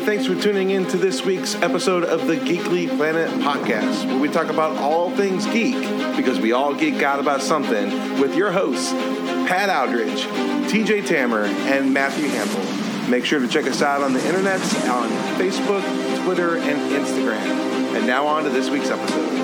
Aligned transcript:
thanks 0.00 0.26
for 0.26 0.34
tuning 0.34 0.70
in 0.70 0.86
to 0.86 0.96
this 0.96 1.24
week's 1.24 1.54
episode 1.56 2.04
of 2.04 2.26
the 2.26 2.36
Geekly 2.36 2.88
Planet 2.96 3.28
podcast, 3.40 4.06
where 4.06 4.18
we 4.18 4.28
talk 4.28 4.48
about 4.48 4.78
all 4.78 5.14
things 5.14 5.46
geek, 5.46 5.74
because 6.16 6.40
we 6.40 6.52
all 6.52 6.74
geek 6.74 7.02
out 7.02 7.20
about 7.20 7.42
something, 7.42 8.18
with 8.18 8.34
your 8.34 8.50
hosts, 8.50 8.92
Pat 9.48 9.68
Aldridge, 9.68 10.22
TJ 10.70 11.06
Tammer, 11.06 11.44
and 11.44 11.92
Matthew 11.92 12.28
Hampel. 12.28 13.08
Make 13.08 13.26
sure 13.26 13.40
to 13.40 13.48
check 13.48 13.66
us 13.66 13.82
out 13.82 14.02
on 14.02 14.14
the 14.14 14.26
internet, 14.26 14.60
on 14.88 15.10
Facebook, 15.38 15.82
Twitter, 16.24 16.56
and 16.56 16.78
Instagram. 16.92 17.94
And 17.96 18.06
now 18.06 18.26
on 18.26 18.44
to 18.44 18.50
this 18.50 18.70
week's 18.70 18.90
episode. 18.90 19.39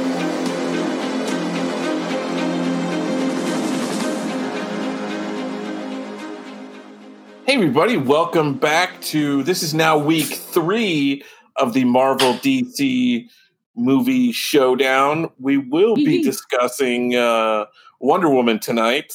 Hey, 7.47 7.55
everybody, 7.55 7.97
welcome 7.97 8.55
back 8.55 9.01
to 9.03 9.45
this 9.45 9.63
is 9.63 9.73
now 9.73 9.97
week 9.97 10.27
three 10.27 11.23
of 11.55 11.75
the 11.75 11.85
Marvel 11.85 12.35
DC 12.35 13.29
movie 13.77 14.33
showdown. 14.33 15.31
We 15.39 15.57
will 15.57 15.95
be 15.95 16.25
discussing 16.25 17.15
uh, 17.15 17.67
Wonder 18.01 18.29
Woman 18.29 18.59
tonight, 18.59 19.13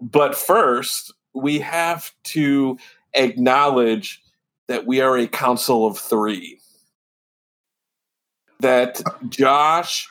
but 0.00 0.36
first, 0.36 1.12
we 1.34 1.58
have 1.58 2.12
to 2.26 2.78
acknowledge 3.14 4.22
that 4.68 4.86
we 4.86 5.00
are 5.00 5.18
a 5.18 5.26
council 5.26 5.88
of 5.88 5.98
three. 5.98 6.60
That 8.60 9.02
Josh, 9.28 10.08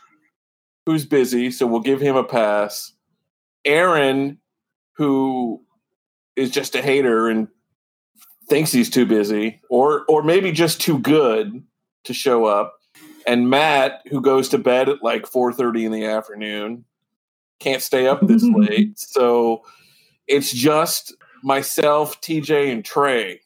who's 0.86 1.06
busy, 1.06 1.52
so 1.52 1.68
we'll 1.68 1.80
give 1.80 2.02
him 2.02 2.18
a 2.18 2.24
pass, 2.26 2.92
Aaron, 3.64 4.40
who 4.98 5.64
is 6.40 6.50
just 6.50 6.76
a 6.76 6.82
hater 6.82 7.28
and 7.28 7.48
thinks 8.48 8.72
he's 8.72 8.90
too 8.90 9.06
busy 9.06 9.62
or 9.70 10.06
or 10.08 10.24
maybe 10.24 10.52
just 10.52 10.82
too 10.82 11.00
good 11.00 11.64
to 12.06 12.14
show 12.14 12.46
up. 12.46 12.80
And 13.28 13.50
Matt 13.50 14.02
who 14.10 14.22
goes 14.22 14.50
to 14.50 14.58
bed 14.58 14.90
at 14.90 15.04
like 15.04 15.26
4:30 15.26 15.86
in 15.86 15.92
the 15.92 16.06
afternoon 16.06 16.86
can't 17.60 17.82
stay 17.82 18.08
up 18.08 18.26
this 18.26 18.44
late. 18.56 18.98
So 18.98 19.64
it's 20.28 20.52
just 20.52 21.14
myself 21.44 22.20
TJ 22.22 22.72
and 22.72 22.84
Trey. 22.84 23.42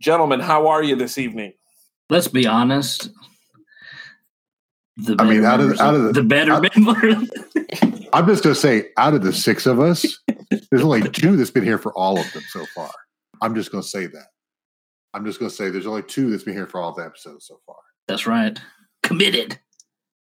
Gentlemen 0.00 0.40
how 0.40 0.66
are 0.68 0.82
you 0.82 0.96
this 0.96 1.18
evening? 1.18 1.52
Let's 2.10 2.28
be 2.28 2.46
honest. 2.46 3.10
The 4.96 5.16
I 5.18 5.24
mean, 5.24 5.44
out 5.44 5.60
of 5.60 5.80
out 5.80 5.94
of 5.94 6.04
the, 6.04 6.12
the 6.12 6.22
better 6.22 6.52
out. 6.52 6.64
I'm 8.12 8.26
just 8.26 8.44
gonna 8.44 8.54
say, 8.54 8.90
out 8.96 9.14
of 9.14 9.22
the 9.22 9.32
six 9.32 9.66
of 9.66 9.80
us, 9.80 10.20
there's 10.74 10.84
only 10.84 11.08
two 11.08 11.36
that's 11.36 11.52
been 11.52 11.62
here 11.62 11.78
for 11.78 11.96
all 11.96 12.18
of 12.18 12.32
them 12.32 12.42
so 12.48 12.66
far. 12.74 12.90
I'm 13.40 13.54
just 13.54 13.70
going 13.70 13.80
to 13.80 13.88
say 13.88 14.06
that. 14.06 14.26
I'm 15.12 15.24
just 15.24 15.38
going 15.38 15.48
to 15.48 15.54
say 15.54 15.70
there's 15.70 15.86
only 15.86 16.02
two 16.02 16.30
that's 16.30 16.42
been 16.42 16.54
here 16.54 16.66
for 16.66 16.80
all 16.80 16.92
the 16.92 17.04
episodes 17.04 17.46
so 17.46 17.60
far. 17.64 17.76
That's 18.08 18.26
right. 18.26 18.58
Committed. 19.04 19.56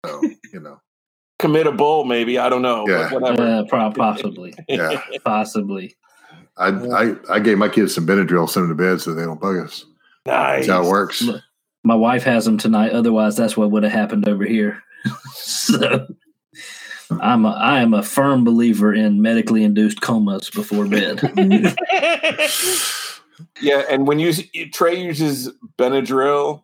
So, 0.04 0.22
you 0.52 0.60
know. 0.60 0.80
Committable, 1.40 2.06
maybe. 2.06 2.38
I 2.38 2.48
don't 2.48 2.62
know. 2.62 2.86
Yeah. 2.86 3.10
Uh, 3.12 3.92
possibly. 3.92 4.54
yeah. 4.68 5.02
Possibly. 5.24 5.96
I, 6.56 6.68
I, 6.68 7.16
I 7.28 7.40
gave 7.40 7.58
my 7.58 7.68
kids 7.68 7.92
some 7.92 8.06
Benadryl, 8.06 8.48
sent 8.48 8.68
them 8.68 8.78
to 8.78 8.80
bed 8.80 9.00
so 9.00 9.14
they 9.14 9.24
don't 9.24 9.40
bug 9.40 9.56
us. 9.56 9.84
Nice. 10.26 10.68
That's 10.68 10.78
how 10.78 10.86
it 10.86 10.88
works. 10.88 11.28
My 11.82 11.96
wife 11.96 12.22
has 12.22 12.44
them 12.44 12.56
tonight. 12.56 12.92
Otherwise, 12.92 13.36
that's 13.36 13.56
what 13.56 13.72
would 13.72 13.82
have 13.82 13.90
happened 13.90 14.28
over 14.28 14.44
here. 14.44 14.80
so 15.34 16.06
I'm 17.20 17.44
a, 17.44 17.50
I 17.50 17.80
am 17.80 17.94
a 17.94 18.02
firm 18.02 18.44
believer 18.44 18.92
in 18.92 19.22
medically 19.22 19.64
induced 19.64 20.00
comas 20.00 20.50
before 20.50 20.86
bed. 20.86 21.20
yeah, 23.60 23.84
and 23.88 24.06
when 24.06 24.18
you 24.18 24.32
Trey 24.72 25.00
uses 25.00 25.50
Benadryl, 25.78 26.62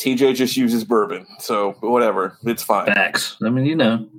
TJ 0.00 0.34
just 0.34 0.56
uses 0.56 0.84
bourbon. 0.84 1.26
So 1.38 1.72
whatever, 1.80 2.36
it's 2.44 2.62
fine. 2.62 2.86
Facts. 2.86 3.36
I 3.44 3.50
mean, 3.50 3.66
you 3.66 3.76
know. 3.76 4.06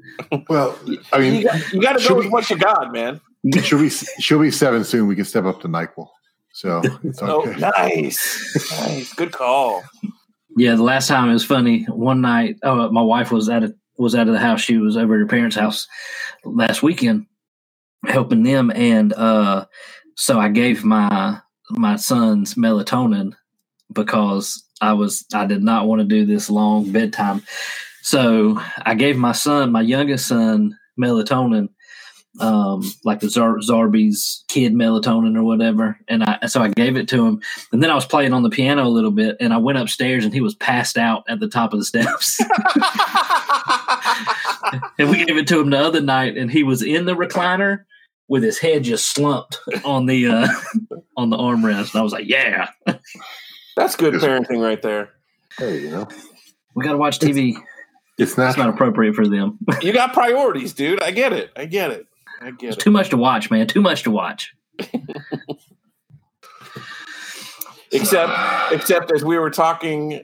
Well, 0.50 0.80
I 1.12 1.20
mean, 1.20 1.42
you 1.74 1.82
got, 1.82 2.00
to 2.00 2.08
go 2.08 2.16
with 2.16 2.32
what 2.32 2.50
you 2.50 2.58
got, 2.58 2.94
man. 2.94 3.20
She'll 3.62 3.80
be 3.80 3.90
she'll 3.90 4.40
be 4.40 4.50
seven 4.50 4.86
soon. 4.86 5.08
We 5.08 5.16
can 5.16 5.26
step 5.26 5.44
up 5.44 5.60
to 5.62 5.68
Nyquil. 5.68 6.08
So 6.54 6.82
it's 7.04 7.22
oh, 7.22 7.42
okay. 7.42 7.56
Oh, 7.56 7.58
nice, 7.58 8.72
nice, 8.80 9.14
good 9.14 9.34
call. 9.34 9.84
Yeah, 10.56 10.76
the 10.76 10.84
last 10.84 11.10
time 11.10 11.30
it 11.30 11.34
was 11.34 11.44
funny. 11.44 11.84
One 11.84 12.22
night, 12.22 12.58
oh, 12.64 12.90
my 12.92 13.02
wife 13.02 13.30
was 13.30 13.50
at 13.50 13.64
a 13.66 13.76
was 13.98 14.16
out 14.16 14.28
of 14.28 14.34
the 14.34 14.40
house. 14.40 14.62
She 14.62 14.78
was 14.78 14.98
over 14.98 15.16
at 15.16 15.22
her 15.22 15.28
parents' 15.28 15.56
house 15.56 15.88
last 16.46 16.84
weekend 16.84 17.28
helping 18.06 18.44
them, 18.44 18.72
and 18.76 19.14
uh, 19.14 19.66
so 20.16 20.40
I 20.40 20.50
gave 20.50 20.84
my 20.84 21.40
my 21.72 21.96
son's 21.98 22.56
melatonin 22.56 23.34
because 23.94 24.64
I 24.82 24.94
was 24.94 25.26
I 25.34 25.46
did 25.46 25.64
not 25.64 25.88
want 25.88 26.02
to 26.02 26.08
do 26.08 26.26
this 26.26 26.50
long 26.50 26.92
bedtime. 26.92 27.44
So 28.04 28.62
I 28.84 28.96
gave 28.96 29.18
my 29.18 29.34
son, 29.34 29.72
my 29.72 29.82
youngest 29.82 30.28
son, 30.28 30.78
melatonin, 31.00 31.70
um, 32.40 32.84
like 33.04 33.20
the 33.20 33.30
Zar- 33.30 33.60
Zarbee's 33.60 34.44
kid 34.48 34.74
melatonin 34.74 35.38
or 35.38 35.44
whatever. 35.44 36.00
And 36.08 36.24
I, 36.24 36.46
so 36.48 36.62
I 36.62 36.70
gave 36.70 36.98
it 36.98 37.08
to 37.10 37.26
him. 37.26 37.42
And 37.72 37.82
then 37.82 37.90
I 37.90 37.96
was 37.96 38.06
playing 38.06 38.34
on 38.34 38.44
the 38.44 38.50
piano 38.50 38.86
a 38.86 38.90
little 38.90 39.12
bit 39.12 39.38
and 39.40 39.54
I 39.54 39.58
went 39.58 39.78
upstairs 39.78 40.26
and 40.26 40.34
he 40.34 40.42
was 40.42 40.56
passed 40.56 40.98
out 40.98 41.24
at 41.30 41.40
the 41.40 41.48
top 41.48 41.74
of 41.74 41.80
the 41.80 41.86
steps. 41.86 42.40
and 45.00 45.10
we 45.10 45.24
gave 45.26 45.38
it 45.38 45.48
to 45.48 45.60
him 45.60 45.70
the 45.70 45.80
other 45.80 46.02
night 46.02 46.38
and 46.38 46.52
he 46.52 46.64
was 46.64 46.82
in 46.82 47.06
the 47.06 47.16
recliner 47.16 47.86
with 48.28 48.44
his 48.44 48.58
head 48.58 48.84
just 48.84 49.08
slumped 49.14 49.60
on 49.84 50.08
the, 50.08 50.28
uh, 50.28 50.48
on 51.18 51.30
the 51.30 51.38
armrest. 51.38 51.94
And 51.94 52.00
I 52.00 52.04
was 52.04 52.12
like, 52.12 52.28
yeah. 52.28 52.70
That's 53.78 53.96
good 53.96 54.16
parenting 54.16 54.62
right 54.62 54.82
there. 54.82 55.10
Hey, 55.58 55.82
you 55.82 55.92
know, 55.92 56.08
we 56.76 56.84
got 56.84 56.94
to 56.94 56.98
watch 56.98 57.20
TV. 57.20 57.56
It's 58.18 58.38
not, 58.38 58.50
it's 58.50 58.58
not 58.58 58.70
appropriate 58.70 59.14
for 59.16 59.28
them. 59.28 59.60
you 59.82 59.94
got 59.94 60.14
priorities, 60.14 60.74
dude. 60.74 61.04
I 61.04 61.12
get 61.12 61.34
it. 61.34 61.52
I 61.56 61.66
get 61.66 61.92
it. 61.92 62.08
I 62.46 62.52
get 62.52 62.70
it's 62.70 62.78
it. 62.78 62.82
Too 62.82 62.92
much 62.92 63.10
to 63.10 63.18
watch, 63.18 63.50
man. 63.50 63.66
Too 63.66 63.82
much 63.82 64.04
to 64.04 64.12
watch. 64.12 64.54
except, 67.92 68.32
except 68.72 69.12
as 69.12 69.24
we 69.24 69.40
were 69.40 69.50
talking 69.50 70.22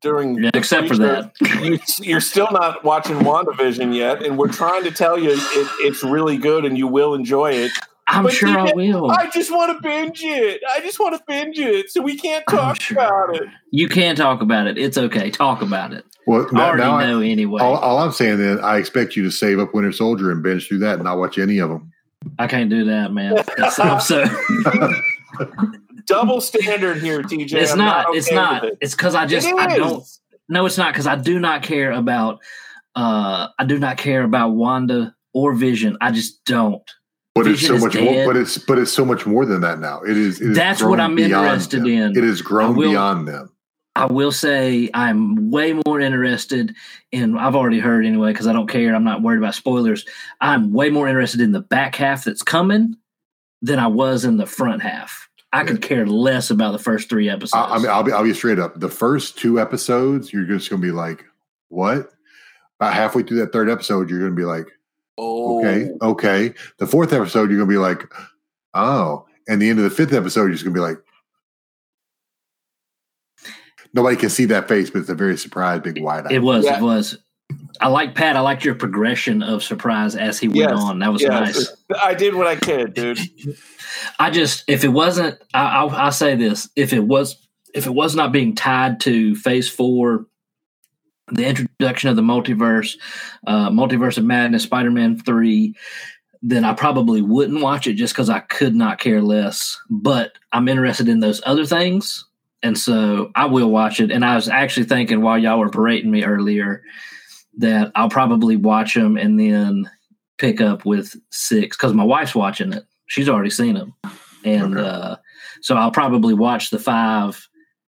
during, 0.00 0.42
yeah, 0.42 0.50
except 0.54 0.88
for 0.88 0.96
that, 0.98 1.32
you, 2.02 2.16
are 2.16 2.20
still 2.20 2.48
not 2.50 2.82
watching 2.84 3.16
WandaVision 3.16 3.94
yet, 3.94 4.24
and 4.24 4.36
we're 4.36 4.48
trying 4.48 4.82
to 4.84 4.90
tell 4.90 5.16
you 5.18 5.30
it, 5.30 5.38
it's 5.80 6.02
really 6.02 6.36
good 6.36 6.64
and 6.64 6.76
you 6.76 6.88
will 6.88 7.14
enjoy 7.14 7.52
it. 7.52 7.70
I'm 8.08 8.24
but 8.24 8.32
sure 8.32 8.48
I 8.48 8.72
will. 8.74 9.10
I 9.10 9.30
just 9.30 9.50
want 9.50 9.76
to 9.76 9.82
binge 9.82 10.22
it. 10.22 10.60
I 10.68 10.80
just 10.80 10.98
want 10.98 11.16
to 11.16 11.22
binge 11.26 11.58
it. 11.58 11.90
So 11.90 12.02
we 12.02 12.16
can't 12.16 12.44
talk 12.48 12.80
sure. 12.80 12.98
about 12.98 13.36
it. 13.36 13.48
You 13.70 13.88
can 13.88 14.16
talk 14.16 14.42
about 14.42 14.66
it. 14.66 14.76
It's 14.76 14.98
okay. 14.98 15.30
Talk 15.30 15.62
about 15.62 15.92
it. 15.92 16.04
Well, 16.26 16.46
I 16.54 16.68
already 16.68 16.82
now 16.82 17.00
know 17.00 17.20
I, 17.20 17.26
anyway. 17.26 17.62
All, 17.62 17.76
all, 17.76 17.98
I'm 17.98 18.12
saying 18.12 18.40
is, 18.40 18.58
I 18.60 18.78
expect 18.78 19.16
you 19.16 19.22
to 19.24 19.30
save 19.30 19.58
up 19.58 19.74
Winter 19.74 19.92
Soldier 19.92 20.30
and 20.30 20.42
binge 20.42 20.68
through 20.68 20.78
that 20.80 20.94
and 20.94 21.04
not 21.04 21.18
watch 21.18 21.38
any 21.38 21.58
of 21.58 21.68
them. 21.68 21.92
I 22.38 22.46
can't 22.46 22.70
do 22.70 22.84
that, 22.84 23.12
man. 23.12 23.42
That's, 23.56 24.06
so. 24.06 24.24
Double 26.06 26.40
standard 26.40 26.98
here, 26.98 27.22
TJ. 27.22 27.54
It's 27.54 27.74
not. 27.74 27.76
not 27.76 28.06
okay 28.08 28.18
it's 28.18 28.32
not. 28.32 28.64
It. 28.64 28.78
It's 28.80 28.94
because 28.94 29.14
I 29.14 29.26
just 29.26 29.46
I 29.46 29.76
don't. 29.76 30.04
No, 30.48 30.66
it's 30.66 30.78
not 30.78 30.92
because 30.92 31.06
I 31.06 31.16
do 31.16 31.38
not 31.38 31.62
care 31.62 31.92
about. 31.92 32.40
uh 32.94 33.48
I 33.58 33.64
do 33.64 33.78
not 33.78 33.96
care 33.96 34.22
about 34.22 34.50
Wanda 34.50 35.14
or 35.32 35.54
Vision. 35.54 35.96
I 36.00 36.10
just 36.10 36.44
don't. 36.44 36.82
But 37.34 37.46
Vision 37.46 37.74
it's 37.74 37.80
so 37.80 37.86
much 37.86 37.94
dead. 37.94 38.04
more. 38.04 38.26
But 38.26 38.36
it's 38.36 38.58
but 38.58 38.78
it's 38.78 38.92
so 38.92 39.04
much 39.04 39.26
more 39.26 39.46
than 39.46 39.62
that 39.62 39.78
now. 39.78 40.02
It 40.02 40.16
is. 40.16 40.40
It 40.40 40.54
That's 40.54 40.82
what 40.82 41.00
I'm 41.00 41.18
interested 41.18 41.80
them. 41.80 41.88
in. 41.88 42.16
It 42.16 42.24
has 42.24 42.42
grown 42.42 42.76
will, 42.76 42.90
beyond 42.90 43.26
them. 43.26 43.50
I 43.96 44.06
will 44.06 44.32
say 44.32 44.90
I'm 44.92 45.50
way 45.50 45.80
more 45.86 46.00
interested 46.00 46.74
in. 47.10 47.38
I've 47.38 47.56
already 47.56 47.78
heard 47.78 48.04
anyway 48.04 48.32
because 48.32 48.46
I 48.46 48.52
don't 48.52 48.68
care. 48.68 48.94
I'm 48.94 49.04
not 49.04 49.22
worried 49.22 49.38
about 49.38 49.54
spoilers. 49.54 50.04
I'm 50.40 50.72
way 50.72 50.90
more 50.90 51.08
interested 51.08 51.40
in 51.40 51.52
the 51.52 51.60
back 51.60 51.94
half 51.96 52.24
that's 52.24 52.42
coming 52.42 52.96
than 53.62 53.78
I 53.78 53.86
was 53.86 54.24
in 54.24 54.36
the 54.36 54.46
front 54.46 54.82
half. 54.82 55.28
I 55.54 55.64
could 55.64 55.82
care 55.82 56.06
less 56.06 56.50
about 56.50 56.72
the 56.72 56.78
first 56.78 57.10
three 57.10 57.28
episodes. 57.28 57.52
I, 57.54 57.74
I 57.74 57.78
mean, 57.78 57.88
I'll 57.88 58.02
be 58.02 58.12
I'll 58.12 58.24
be 58.24 58.34
straight 58.34 58.58
up. 58.58 58.78
The 58.78 58.88
first 58.88 59.38
two 59.38 59.60
episodes, 59.60 60.32
you're 60.32 60.44
just 60.44 60.68
going 60.68 60.80
to 60.80 60.86
be 60.86 60.92
like, 60.92 61.24
"What?" 61.68 62.10
About 62.80 62.94
halfway 62.94 63.22
through 63.22 63.38
that 63.38 63.52
third 63.52 63.70
episode, 63.70 64.08
you're 64.10 64.18
going 64.18 64.32
to 64.32 64.36
be 64.36 64.44
like, 64.44 64.66
"Oh, 65.18 65.60
okay, 65.60 65.90
okay." 66.00 66.54
The 66.78 66.86
fourth 66.86 67.12
episode, 67.12 67.50
you're 67.50 67.58
going 67.58 67.68
to 67.68 67.74
be 67.74 67.78
like, 67.78 68.12
"Oh," 68.74 69.26
and 69.48 69.60
the 69.60 69.70
end 69.70 69.78
of 69.78 69.84
the 69.84 69.90
fifth 69.90 70.12
episode, 70.12 70.42
you're 70.42 70.52
just 70.52 70.64
going 70.64 70.74
to 70.74 70.78
be 70.78 70.84
like, 70.84 70.98
nobody 73.94 74.16
can 74.16 74.30
see 74.30 74.46
that 74.46 74.68
face, 74.68 74.90
but 74.90 75.00
it's 75.00 75.08
a 75.08 75.14
very 75.14 75.36
surprised, 75.36 75.82
big 75.82 76.00
wide 76.00 76.26
eye. 76.26 76.34
It 76.34 76.42
was. 76.42 76.64
Yeah. 76.64 76.78
It 76.78 76.82
was. 76.82 77.18
I 77.80 77.88
like 77.88 78.14
Pat. 78.14 78.36
I 78.36 78.40
liked 78.40 78.64
your 78.64 78.74
progression 78.74 79.42
of 79.42 79.62
surprise 79.62 80.16
as 80.16 80.38
he 80.38 80.48
went 80.48 80.70
yes. 80.70 80.72
on. 80.72 81.00
That 81.00 81.12
was 81.12 81.22
yes. 81.22 81.30
nice. 81.30 81.76
I 82.00 82.14
did 82.14 82.34
what 82.34 82.46
I 82.46 82.56
could, 82.56 82.94
dude. 82.94 83.18
I 84.18 84.30
just, 84.30 84.64
if 84.68 84.84
it 84.84 84.88
wasn't, 84.88 85.38
I, 85.52 85.84
I, 85.84 86.06
I 86.06 86.10
say 86.10 86.34
this: 86.34 86.68
if 86.76 86.92
it 86.92 87.04
was, 87.04 87.36
if 87.74 87.86
it 87.86 87.92
was 87.94 88.14
not 88.14 88.32
being 88.32 88.54
tied 88.54 89.00
to 89.00 89.34
Phase 89.36 89.68
Four, 89.68 90.26
the 91.30 91.44
introduction 91.82 92.10
of 92.10 92.16
the 92.16 92.22
multiverse, 92.22 92.96
uh, 93.46 93.68
Multiverse 93.70 94.18
of 94.18 94.24
Madness, 94.24 94.62
Spider 94.62 94.90
Man 94.90 95.18
Three, 95.18 95.74
then 96.42 96.64
I 96.64 96.74
probably 96.74 97.22
wouldn't 97.22 97.60
watch 97.60 97.86
it 97.86 97.94
just 97.94 98.14
because 98.14 98.30
I 98.30 98.40
could 98.40 98.74
not 98.74 98.98
care 98.98 99.20
less. 99.20 99.78
But 99.90 100.38
I'm 100.52 100.68
interested 100.68 101.08
in 101.08 101.20
those 101.20 101.42
other 101.44 101.66
things 101.66 102.24
and 102.62 102.78
so 102.78 103.30
I 103.34 103.46
will 103.46 103.70
watch 103.70 103.98
it. 104.00 104.10
And 104.12 104.24
I 104.24 104.36
was 104.36 104.48
actually 104.48 104.86
thinking 104.86 105.20
while 105.20 105.38
y'all 105.38 105.58
were 105.58 105.68
berating 105.68 106.10
me 106.10 106.24
earlier 106.24 106.82
that 107.58 107.90
I'll 107.96 108.08
probably 108.08 108.56
watch 108.56 108.94
them 108.94 109.16
and 109.16 109.38
then 109.38 109.90
pick 110.38 110.60
up 110.60 110.84
with 110.84 111.14
six 111.30 111.76
because 111.76 111.92
my 111.92 112.04
wife's 112.04 112.34
watching 112.34 112.72
it. 112.72 112.84
She's 113.08 113.28
already 113.28 113.50
seen 113.50 113.74
them, 113.74 113.94
and 114.44 114.78
Okay. 114.78 114.88
uh, 114.88 115.16
so 115.60 115.76
I'll 115.76 115.90
probably 115.90 116.34
watch 116.34 116.70
the 116.70 116.78
five 116.78 117.46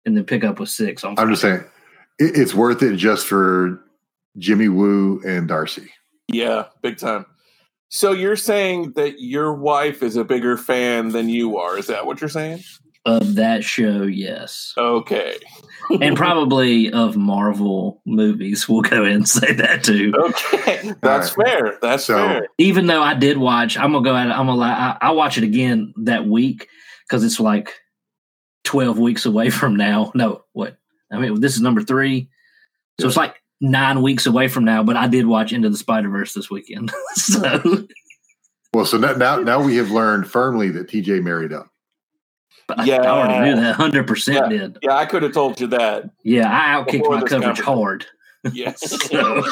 and 0.06 0.18
then 0.18 0.24
pick 0.24 0.44
up 0.44 0.59
with 0.59 0.69
six. 0.69 1.03
I'm 1.03 1.15
just 1.15 1.41
saying, 1.41 1.63
it, 2.19 2.38
it's 2.38 2.54
worth 2.54 2.81
it 2.83 2.95
just 2.98 3.25
for 3.27 3.81
Jimmy 4.38 4.69
Woo 4.69 5.21
and 5.25 5.48
Darcy. 5.48 5.89
Yeah, 6.27 6.65
big 6.81 6.98
time. 6.98 7.25
So 7.89 8.12
you're 8.12 8.36
saying 8.36 8.94
that 8.95 9.19
your 9.19 9.54
wife 9.54 10.01
is 10.01 10.15
a 10.15 10.24
bigger 10.24 10.57
fan 10.57 11.10
than 11.10 11.30
you 11.30 11.57
are? 11.57 11.77
Is 11.77 11.88
that 11.88 12.06
what 12.06 12.21
you're 12.21 12.30
saying? 12.30 12.63
of 13.06 13.36
that 13.36 13.65
show, 13.65 14.04
yes, 14.04 14.74
Okay. 14.77 15.36
and 16.01 16.15
probably 16.15 16.89
of 16.94 17.18
Marvel 17.18 18.01
movies. 18.06 18.69
We'll 18.69 18.80
go 18.81 19.01
ahead 19.04 19.13
and 19.13 19.27
say 19.27 19.51
that 19.56 19.83
too. 19.83 20.13
Okay, 20.18 20.94
that's 21.01 21.36
All 21.38 21.44
fair. 21.44 21.77
That's 21.81 22.06
So- 22.06 22.16
fair. 22.16 22.48
even 22.59 22.88
though 22.88 23.04
I 23.04 23.13
did 23.13 23.38
watch, 23.38 23.77
I'm 23.77 23.92
gonna 23.92 24.06
go 24.06 24.16
at 24.16 24.27
it. 24.27 24.31
I'm 24.31 24.45
gonna 24.45 24.56
lie, 24.56 24.71
I, 24.71 24.98
I'll 25.07 25.18
watch 25.18 25.38
it 25.38 25.44
again 25.44 25.94
that 26.04 26.25
week 26.25 26.69
because 27.06 27.25
it's 27.25 27.42
like 27.42 27.74
12 28.63 28.98
weeks 28.98 29.25
away 29.25 29.50
from 29.50 29.75
now. 29.75 30.13
No, 30.16 30.45
what? 30.54 30.77
I 31.13 31.19
mean, 31.19 31.39
this 31.39 31.56
is 31.56 31.62
number 31.62 31.81
three, 31.81 32.30
so 33.00 33.07
it's 33.07 33.18
like 33.18 33.36
nine 33.62 34.01
weeks 34.01 34.25
away 34.25 34.48
from 34.48 34.65
now. 34.65 34.83
But 34.83 34.98
I 34.98 35.07
did 35.07 35.25
watch 35.25 35.54
Into 35.54 35.69
the 35.69 35.77
Spider 35.77 36.10
Verse 36.10 36.33
this 36.33 36.50
weekend, 36.50 36.92
so 37.13 37.62
Well, 38.74 38.86
so 38.86 38.98
now, 38.98 39.13
now 39.13 39.38
now 39.38 39.62
we 39.63 39.75
have 39.77 39.92
learned 39.92 40.27
firmly 40.30 40.69
that 40.71 40.88
TJ 40.88 41.21
married 41.24 41.54
up. 41.54 41.69
but 42.68 42.86
Yeah. 42.86 43.01
I 43.04 43.07
already 43.07 43.50
knew 43.50 43.62
that. 43.62 43.75
Hundred 43.75 44.07
percent 44.07 44.50
did. 44.50 44.77
Yeah, 44.81 44.95
I 44.98 45.06
could 45.06 45.24
have 45.24 45.33
told 45.33 45.60
you 45.62 45.68
that. 45.68 46.10
Yeah, 46.24 46.50
I 46.50 46.81
outkicked 46.83 47.10
my 47.10 47.19
this 47.21 47.30
coverage 47.30 47.59
hard. 47.62 48.06
Yes. 48.51 48.81
So- 49.09 49.44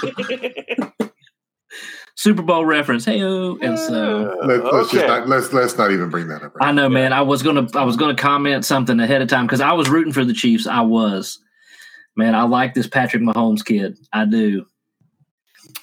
Super 2.16 2.42
Bowl 2.44 2.66
reference, 2.66 3.06
hey 3.06 3.20
and 3.22 3.80
so. 3.80 4.38
Uh, 4.44 4.46
Let, 4.46 4.64
let's 4.66 4.88
okay. 4.90 4.98
just 4.98 5.08
not, 5.08 5.28
let's 5.28 5.54
let's 5.54 5.78
not 5.78 5.92
even 5.92 6.10
bring 6.10 6.28
that 6.28 6.44
up. 6.44 6.56
Right 6.56 6.68
I 6.68 6.72
know, 6.72 6.88
man. 6.90 7.14
I 7.14 7.22
was 7.22 7.42
gonna, 7.42 7.66
I 7.74 7.84
was 7.84 7.96
gonna 7.96 8.16
comment 8.16 8.64
something 8.66 9.00
ahead 9.00 9.22
of 9.24 9.28
time 9.30 9.48
because 9.48 9.62
I 9.62 9.72
was 9.72 9.90
rooting 9.90 10.14
for 10.14 10.24
the 10.26 10.34
Chiefs. 10.34 10.68
I 10.68 10.82
was, 10.82 11.40
man. 12.16 12.36
I 12.36 12.44
like 12.44 12.74
this 12.74 12.88
Patrick 12.88 13.24
Mahomes 13.24 13.64
kid. 13.66 13.98
I 14.14 14.26
do. 14.26 14.66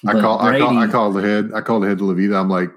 I 0.07 0.13
call, 0.13 0.39
I 0.39 0.57
call 0.59 0.69
I 0.69 0.75
Brady- 0.79 0.91
called 0.91 1.17
ahead. 1.17 1.51
I 1.53 1.61
called 1.61 1.83
ahead 1.83 1.97
to 1.97 2.03
Levita. 2.05 2.39
I'm 2.39 2.49
like, 2.49 2.71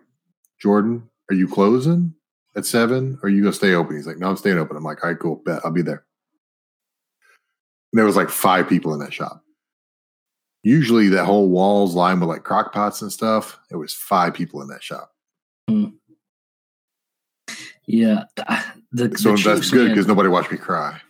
Jordan, 0.61 1.09
are 1.31 1.35
you 1.35 1.47
closing 1.47 2.15
at 2.57 2.67
seven? 2.67 3.19
Or 3.23 3.27
are 3.27 3.31
you 3.31 3.43
gonna 3.43 3.53
stay 3.53 3.75
open? 3.75 3.97
He's 3.97 4.07
like, 4.07 4.19
No, 4.19 4.29
I'm 4.29 4.37
staying 4.37 4.59
open. 4.59 4.77
I'm 4.77 4.83
like, 4.85 5.03
all 5.05 5.11
right, 5.11 5.19
cool, 5.19 5.37
bet 5.45 5.61
I'll 5.65 5.71
be 5.71 5.83
there. 5.83 6.05
And 7.93 7.99
there 7.99 8.07
was 8.07 8.17
like 8.17 8.31
five 8.31 8.69
people 8.69 8.93
in 8.95 9.01
that 9.01 9.13
shop. 9.13 9.43
Usually 10.65 11.09
that 11.11 11.25
whole 11.25 11.49
walls 11.49 11.95
lined 11.95 12.21
with 12.21 12.29
like 12.29 12.45
crock 12.45 12.73
pots 12.73 13.03
and 13.03 13.13
stuff. 13.13 13.59
There 13.69 13.79
was 13.79 13.93
five 13.93 14.33
people 14.35 14.63
in 14.63 14.69
that 14.69 14.83
shop. 14.83 15.13
Hmm. 15.69 15.87
Yeah, 17.87 18.25
the, 18.93 19.13
So 19.19 19.31
the 19.37 19.43
that's 19.43 19.61
Chiefs, 19.61 19.71
good 19.71 19.89
because 19.89 20.07
nobody 20.07 20.29
watched 20.29 20.53
me 20.53 20.57
cry. 20.59 21.01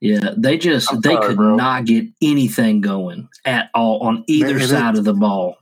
Yeah, 0.00 0.34
they 0.36 0.58
just 0.58 0.92
I'm 0.92 1.00
they 1.00 1.14
sorry, 1.14 1.28
could 1.28 1.36
bro. 1.36 1.56
not 1.56 1.84
get 1.84 2.06
anything 2.22 2.80
going 2.80 3.28
at 3.44 3.70
all 3.74 4.00
on 4.00 4.24
either 4.26 4.54
and 4.54 4.62
it- 4.62 4.68
side 4.68 4.96
of 4.96 5.04
the 5.04 5.14
ball. 5.14 5.56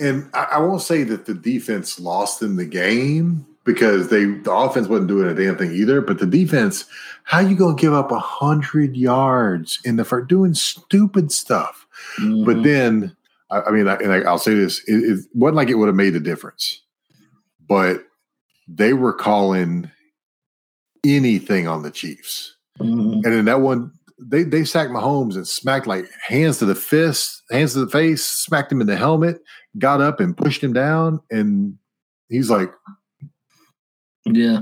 And 0.00 0.28
I, 0.34 0.44
I 0.52 0.58
won't 0.58 0.82
say 0.82 1.04
that 1.04 1.26
the 1.26 1.34
defense 1.34 2.00
lost 2.00 2.42
in 2.42 2.56
the 2.56 2.64
game 2.64 3.46
because 3.64 4.08
they 4.08 4.24
the 4.24 4.50
offense 4.50 4.88
wasn't 4.88 5.08
doing 5.08 5.28
a 5.28 5.34
damn 5.34 5.56
thing 5.56 5.70
either. 5.72 6.00
But 6.00 6.18
the 6.18 6.26
defense, 6.26 6.86
how 7.24 7.38
you 7.40 7.54
gonna 7.54 7.76
give 7.76 7.92
up 7.92 8.10
a 8.10 8.18
hundred 8.18 8.96
yards 8.96 9.78
in 9.84 9.96
the 9.96 10.04
first 10.04 10.28
doing 10.28 10.54
stupid 10.54 11.30
stuff? 11.30 11.86
But 12.18 12.56
Mhm. 12.56 12.62
then, 12.64 13.16
I, 13.50 13.60
I 13.60 13.70
mean, 13.70 13.86
I, 13.86 13.94
and 13.96 14.12
I, 14.12 14.20
I'll 14.22 14.38
say 14.38 14.54
this: 14.54 14.82
it, 14.88 14.94
it 15.04 15.18
wasn't 15.34 15.56
like 15.56 15.68
it 15.68 15.74
would 15.74 15.86
have 15.86 15.94
made 15.94 16.16
a 16.16 16.20
difference, 16.20 16.80
but 17.68 18.02
they 18.66 18.94
were 18.94 19.12
calling 19.12 19.88
anything 21.04 21.68
on 21.68 21.82
the 21.82 21.90
Chiefs. 21.90 22.56
Mhm. 22.80 23.24
And 23.24 23.34
in 23.34 23.44
that 23.46 23.60
one, 23.60 23.92
they 24.18 24.44
they 24.44 24.64
sacked 24.64 24.90
Mahomes 24.90 25.34
and 25.34 25.46
smacked 25.46 25.86
like 25.86 26.06
hands 26.26 26.58
to 26.58 26.64
the 26.64 26.74
fist, 26.74 27.42
hands 27.50 27.72
to 27.74 27.84
the 27.84 27.90
face, 27.90 28.24
smacked 28.24 28.72
him 28.72 28.80
in 28.80 28.86
the 28.86 28.96
helmet, 28.96 29.40
got 29.78 30.00
up 30.00 30.20
and 30.20 30.36
pushed 30.36 30.62
him 30.62 30.72
down, 30.72 31.20
and 31.30 31.76
he's 32.28 32.50
like, 32.50 32.70
Yeah, 34.24 34.60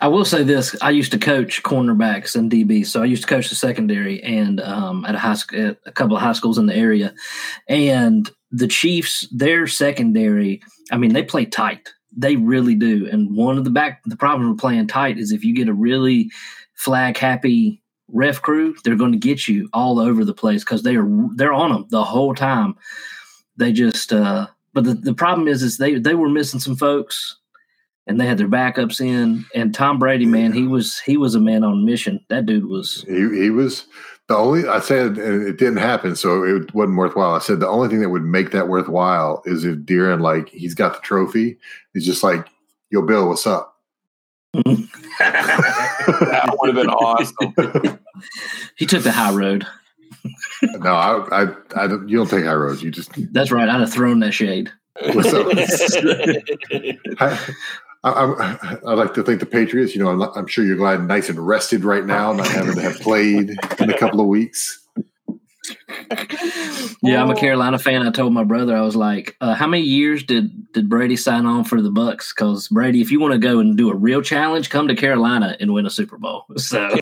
I 0.00 0.08
will 0.08 0.24
say 0.24 0.44
this: 0.44 0.76
I 0.80 0.90
used 0.90 1.10
to 1.12 1.18
coach 1.18 1.62
cornerbacks 1.64 2.36
and 2.36 2.50
DB, 2.50 2.86
so 2.86 3.02
I 3.02 3.06
used 3.06 3.22
to 3.22 3.28
coach 3.28 3.48
the 3.48 3.56
secondary 3.56 4.22
and 4.22 4.60
um, 4.60 5.04
at 5.04 5.16
a 5.16 5.18
high 5.18 5.34
school, 5.34 5.70
at 5.70 5.78
a 5.86 5.92
couple 5.92 6.16
of 6.16 6.22
high 6.22 6.32
schools 6.32 6.58
in 6.58 6.66
the 6.66 6.76
area. 6.76 7.12
And 7.68 8.30
the 8.52 8.68
Chiefs, 8.68 9.26
their 9.32 9.66
secondary, 9.66 10.62
I 10.92 10.98
mean, 10.98 11.14
they 11.14 11.24
play 11.24 11.46
tight. 11.46 11.88
They 12.16 12.36
really 12.36 12.74
do. 12.74 13.08
And 13.10 13.34
one 13.34 13.58
of 13.58 13.64
the 13.64 13.70
back, 13.70 14.02
the 14.04 14.16
problem 14.16 14.50
with 14.50 14.60
playing 14.60 14.86
tight 14.86 15.18
is 15.18 15.32
if 15.32 15.42
you 15.42 15.54
get 15.54 15.68
a 15.68 15.74
really 15.74 16.30
flag 16.82 17.16
happy 17.16 17.80
ref 18.08 18.42
crew, 18.42 18.74
they're 18.84 18.96
going 18.96 19.12
to 19.12 19.18
get 19.18 19.48
you 19.48 19.68
all 19.72 19.98
over 19.98 20.24
the 20.24 20.34
place 20.34 20.64
because 20.64 20.82
they 20.82 20.96
are 20.96 21.08
they're 21.36 21.52
on 21.52 21.72
them 21.72 21.86
the 21.90 22.04
whole 22.04 22.34
time. 22.34 22.74
They 23.56 23.72
just, 23.72 24.12
uh, 24.12 24.48
but 24.72 24.84
the, 24.84 24.94
the 24.94 25.14
problem 25.14 25.48
is, 25.48 25.62
is 25.62 25.78
they 25.78 25.94
they 25.94 26.14
were 26.14 26.28
missing 26.28 26.60
some 26.60 26.76
folks 26.76 27.36
and 28.06 28.20
they 28.20 28.26
had 28.26 28.38
their 28.38 28.48
backups 28.48 29.00
in. 29.00 29.44
And 29.54 29.74
Tom 29.74 29.98
Brady, 29.98 30.26
man, 30.26 30.52
he 30.52 30.66
was 30.66 30.98
he 31.00 31.16
was 31.16 31.34
a 31.34 31.40
man 31.40 31.64
on 31.64 31.84
mission. 31.84 32.24
That 32.28 32.46
dude 32.46 32.66
was. 32.66 33.04
he 33.08 33.42
he 33.42 33.50
was 33.50 33.86
the 34.28 34.36
only. 34.36 34.66
I 34.66 34.80
said 34.80 35.18
and 35.18 35.46
it 35.46 35.58
didn't 35.58 35.78
happen, 35.78 36.16
so 36.16 36.42
it 36.42 36.74
wasn't 36.74 36.98
worthwhile. 36.98 37.34
I 37.34 37.40
said 37.40 37.60
the 37.60 37.68
only 37.68 37.88
thing 37.88 38.00
that 38.00 38.10
would 38.10 38.24
make 38.24 38.50
that 38.50 38.68
worthwhile 38.68 39.42
is 39.44 39.64
if 39.64 39.78
Deeren 39.78 40.20
like 40.20 40.48
he's 40.48 40.74
got 40.74 40.94
the 40.94 41.00
trophy. 41.00 41.58
He's 41.94 42.06
just 42.06 42.22
like, 42.22 42.48
yo, 42.90 43.02
Bill, 43.02 43.28
what's 43.28 43.46
up? 43.46 43.71
That 44.52 46.56
would 46.58 46.74
have 46.74 46.76
been 46.76 46.90
awesome. 46.90 47.98
He 48.76 48.86
took 48.86 49.02
the 49.02 49.10
high 49.10 49.34
road. 49.34 49.66
no, 50.62 50.94
I, 50.94 51.42
I, 51.42 51.46
I 51.74 51.84
you 52.06 52.18
don't 52.18 52.30
take 52.30 52.44
high 52.44 52.54
roads. 52.54 52.80
You 52.80 52.92
just 52.92 53.10
That's 53.32 53.50
right. 53.50 53.68
I'd 53.68 53.80
have 53.80 53.92
thrown 53.92 54.20
that 54.20 54.32
shade. 54.32 54.70
What's 55.12 55.32
up? 55.32 55.46
I, 58.04 58.04
I, 58.04 58.78
I 58.86 58.94
like 58.94 59.14
to 59.14 59.22
think 59.22 59.40
the 59.40 59.46
Patriots. 59.46 59.94
You 59.94 60.04
know, 60.04 60.10
I'm, 60.10 60.22
I'm 60.22 60.46
sure 60.46 60.64
you're 60.64 60.76
glad, 60.76 61.02
nice 61.02 61.28
and 61.28 61.44
rested 61.44 61.84
right 61.84 62.04
now, 62.04 62.32
not 62.32 62.46
having 62.46 62.74
to 62.74 62.82
have 62.82 63.00
played 63.00 63.50
in 63.80 63.90
a 63.90 63.98
couple 63.98 64.20
of 64.20 64.26
weeks. 64.26 64.86
Yeah, 67.02 67.22
I'm 67.22 67.30
a 67.30 67.34
Carolina 67.34 67.78
fan. 67.78 68.06
I 68.06 68.10
told 68.10 68.32
my 68.32 68.44
brother, 68.44 68.76
I 68.76 68.82
was 68.82 68.94
like, 68.96 69.36
uh, 69.40 69.54
"How 69.54 69.66
many 69.66 69.82
years 69.82 70.22
did 70.22 70.72
did 70.72 70.88
Brady 70.88 71.16
sign 71.16 71.46
on 71.46 71.64
for 71.64 71.82
the 71.82 71.90
Bucs? 71.90 72.34
Because 72.34 72.68
Brady, 72.68 73.00
if 73.00 73.10
you 73.10 73.18
want 73.20 73.32
to 73.32 73.38
go 73.38 73.58
and 73.58 73.76
do 73.76 73.90
a 73.90 73.94
real 73.94 74.22
challenge, 74.22 74.70
come 74.70 74.88
to 74.88 74.94
Carolina 74.94 75.56
and 75.60 75.72
win 75.72 75.86
a 75.86 75.90
Super 75.90 76.18
Bowl." 76.18 76.44
So, 76.56 76.88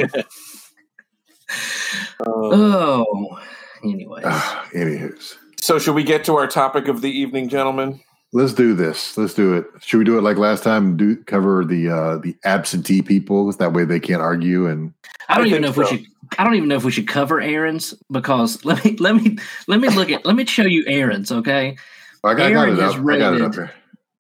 oh, 2.26 3.38
anyways, 3.84 4.24
Ah, 4.26 4.68
Anywho's, 4.74 5.36
so, 5.60 5.78
should 5.78 5.94
we 5.94 6.04
get 6.04 6.24
to 6.24 6.36
our 6.36 6.46
topic 6.46 6.88
of 6.88 7.02
the 7.02 7.10
evening, 7.10 7.48
gentlemen? 7.48 8.00
Let's 8.32 8.52
do 8.54 8.74
this. 8.74 9.16
Let's 9.18 9.34
do 9.34 9.54
it. 9.54 9.66
Should 9.80 9.98
we 9.98 10.04
do 10.04 10.18
it 10.18 10.22
like 10.22 10.36
last 10.36 10.62
time? 10.62 10.96
Do 10.96 11.16
cover 11.16 11.64
the 11.64 11.88
uh, 11.90 12.16
the 12.18 12.36
absentee 12.44 13.02
people 13.02 13.50
that 13.52 13.72
way 13.72 13.84
they 13.84 14.00
can't 14.00 14.22
argue 14.22 14.66
and 14.66 14.92
I 15.28 15.36
don't 15.36 15.44
I 15.44 15.48
even 15.48 15.62
think 15.62 15.76
know 15.76 15.82
if 15.82 15.88
so. 15.88 15.94
we 15.94 15.98
should. 15.98 16.06
I 16.38 16.44
don't 16.44 16.54
even 16.54 16.68
know 16.68 16.76
if 16.76 16.84
we 16.84 16.92
should 16.92 17.08
cover 17.08 17.40
Aaron's 17.40 17.92
because 18.10 18.64
let 18.64 18.84
me 18.84 18.96
let 18.98 19.16
me 19.16 19.36
let 19.66 19.80
me 19.80 19.88
look 19.88 20.10
at 20.10 20.24
let 20.24 20.36
me 20.36 20.44
show 20.46 20.62
you 20.62 20.84
Aaron's. 20.86 21.32
Okay, 21.32 21.76
I 22.24 22.34
got, 22.34 22.46
I 22.46 22.52
got 22.52 22.68
it 22.68 22.78
has 22.78 22.94
up. 22.94 23.00
I 23.00 23.18
got 23.18 23.34
it 23.34 23.42
up 23.42 23.48
rated- 23.50 23.52
there. 23.54 23.72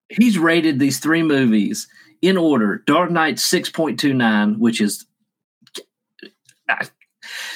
he's 0.08 0.38
rated 0.38 0.78
these 0.80 0.98
three 0.98 1.22
movies 1.22 1.86
in 2.22 2.36
order: 2.36 2.82
Dark 2.86 3.10
Knight 3.10 3.38
six 3.38 3.70
point 3.70 4.00
two 4.00 4.12
nine, 4.14 4.58
which 4.58 4.80
is 4.80 5.06
To 6.26 6.30
That's 6.68 6.90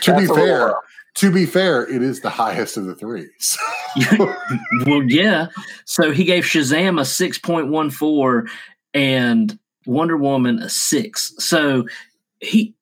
be 0.07 0.13
a 0.13 0.15
little 0.29 0.37
fair, 0.37 0.59
low. 0.69 0.75
To 1.15 1.31
be 1.31 1.47
fair, 1.47 1.87
it 1.89 2.03
is 2.03 2.21
the 2.21 2.31
highest 2.31 2.77
of 2.77 2.87
the 2.87 2.95
three. 2.95 3.29
So, 3.41 4.17
well, 4.87 5.05
yeah. 5.05 5.47
So 5.85 6.11
he 6.11 6.25
gave 6.25 6.43
Shazam 6.43 7.01
a 7.01 7.05
six 7.05 7.39
point 7.39 7.69
one 7.69 7.91
four 7.91 8.47
and 8.93 9.57
Wonder 9.87 10.17
Woman 10.17 10.59
a 10.59 10.69
six. 10.69 11.33
So 11.39 11.87
he 12.41 12.75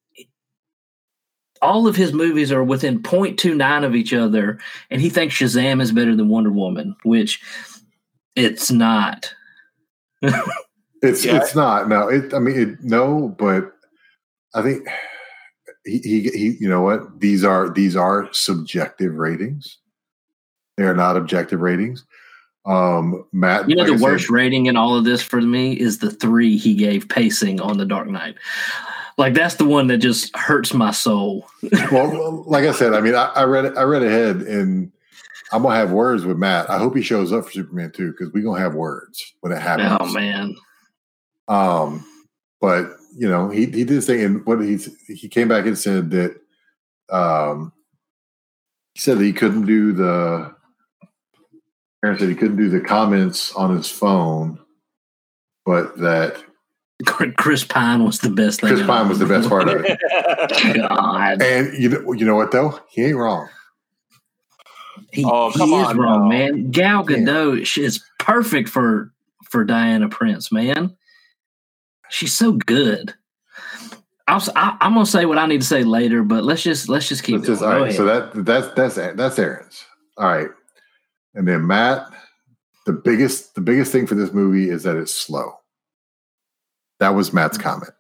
all 1.61 1.87
of 1.87 1.95
his 1.97 2.13
movies 2.15 2.51
are 2.51 2.65
within 2.65 3.03
0.29 3.03 3.85
of 3.85 3.95
each 3.95 4.13
other, 4.15 4.59
and 4.91 5.01
he 5.03 5.11
thinks 5.11 5.35
Shazam 5.37 5.81
is 5.83 5.93
better 5.93 6.17
than 6.17 6.29
Wonder 6.31 6.51
Woman, 6.51 6.97
which 7.05 7.41
it's 8.37 8.71
not. 8.71 9.33
It's 11.03 11.25
Yeah. 11.25 11.39
it's 11.39 11.55
not 11.57 11.89
no. 11.89 12.07
It 12.09 12.33
I 12.33 12.39
mean 12.39 12.59
it 12.59 12.85
no, 12.85 13.35
but 13.37 13.73
I 14.55 14.63
think 14.63 14.87
he, 15.85 15.99
he 15.99 16.21
he 16.31 16.57
you 16.61 16.69
know 16.69 16.81
what 16.83 17.21
these 17.21 17.45
are 17.45 17.69
these 17.71 17.97
are 17.97 18.29
subjective 18.33 19.15
ratings. 19.15 19.79
They 20.77 20.85
are 20.85 20.95
not 20.95 21.17
objective 21.17 21.61
ratings. 21.61 22.05
Um, 22.65 23.25
Matt, 23.33 23.69
You 23.69 23.75
know, 23.75 23.83
like 23.83 23.89
the 23.91 23.95
I 23.95 23.99
said- 23.99 24.05
worst 24.05 24.31
rating 24.31 24.67
in 24.67 24.77
all 24.77 24.97
of 24.97 25.05
this 25.05 25.21
for 25.21 25.41
me 25.41 25.73
is 25.73 25.99
the 25.99 26.11
three 26.11 26.57
he 26.57 26.75
gave 26.75 27.09
pacing 27.09 27.61
on 27.61 27.77
The 27.77 27.85
Dark 27.85 28.07
Knight. 28.09 28.37
Like 29.19 29.35
that's 29.35 29.57
the 29.57 29.65
one 29.65 29.89
that 29.89 29.99
just 29.99 30.35
hurts 30.37 30.73
my 30.73 30.91
soul. 30.93 31.47
well, 31.93 32.45
like 32.47 32.65
I 32.65 32.73
said, 32.73 32.95
I 32.95 33.01
mean, 33.01 33.15
I, 33.15 33.27
I 33.35 33.45
read. 33.45 33.77
I 33.77 33.83
read 33.83 34.03
ahead, 34.03 34.37
and 34.43 34.91
I'm 35.53 35.63
gonna 35.63 35.75
have 35.75 35.91
words 35.93 36.25
with 36.25 36.39
Matt. 36.39 36.71
I 36.71 36.79
hope 36.79 36.97
he 36.97 37.03
shows 37.03 37.31
up 37.33 37.45
for 37.45 37.51
Superman 37.51 37.91
too, 37.93 38.13
because 38.13 38.33
we're 38.33 38.43
gonna 38.45 38.61
have 38.61 38.75
words 38.75 39.35
when 39.41 39.53
it 39.53 39.61
happens. 39.61 39.99
Oh 40.01 40.11
man. 40.13 40.57
Um, 41.49 42.07
but 42.61 42.93
you 43.17 43.29
know, 43.29 43.49
he 43.51 43.67
he 43.67 43.85
did 43.85 44.03
say, 44.03 44.25
and 44.25 44.45
what 44.47 44.61
he 44.61 44.79
he 45.09 45.29
came 45.29 45.49
back 45.49 45.67
and 45.67 45.77
said 45.79 46.11
that, 46.11 46.37
um, 47.11 47.73
he 48.95 49.01
said 49.01 49.19
that 49.19 49.25
he 49.25 49.33
couldn't 49.33 49.67
do 49.67 49.93
the. 49.93 50.55
Aaron 52.05 52.19
said 52.19 52.29
he 52.29 52.35
couldn't 52.35 52.57
do 52.57 52.69
the 52.69 52.81
comments 52.81 53.53
on 53.55 53.77
his 53.77 53.89
phone, 53.89 54.59
but 55.65 55.97
that 55.99 56.43
Chris 57.37 57.65
Pine 57.65 58.05
was 58.05 58.19
the 58.21 58.31
best 58.31 58.61
thing. 58.61 58.71
Chris 58.75 58.87
Pine 58.87 59.09
was 59.09 59.19
the 59.19 59.27
best 59.27 59.49
part 59.49 59.69
of 59.69 59.85
it. 59.87 59.99
God. 60.89 61.43
And 61.43 61.73
you 61.75 61.89
know, 61.89 62.13
you 62.13 62.25
know 62.25 62.35
what 62.35 62.51
though? 62.51 62.79
He 62.91 63.05
ain't 63.05 63.17
wrong. 63.17 63.49
He, 65.13 65.25
Oh, 65.27 65.51
he 65.51 65.59
come 65.59 65.73
is 65.75 65.89
on 65.89 65.99
wrong, 65.99 66.23
now. 66.29 66.29
man. 66.29 66.71
Gal 66.71 67.05
Gadot 67.05 67.67
she 67.67 67.85
is 67.85 68.03
perfect 68.19 68.69
for 68.69 69.13
for 69.45 69.65
Diana 69.65 70.09
Prince, 70.09 70.51
man. 70.51 70.97
She's 72.13 72.35
so 72.35 72.53
good. 72.53 73.15
I'll, 74.29 74.43
I, 74.55 74.77
am 74.83 74.95
gonna 74.95 75.07
say 75.07 75.25
what 75.25 75.39
I 75.39 75.47
need 75.47 75.63
to 75.63 75.67
say 75.67 75.83
later, 75.83 76.23
but 76.23 76.45
let's 76.45 76.63
just 76.63 76.89
let's 76.89 77.09
just 77.09 77.25
keep 77.25 77.43
just, 77.43 77.61
going. 77.61 77.83
all 77.83 77.91
so 77.91 78.07
ahead. 78.07 78.33
that 78.35 78.45
that's 78.45 78.69
that's 78.75 79.17
that's 79.17 79.39
Aaron's. 79.39 79.85
All 80.17 80.27
right, 80.27 80.51
and 81.35 81.49
then 81.49 81.67
Matt. 81.67 82.07
The 82.85 82.93
biggest 82.93 83.55
the 83.55 83.61
biggest 83.61 83.93
thing 83.93 84.09
for 84.09 84.17
this 84.17 84.33
movie 84.33 84.69
is 84.69 84.83
that 84.83 84.97
it's 84.97 85.15
slow. 85.15 85.53
That 86.99 87.11
was 87.11 87.33
Matt's 87.33 87.57
mm. 87.57 87.63
comment. 87.63 87.93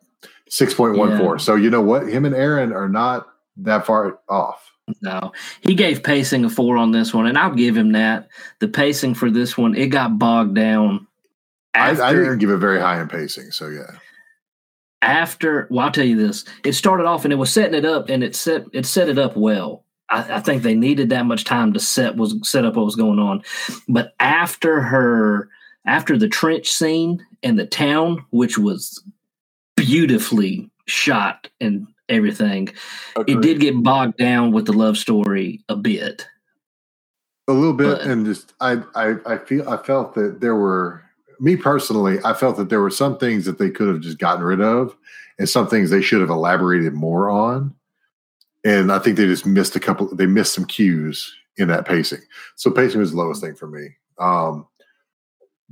Six 0.49 0.75
point 0.75 0.99
one 0.99 1.19
four. 1.19 1.38
So 1.38 1.54
you 1.54 1.71
know 1.71 1.81
what? 1.81 2.09
Him 2.09 2.25
and 2.25 2.35
Aaron 2.35 2.73
are 2.73 2.88
not 2.88 3.28
that 3.59 3.87
far 3.87 4.19
off. 4.28 4.71
No, 5.00 5.33
he 5.61 5.75
gave 5.75 6.02
pacing 6.02 6.45
a 6.45 6.50
four 6.50 6.76
on 6.76 6.90
this 6.90 7.14
one, 7.14 7.26
and 7.26 7.38
I'll 7.38 7.54
give 7.54 7.76
him 7.76 7.92
that. 7.92 8.28
The 8.59 8.69
pacing 8.69 9.14
for 9.14 9.31
this 9.31 9.57
one, 9.57 9.76
it 9.76 9.87
got 9.87 10.19
bogged 10.19 10.57
down. 10.57 11.07
After, 11.75 12.02
I, 12.02 12.09
I 12.11 12.12
didn't 12.12 12.38
give 12.38 12.50
it 12.50 12.59
very 12.59 12.81
high 12.81 13.00
in 13.00 13.09
pacing. 13.09 13.50
So 13.50 13.69
yeah, 13.69 13.97
after 15.00 15.67
well, 15.71 15.87
I'll 15.87 15.93
tell 15.93 16.05
you 16.05 16.17
this: 16.17 16.45
it 16.64 16.73
started 16.75 17.07
off 17.07 17.25
and 17.25 17.33
it 17.33 17.37
was 17.37 17.52
setting 17.52 17.75
it 17.75 17.85
up, 17.85 18.09
and 18.09 18.23
it 18.23 18.35
set 18.37 18.64
it 18.73 18.87
set 18.87 19.09
it 19.09 19.19
up 19.19 19.37
well. 19.37 19.85
I, 20.11 20.37
I 20.37 20.41
think 20.41 20.62
they 20.62 20.75
needed 20.75 21.09
that 21.11 21.26
much 21.26 21.45
time 21.45 21.73
to 21.73 21.81
set 21.81 22.17
was 22.17 22.37
set 22.49 22.64
up 22.64 22.76
what 22.76 22.85
was 22.85 22.97
going 22.97 23.19
on, 23.19 23.43
but 23.88 24.14
after 24.21 24.81
her 24.81 25.49
after 25.87 26.17
the 26.17 26.29
trench 26.29 26.71
scene 26.71 27.25
and 27.43 27.59
the 27.59 27.67
town, 27.67 28.25
which 28.31 28.57
was 28.59 29.02
beautifully 29.76 30.71
shot 30.87 31.49
and 31.61 31.87
everything, 32.09 32.69
it 33.26 33.41
did 33.41 33.61
get 33.61 33.83
bogged 33.83 34.17
down 34.19 34.52
with 34.52 34.67
the 34.67 34.73
love 34.73 34.97
story 34.97 35.64
a 35.69 35.76
bit. 35.76 36.26
a 37.49 37.52
little 37.52 37.73
bit, 37.73 37.99
But- 37.99 38.07
and 38.07 38.25
just 38.26 38.52
I 38.61 38.83
I 38.95 39.17
I 39.26 39.38
feel 39.38 39.69
I 39.69 39.79
felt 39.79 40.14
that 40.14 40.41
there 40.41 40.55
were 40.55 41.02
me 41.43 41.57
personally. 41.57 42.19
I 42.25 42.33
felt 42.35 42.57
that 42.57 42.69
there 42.71 42.81
were 42.81 42.91
some 42.91 43.19
things 43.19 43.45
that 43.45 43.59
they 43.59 43.69
could 43.71 43.89
have 43.89 44.01
just 44.01 44.19
gotten 44.19 44.45
rid 44.45 44.61
of, 44.61 44.97
and 45.39 45.49
some 45.49 45.67
things 45.67 45.91
they 45.91 46.01
should 46.03 46.21
have 46.21 46.31
elaborated 46.31 46.95
more 46.95 47.29
on. 47.29 47.75
And 48.65 48.93
I 48.93 48.99
think 49.01 49.17
they 49.17 49.27
just 49.27 49.45
missed 49.45 49.75
a 49.77 49.81
couple. 49.81 50.07
They 50.15 50.27
missed 50.27 50.55
some 50.55 50.65
cues 50.67 51.35
in 51.57 51.69
that 51.69 51.85
pacing. 51.87 52.21
So 52.57 52.71
pacing 52.71 53.01
was 53.01 53.11
the 53.11 53.17
lowest 53.19 53.43
thing 53.43 53.55
for 53.57 53.67
me. 53.67 53.89
Um, 54.19 54.67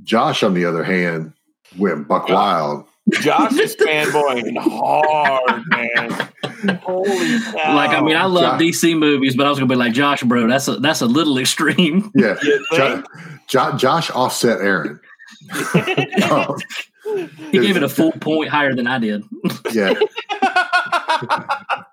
Josh, 0.03 0.43
on 0.43 0.53
the 0.53 0.65
other 0.65 0.83
hand, 0.83 1.33
went 1.77 2.07
buck 2.07 2.27
wild. 2.27 2.85
Josh 3.11 3.53
is 3.57 3.75
fanboying 3.79 4.57
hard, 4.57 5.63
man. 5.69 6.29
Holy 6.83 7.39
cow! 7.39 7.75
Like 7.75 7.91
I 7.91 8.01
mean, 8.01 8.15
I 8.15 8.25
love 8.25 8.59
Josh- 8.59 8.61
DC 8.61 8.97
movies, 8.97 9.35
but 9.35 9.45
I 9.45 9.49
was 9.49 9.57
gonna 9.57 9.69
be 9.69 9.75
like 9.75 9.93
Josh, 9.93 10.21
bro. 10.23 10.47
That's 10.47 10.67
a 10.67 10.75
that's 10.77 11.01
a 11.01 11.05
little 11.07 11.37
extreme. 11.39 12.11
Yeah, 12.13 12.35
You 12.43 12.65
Jo- 12.73 12.95
think? 12.95 13.05
Jo- 13.47 13.77
Josh 13.77 14.11
offset 14.11 14.59
Aaron. 14.61 14.99
He 17.51 17.59
gave 17.59 17.75
it 17.75 17.83
a 17.83 17.89
full 17.89 18.11
point 18.13 18.49
higher 18.49 18.73
than 18.75 18.85
I 18.87 18.99
did. 18.99 19.23
yeah, 19.73 19.93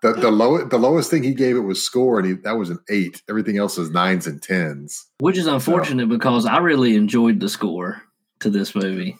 the 0.02 0.12
the 0.18 0.30
low 0.30 0.64
the 0.64 0.78
lowest 0.78 1.10
thing 1.10 1.22
he 1.22 1.34
gave 1.34 1.56
it 1.56 1.60
was 1.60 1.82
score, 1.82 2.18
and 2.18 2.28
he, 2.28 2.34
that 2.44 2.52
was 2.52 2.70
an 2.70 2.78
eight. 2.90 3.22
Everything 3.28 3.56
else 3.58 3.78
is 3.78 3.90
nines 3.90 4.26
and 4.26 4.40
tens. 4.42 5.06
Which 5.20 5.36
is 5.38 5.46
unfortunate 5.46 6.08
because 6.08 6.46
I 6.46 6.58
really 6.58 6.94
enjoyed 6.94 7.40
the 7.40 7.48
score 7.48 8.02
to 8.40 8.50
this 8.50 8.74
movie. 8.74 9.16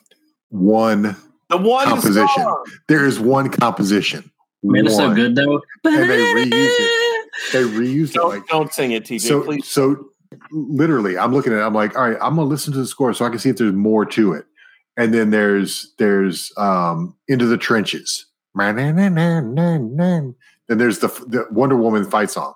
One, 0.51 1.17
the 1.49 1.57
one 1.57 1.87
Composition. 1.87 2.29
song. 2.37 2.65
there 2.89 3.07
is 3.07 3.19
one 3.19 3.49
composition. 3.51 4.31
Man, 4.63 4.87
it's 4.87 4.97
so 4.97 5.13
good 5.15 5.35
though. 5.37 5.61
And 5.85 6.11
they 6.11 6.19
reused 6.19 6.51
it. 6.53 7.31
They 7.53 7.63
reused 7.63 8.11
it 8.11 8.15
Don't, 8.15 8.31
like 8.31 8.47
don't 8.49 8.73
sing 8.73 8.93
it, 8.93 9.05
TJ. 9.05 9.21
so. 9.23 9.43
please. 9.43 9.67
So 9.67 10.11
literally, 10.51 11.19
I'm 11.19 11.33
looking 11.33 11.53
at. 11.53 11.59
it, 11.59 11.63
I'm 11.63 11.75
like, 11.75 11.97
all 11.97 12.09
right, 12.09 12.19
I'm 12.21 12.37
gonna 12.37 12.45
listen 12.49 12.73
to 12.73 12.79
the 12.79 12.87
score 12.87 13.13
so 13.15 13.25
I 13.25 13.31
can 13.31 13.39
see 13.39 13.51
if 13.51 13.57
there's 13.57 13.73
more 13.73 14.05
to 14.07 14.33
it. 14.33 14.45
And 14.97 15.15
then 15.15 15.31
there's 15.31 15.95
there's 15.99 16.53
um 16.57 17.17
into 17.29 17.47
the 17.47 17.57
trenches. 17.59 18.27
Then 20.69 20.79
there's 20.79 20.99
the 20.99 21.09
the 21.09 21.47
Wonder 21.51 21.77
Woman 21.77 22.05
fight 22.05 22.31
song. 22.31 22.55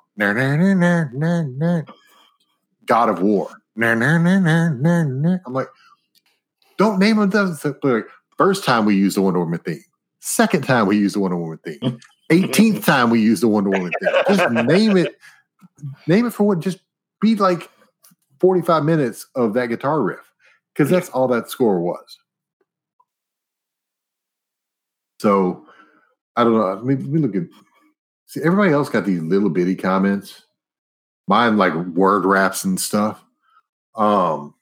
God 2.86 3.08
of 3.08 3.22
War. 3.22 3.48
I'm 5.46 5.52
like, 5.52 5.68
don't 6.76 6.98
name 6.98 7.16
them. 7.16 7.30
like, 7.82 8.04
First 8.36 8.64
time 8.64 8.84
we 8.84 8.96
used 8.96 9.16
the 9.16 9.22
Wonder 9.22 9.40
Woman 9.40 9.60
theme. 9.60 9.84
Second 10.20 10.62
time 10.64 10.86
we 10.86 10.98
used 10.98 11.14
the 11.14 11.20
Wonder 11.20 11.36
Woman 11.36 11.58
theme. 11.64 11.98
18th 12.30 12.84
time 12.84 13.10
we 13.10 13.20
used 13.20 13.42
the 13.42 13.48
Wonder 13.48 13.70
Woman 13.70 13.92
theme. 14.00 14.14
Just 14.28 14.50
name 14.50 14.96
it. 14.96 15.16
Name 16.06 16.26
it 16.26 16.30
for 16.30 16.44
what? 16.44 16.60
Just 16.60 16.78
be 17.22 17.36
like 17.36 17.70
45 18.40 18.84
minutes 18.84 19.26
of 19.34 19.54
that 19.54 19.68
guitar 19.68 20.02
riff 20.02 20.30
because 20.74 20.90
that's 20.90 21.08
all 21.10 21.28
that 21.28 21.48
score 21.48 21.80
was. 21.80 22.18
So 25.20 25.64
I 26.36 26.42
don't 26.44 26.54
know. 26.54 26.74
Let 26.74 26.84
me, 26.84 26.96
let 26.96 27.06
me 27.06 27.20
look 27.20 27.36
at. 27.36 27.44
See, 28.26 28.40
everybody 28.42 28.72
else 28.72 28.88
got 28.88 29.04
these 29.04 29.22
little 29.22 29.50
bitty 29.50 29.76
comments. 29.76 30.42
Mine 31.28 31.56
like 31.56 31.74
word 31.74 32.24
wraps 32.24 32.64
and 32.64 32.80
stuff. 32.80 33.24
Um. 33.94 34.54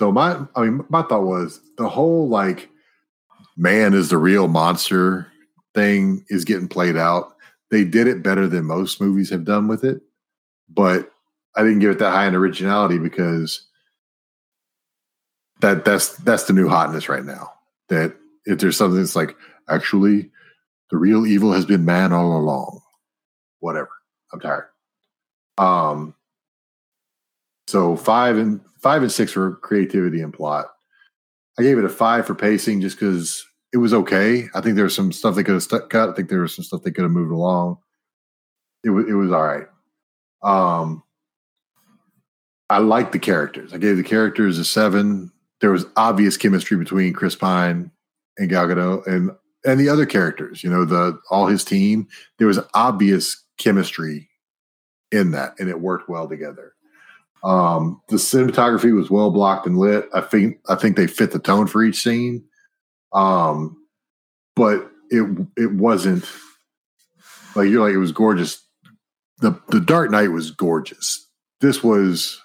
So 0.00 0.12
my, 0.12 0.40
I 0.54 0.62
mean, 0.62 0.84
my 0.88 1.02
thought 1.02 1.24
was 1.24 1.60
the 1.78 1.88
whole 1.88 2.28
like, 2.28 2.68
man 3.56 3.94
is 3.94 4.10
the 4.10 4.18
real 4.18 4.48
monster 4.48 5.26
thing 5.74 6.24
is 6.28 6.44
getting 6.44 6.68
played 6.68 6.96
out. 6.96 7.34
They 7.70 7.84
did 7.84 8.06
it 8.06 8.22
better 8.22 8.46
than 8.46 8.66
most 8.66 9.00
movies 9.00 9.30
have 9.30 9.44
done 9.44 9.66
with 9.66 9.82
it, 9.82 10.02
but 10.68 11.10
I 11.56 11.62
didn't 11.62 11.78
give 11.78 11.90
it 11.90 11.98
that 12.00 12.10
high 12.10 12.26
in 12.26 12.34
originality 12.34 12.98
because 12.98 13.66
that 15.60 15.84
that's 15.84 16.16
that's 16.18 16.44
the 16.44 16.52
new 16.52 16.68
hotness 16.68 17.08
right 17.08 17.24
now. 17.24 17.52
That 17.88 18.14
if 18.44 18.58
there's 18.58 18.76
something 18.76 18.98
that's 18.98 19.16
like 19.16 19.36
actually 19.68 20.30
the 20.90 20.96
real 20.96 21.26
evil 21.26 21.52
has 21.52 21.64
been 21.64 21.84
man 21.84 22.12
all 22.12 22.36
along. 22.36 22.80
Whatever. 23.60 23.90
I'm 24.32 24.40
tired. 24.40 24.68
Um 25.58 26.14
so 27.66 27.96
five 27.96 28.36
and 28.36 28.60
five 28.82 29.02
and 29.02 29.12
six 29.12 29.32
for 29.32 29.56
creativity 29.56 30.20
and 30.20 30.34
plot. 30.34 30.66
I 31.58 31.62
gave 31.62 31.78
it 31.78 31.84
a 31.84 31.88
five 31.88 32.26
for 32.26 32.34
pacing 32.34 32.80
just 32.80 32.98
because 32.98 33.46
it 33.72 33.78
was 33.78 33.94
okay. 33.94 34.48
I 34.54 34.60
think 34.60 34.74
there 34.74 34.84
was 34.84 34.94
some 34.94 35.12
stuff 35.12 35.34
they 35.34 35.44
could 35.44 35.54
have 35.54 35.62
stuck 35.62 35.88
cut. 35.88 36.10
I 36.10 36.12
think 36.12 36.28
there 36.28 36.40
was 36.40 36.54
some 36.54 36.64
stuff 36.64 36.82
they 36.82 36.90
could 36.90 37.04
have 37.04 37.10
moved 37.10 37.32
along. 37.32 37.78
It 38.82 38.90
was 38.90 39.06
it 39.08 39.14
was 39.14 39.32
all 39.32 39.42
right. 39.42 39.66
Um 40.44 41.02
I 42.70 42.78
liked 42.78 43.12
the 43.12 43.18
characters. 43.18 43.74
I 43.74 43.78
gave 43.78 43.96
the 43.96 44.02
characters 44.02 44.58
a 44.58 44.64
seven. 44.64 45.30
There 45.60 45.70
was 45.70 45.86
obvious 45.96 46.36
chemistry 46.36 46.76
between 46.76 47.12
Chris 47.12 47.34
Pine 47.34 47.90
and 48.38 48.48
Gal 48.48 48.66
Gadot 48.66 49.06
and 49.06 49.30
and 49.64 49.80
the 49.80 49.88
other 49.88 50.06
characters. 50.06 50.62
You 50.62 50.70
know, 50.70 50.84
the 50.84 51.18
all 51.30 51.46
his 51.46 51.64
team. 51.64 52.08
There 52.38 52.46
was 52.46 52.60
obvious 52.74 53.42
chemistry 53.58 54.28
in 55.12 55.30
that, 55.32 55.54
and 55.58 55.68
it 55.68 55.80
worked 55.80 56.08
well 56.08 56.28
together. 56.28 56.74
Um, 57.44 58.00
the 58.08 58.16
cinematography 58.16 58.94
was 58.94 59.10
well 59.10 59.30
blocked 59.30 59.66
and 59.66 59.78
lit. 59.78 60.08
I 60.14 60.22
think 60.22 60.58
I 60.68 60.74
think 60.74 60.96
they 60.96 61.06
fit 61.06 61.30
the 61.30 61.38
tone 61.38 61.66
for 61.66 61.82
each 61.84 62.02
scene. 62.02 62.42
Um, 63.12 63.76
but 64.56 64.90
it 65.10 65.24
it 65.56 65.72
wasn't 65.72 66.24
like 67.54 67.68
you're 67.68 67.86
like 67.86 67.94
it 67.94 67.98
was 67.98 68.12
gorgeous. 68.12 68.63
The 69.38 69.60
the 69.68 69.80
Dark 69.80 70.10
Knight 70.10 70.28
was 70.28 70.50
gorgeous. 70.50 71.26
This 71.60 71.82
was 71.82 72.40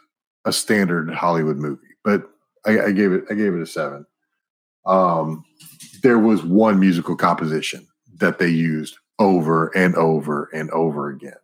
a 0.46 0.54
standard 0.54 1.10
Hollywood 1.14 1.58
movie, 1.58 1.88
but 2.04 2.30
I, 2.66 2.80
I 2.88 2.92
gave 2.92 3.12
it 3.12 3.26
I 3.30 3.34
gave 3.34 3.54
it 3.54 3.62
a 3.62 3.66
seven. 3.66 4.06
Um, 4.86 5.46
there 6.02 6.18
was 6.20 6.44
one 6.44 6.80
musical 6.80 7.16
composition 7.16 7.88
that 8.18 8.40
they 8.40 8.48
used 8.48 8.98
over 9.20 9.68
and 9.76 9.96
over 9.96 10.50
and 10.54 10.70
over 10.72 11.10
again. 11.10 11.36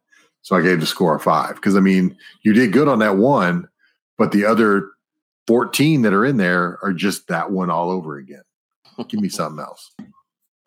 So 0.42 0.56
I 0.56 0.62
gave 0.62 0.80
the 0.80 0.86
score 0.86 1.16
a 1.16 1.20
five 1.20 1.56
because 1.56 1.76
I 1.76 1.80
mean 1.80 2.18
you 2.44 2.54
did 2.54 2.74
good 2.74 2.88
on 2.88 3.00
that 3.00 3.18
one, 3.18 3.68
but 4.18 4.32
the 4.32 4.46
other 4.46 4.90
14 5.48 6.02
that 6.04 6.14
are 6.14 6.26
in 6.26 6.38
there 6.38 6.80
are 6.82 6.94
just 6.94 7.28
that 7.28 7.52
one 7.52 7.70
all 7.70 7.92
over 7.92 8.18
again. 8.18 8.44
Give 9.08 9.20
me 9.20 9.30
something 9.30 9.64
else. 9.64 9.92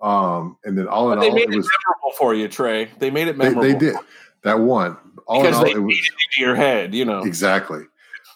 Um, 0.01 0.59
and 0.65 0.79
then 0.79 0.87
all 0.87 1.11
in 1.11 1.19
But 1.19 1.23
they 1.23 1.29
all, 1.31 1.35
made 1.35 1.51
it 1.51 1.57
was 1.57 1.69
memorable 1.69 2.17
for 2.17 2.35
you, 2.35 2.47
Trey. 2.47 2.89
They 2.99 3.11
made 3.11 3.27
it 3.27 3.39
they, 3.39 3.51
memorable. 3.51 3.63
they 3.63 3.75
did 3.75 3.97
that 4.45 4.61
one. 4.61 4.97
All 5.27 5.43
because 5.43 5.57
in 5.57 5.59
all, 5.59 5.65
they 5.65 5.71
it 5.73 5.79
was 5.79 5.95
beat 5.95 6.05
it 6.05 6.15
into 6.27 6.47
your 6.47 6.55
head. 6.55 6.95
You 6.95 7.05
know. 7.05 7.23
exactly. 7.23 7.83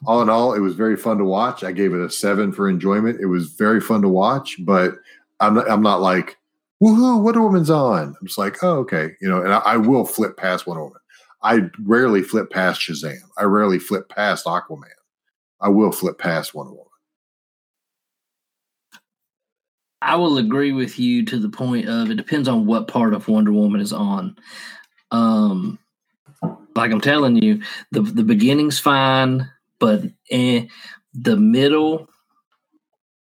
All 0.04 0.20
in 0.20 0.28
all, 0.28 0.52
it 0.52 0.60
was 0.60 0.74
very 0.74 0.96
fun 0.96 1.18
to 1.18 1.24
watch. 1.24 1.62
I 1.62 1.70
gave 1.70 1.94
it 1.94 2.00
a 2.00 2.10
seven 2.10 2.52
for 2.52 2.68
enjoyment. 2.68 3.20
It 3.20 3.26
was 3.26 3.52
very 3.52 3.80
fun 3.80 4.02
to 4.02 4.08
watch, 4.08 4.56
but 4.64 4.94
I'm 5.38 5.54
not, 5.54 5.70
I'm 5.70 5.82
not 5.82 6.00
like 6.00 6.36
woohoo, 6.82 7.22
Wonder 7.22 7.42
Woman's 7.42 7.70
on. 7.70 8.16
I'm 8.20 8.26
just 8.26 8.38
like, 8.38 8.62
oh 8.62 8.78
okay, 8.78 9.12
you 9.20 9.28
know. 9.28 9.42
And 9.42 9.52
I, 9.52 9.58
I 9.58 9.76
will 9.76 10.04
flip 10.04 10.36
past 10.36 10.66
Wonder 10.66 10.82
Woman. 10.82 10.98
I 11.42 11.62
rarely 11.82 12.22
flip 12.22 12.50
past 12.50 12.80
Shazam. 12.80 13.18
I 13.36 13.44
rarely 13.44 13.78
flip 13.78 14.08
past 14.08 14.46
Aquaman. 14.46 14.84
I 15.60 15.68
will 15.68 15.92
flip 15.92 16.18
past 16.18 16.54
Wonder 16.54 16.72
Woman. 16.72 16.86
I 20.02 20.16
will 20.16 20.38
agree 20.38 20.72
with 20.72 20.98
you 20.98 21.24
to 21.26 21.38
the 21.38 21.48
point 21.48 21.88
of 21.88 22.10
it 22.10 22.16
depends 22.16 22.48
on 22.48 22.66
what 22.66 22.88
part 22.88 23.14
of 23.14 23.28
Wonder 23.28 23.52
Woman 23.52 23.80
is 23.80 23.92
on. 23.92 24.36
Um, 25.12 25.78
like 26.74 26.90
I'm 26.90 27.00
telling 27.00 27.42
you, 27.42 27.62
the 27.90 28.02
the 28.02 28.24
beginning's 28.24 28.78
fine, 28.78 29.50
but 29.78 30.02
eh, 30.30 30.66
the 31.14 31.36
middle 31.36 32.08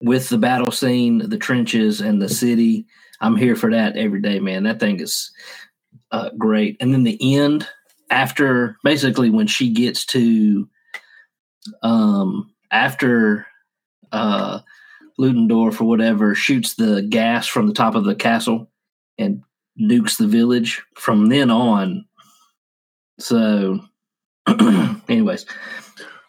with 0.02 0.30
the 0.30 0.38
battle 0.38 0.72
scene, 0.72 1.30
the 1.30 1.38
trenches, 1.38 2.02
and 2.02 2.22
the 2.22 2.30
city, 2.30 2.86
I'm 3.22 3.38
here 3.38 3.56
for 3.56 3.72
that 3.72 3.96
every 3.96 4.22
day, 4.22 4.40
man. 4.40 4.64
That 4.64 4.80
thing 4.80 5.00
is 5.00 5.32
uh, 6.12 6.30
great. 6.38 6.76
And 6.82 6.94
then 6.94 7.04
the 7.04 7.38
end, 7.38 7.68
after 8.10 8.78
basically 8.84 9.30
when 9.30 9.48
she 9.48 9.72
gets 9.72 10.06
to, 10.08 10.68
um, 11.82 12.54
after 12.70 13.48
uh, 14.12 14.60
Ludendorff 15.18 15.80
or 15.80 15.86
whatever 15.86 16.36
shoots 16.36 16.76
the 16.76 17.02
gas 17.10 17.48
from 17.48 17.68
the 17.68 17.74
top 17.74 17.96
of 17.96 18.04
the 18.04 18.16
castle 18.16 18.70
and 19.18 19.42
nukes 19.80 20.18
the 20.18 20.28
village 20.28 20.84
from 20.96 21.28
then 21.28 21.50
on. 21.50 22.06
So, 23.24 23.80
anyways, 25.08 25.46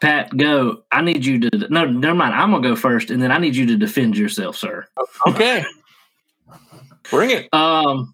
Pat, 0.01 0.35
go. 0.37 0.83
I 0.91 1.01
need 1.01 1.25
you 1.25 1.39
to 1.49 1.67
no, 1.69 1.85
never 1.85 2.15
mind. 2.15 2.33
I'm 2.33 2.51
gonna 2.51 2.67
go 2.67 2.75
first, 2.75 3.11
and 3.11 3.21
then 3.21 3.31
I 3.31 3.37
need 3.37 3.55
you 3.55 3.65
to 3.67 3.75
defend 3.75 4.17
yourself, 4.17 4.55
sir. 4.55 4.85
Okay. 5.27 5.63
Bring 7.11 7.31
it. 7.31 7.53
Um, 7.53 8.13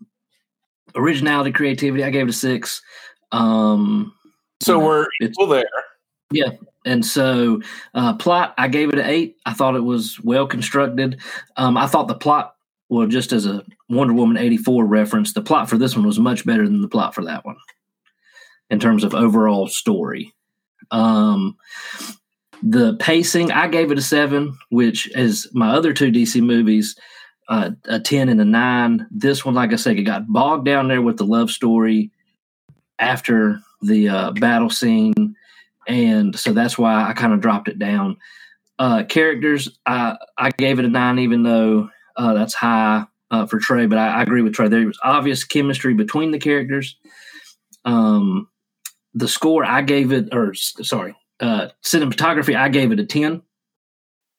originality, 0.95 1.51
creativity. 1.51 2.03
I 2.03 2.09
gave 2.09 2.27
it 2.27 2.31
a 2.31 2.33
six. 2.33 2.81
Um, 3.31 4.13
So 4.61 4.79
Yeah, 4.79 4.85
we're 4.85 5.01
it's- 5.21 5.29
equal 5.31 5.47
there. 5.47 5.65
Yeah, 6.31 6.51
and 6.85 7.05
so, 7.05 7.61
uh, 7.93 8.13
plot, 8.13 8.53
I 8.57 8.67
gave 8.67 8.89
it 8.89 8.99
an 8.99 9.05
eight. 9.05 9.35
I 9.45 9.53
thought 9.53 9.75
it 9.75 9.83
was 9.83 10.19
well 10.23 10.47
constructed. 10.47 11.19
Um, 11.57 11.75
I 11.77 11.87
thought 11.87 12.07
the 12.07 12.15
plot, 12.15 12.55
well, 12.89 13.05
just 13.05 13.33
as 13.33 13.45
a 13.45 13.63
Wonder 13.89 14.13
Woman 14.13 14.37
84 14.37 14.85
reference, 14.85 15.33
the 15.33 15.41
plot 15.41 15.69
for 15.69 15.77
this 15.77 15.95
one 15.95 16.05
was 16.05 16.19
much 16.19 16.45
better 16.45 16.63
than 16.63 16.81
the 16.81 16.87
plot 16.87 17.13
for 17.13 17.23
that 17.25 17.43
one 17.45 17.57
in 18.71 18.79
terms 18.79 19.03
of 19.03 19.13
overall 19.13 19.67
story. 19.67 20.33
Um, 20.89 21.55
the 22.63 22.95
pacing, 22.97 23.51
I 23.51 23.67
gave 23.67 23.91
it 23.91 23.99
a 23.99 24.01
seven, 24.01 24.57
which 24.69 25.15
is 25.15 25.47
my 25.53 25.69
other 25.71 25.93
two 25.93 26.11
DC 26.11 26.41
movies, 26.41 26.95
uh, 27.47 27.71
a 27.85 27.99
10 27.99 28.29
and 28.29 28.41
a 28.41 28.45
nine. 28.45 29.05
This 29.11 29.45
one, 29.45 29.53
like 29.53 29.73
I 29.73 29.75
said, 29.75 29.97
it 29.97 30.03
got 30.03 30.27
bogged 30.27 30.65
down 30.65 30.87
there 30.87 31.01
with 31.03 31.17
the 31.17 31.25
love 31.25 31.51
story 31.51 32.09
after 32.97 33.59
the 33.83 34.09
uh, 34.09 34.31
battle 34.31 34.69
scene 34.71 35.35
and 35.87 36.37
so 36.37 36.53
that's 36.53 36.77
why 36.77 37.09
I 37.09 37.13
kind 37.13 37.33
of 37.33 37.41
dropped 37.41 37.67
it 37.67 37.79
down. 37.79 38.17
Uh, 38.79 39.03
characters, 39.03 39.77
I 39.85 40.17
I 40.37 40.51
gave 40.51 40.79
it 40.79 40.85
a 40.85 40.89
nine, 40.89 41.19
even 41.19 41.43
though 41.43 41.89
uh, 42.15 42.33
that's 42.33 42.53
high 42.53 43.05
uh, 43.29 43.45
for 43.45 43.59
Trey. 43.59 43.85
But 43.85 43.97
I, 43.97 44.19
I 44.19 44.21
agree 44.23 44.41
with 44.41 44.53
Trey. 44.53 44.67
There 44.67 44.85
was 44.85 44.99
obvious 45.03 45.43
chemistry 45.43 45.93
between 45.93 46.31
the 46.31 46.39
characters. 46.39 46.95
Um, 47.85 48.47
the 49.13 49.27
score, 49.27 49.63
I 49.63 49.81
gave 49.81 50.11
it, 50.11 50.29
or 50.33 50.53
sorry, 50.53 51.15
uh, 51.39 51.69
cinematography, 51.83 52.55
I 52.55 52.69
gave 52.69 52.91
it 52.91 52.99
a 52.99 53.05
ten. 53.05 53.41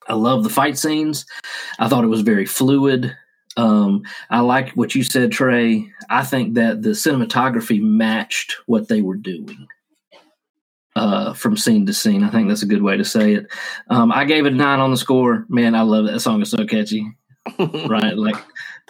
I 0.08 0.14
love 0.14 0.42
the 0.42 0.50
fight 0.50 0.78
scenes. 0.78 1.26
I 1.78 1.88
thought 1.88 2.04
it 2.04 2.08
was 2.08 2.22
very 2.22 2.46
fluid. 2.46 3.16
Um, 3.56 4.02
I 4.30 4.40
like 4.40 4.70
what 4.70 4.94
you 4.94 5.02
said, 5.02 5.30
Trey. 5.30 5.88
I 6.08 6.24
think 6.24 6.54
that 6.54 6.82
the 6.82 6.90
cinematography 6.90 7.80
matched 7.80 8.56
what 8.66 8.88
they 8.88 9.02
were 9.02 9.16
doing 9.16 9.68
uh, 10.96 11.34
from 11.34 11.56
scene 11.56 11.86
to 11.86 11.92
scene. 11.92 12.24
I 12.24 12.30
think 12.30 12.48
that's 12.48 12.62
a 12.62 12.66
good 12.66 12.82
way 12.82 12.96
to 12.96 13.04
say 13.04 13.34
it. 13.34 13.46
Um, 13.88 14.12
I 14.12 14.24
gave 14.24 14.46
it 14.46 14.52
a 14.52 14.56
nine 14.56 14.80
on 14.80 14.90
the 14.90 14.96
score. 14.96 15.44
Man, 15.48 15.74
I 15.74 15.82
love 15.82 16.06
it. 16.06 16.12
That 16.12 16.20
song 16.20 16.42
is 16.42 16.50
so 16.50 16.66
catchy. 16.66 17.06
right? 17.58 18.16
Like, 18.16 18.36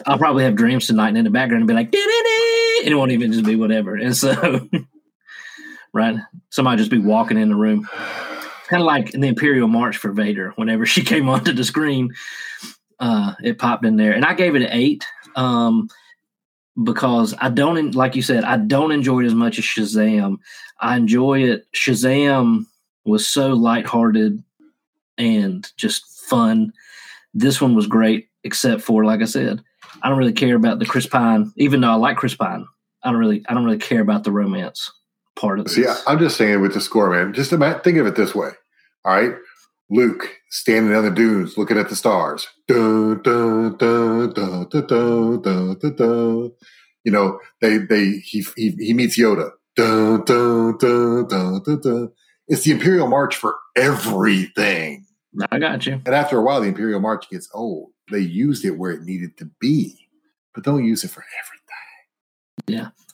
I'll 0.07 0.19
probably 0.19 0.45
have 0.45 0.57
dreams 0.57 0.87
tonight 0.87 1.09
and 1.09 1.19
in 1.19 1.25
the 1.25 1.31
background 1.31 1.63
and 1.63 1.69
be 1.69 1.75
like, 1.75 1.95
and 1.95 2.91
it 2.91 2.95
won't 2.95 3.13
even 3.13 3.33
just 3.33 3.45
be 3.45 3.57
whatever. 3.57 3.97
And 3.97 4.17
so, 4.17 4.33
right? 5.93 6.17
Somebody 6.51 6.79
just 6.79 6.91
be 6.91 6.99
walking 6.99 7.39
in 7.39 7.49
the 7.49 7.57
room. 7.57 7.89
Kind 8.69 8.83
of 8.83 8.87
like 8.87 9.15
in 9.15 9.21
the 9.21 9.29
Imperial 9.29 9.69
March 9.69 9.97
for 9.97 10.13
Vader. 10.13 10.53
Whenever 10.57 10.87
she 10.87 11.03
came 11.03 11.29
onto 11.29 11.53
the 11.53 11.65
screen, 11.65 12.13
uh, 12.99 13.35
it 13.43 13.59
popped 13.59 13.85
in 13.85 13.97
there. 13.97 14.13
And 14.13 14.25
I 14.25 14.35
gave 14.35 14.55
it 14.55 14.63
an 14.63 14.73
eight. 14.73 15.07
Um, 15.37 15.89
because 16.83 17.35
I 17.39 17.51
don't, 17.51 17.95
like 17.95 18.17
you 18.17 18.23
said, 18.23 18.45
I 18.45 18.57
don't 18.57 18.93
enjoy 18.93 19.21
it 19.21 19.27
as 19.27 19.35
much 19.35 19.59
as 19.59 19.65
Shazam. 19.65 20.39
I 20.81 20.97
enjoy 20.97 21.43
it. 21.43 21.67
Shazam 21.73 22.65
was 23.05 23.27
so 23.27 23.49
lighthearted 23.53 24.43
and 25.19 25.71
just 25.77 26.27
fun. 26.29 26.73
This 27.35 27.61
one 27.61 27.75
was 27.75 27.87
great, 27.87 28.29
except 28.45 28.81
for, 28.81 29.05
like 29.05 29.21
I 29.21 29.27
said, 29.27 29.63
I 30.03 30.09
don't 30.09 30.19
really 30.19 30.33
care 30.33 30.57
about 30.57 30.79
the 30.79 30.87
Chris 30.87 31.07
Pine, 31.07 31.53
even 31.57 31.83
though 31.83 31.91
I 31.91 31.95
like 31.95 32.17
Chris 32.17 32.35
Pine. 32.35 32.67
I 33.03 33.11
don't 33.11 33.21
really, 33.21 33.45
I 33.49 33.55
don't 33.55 33.65
really 33.65 33.79
care 33.79 34.01
about 34.01 34.25
the 34.25 34.33
romance 34.33 34.91
part 35.43 35.59
of 35.59 35.69
See, 35.69 35.83
this. 35.83 36.03
I'm 36.07 36.19
just 36.19 36.37
saying 36.37 36.63
with 36.63 36.73
the 36.73 36.81
score, 36.81 37.11
man. 37.11 37.35
Just 37.35 37.53
ima- 37.53 37.81
think 37.83 37.99
of 37.99 38.07
it 38.07 38.15
this 38.15 38.35
way. 38.35 38.51
All 39.05 39.15
right, 39.15 39.35
Luke 39.91 40.31
standing 40.51 40.95
on 40.95 41.05
the 41.05 41.11
dunes, 41.11 41.59
looking 41.59 41.77
at 41.77 41.89
the 41.89 41.97
stars. 41.97 42.47
Dun, 42.69 43.21
dun, 43.23 43.77
dun, 43.77 44.33
dun, 44.33 44.69
dun, 44.71 44.87
dun, 44.87 45.43
dun, 45.43 45.79
dun, 45.79 45.97
dun. 45.97 46.53
You 47.05 47.13
know, 47.13 47.41
they 47.61 47.79
they 47.79 48.13
he 48.25 48.47
he, 48.57 48.71
he 48.79 48.95
meets 48.95 49.19
Yoda. 49.19 49.51
Dun, 49.75 50.25
dun, 50.25 50.79
dun, 50.79 51.27
dun, 51.27 51.63
dun, 51.63 51.81
dun. 51.81 52.13
It's 52.47 52.63
the 52.63 52.73
Imperial 52.73 53.09
March 53.09 53.37
for 53.37 53.57
everything. 53.77 55.07
I 55.51 55.59
got 55.59 55.87
you. 55.87 55.95
And 56.05 56.15
after 56.15 56.39
a 56.39 56.43
while, 56.43 56.61
the 56.61 56.69
Imperial 56.69 57.01
March 57.01 57.29
gets 57.31 57.49
old. 57.53 57.91
They 58.11 58.19
used 58.19 58.65
it 58.65 58.79
where 58.79 58.93
it 58.93 59.03
needed 59.03 59.37
to 59.39 59.51
be, 59.61 59.97
but 60.55 60.63
don't 60.63 60.85
use 60.85 61.03
it 61.03 61.11
for 61.11 61.25
everything. 61.43 61.62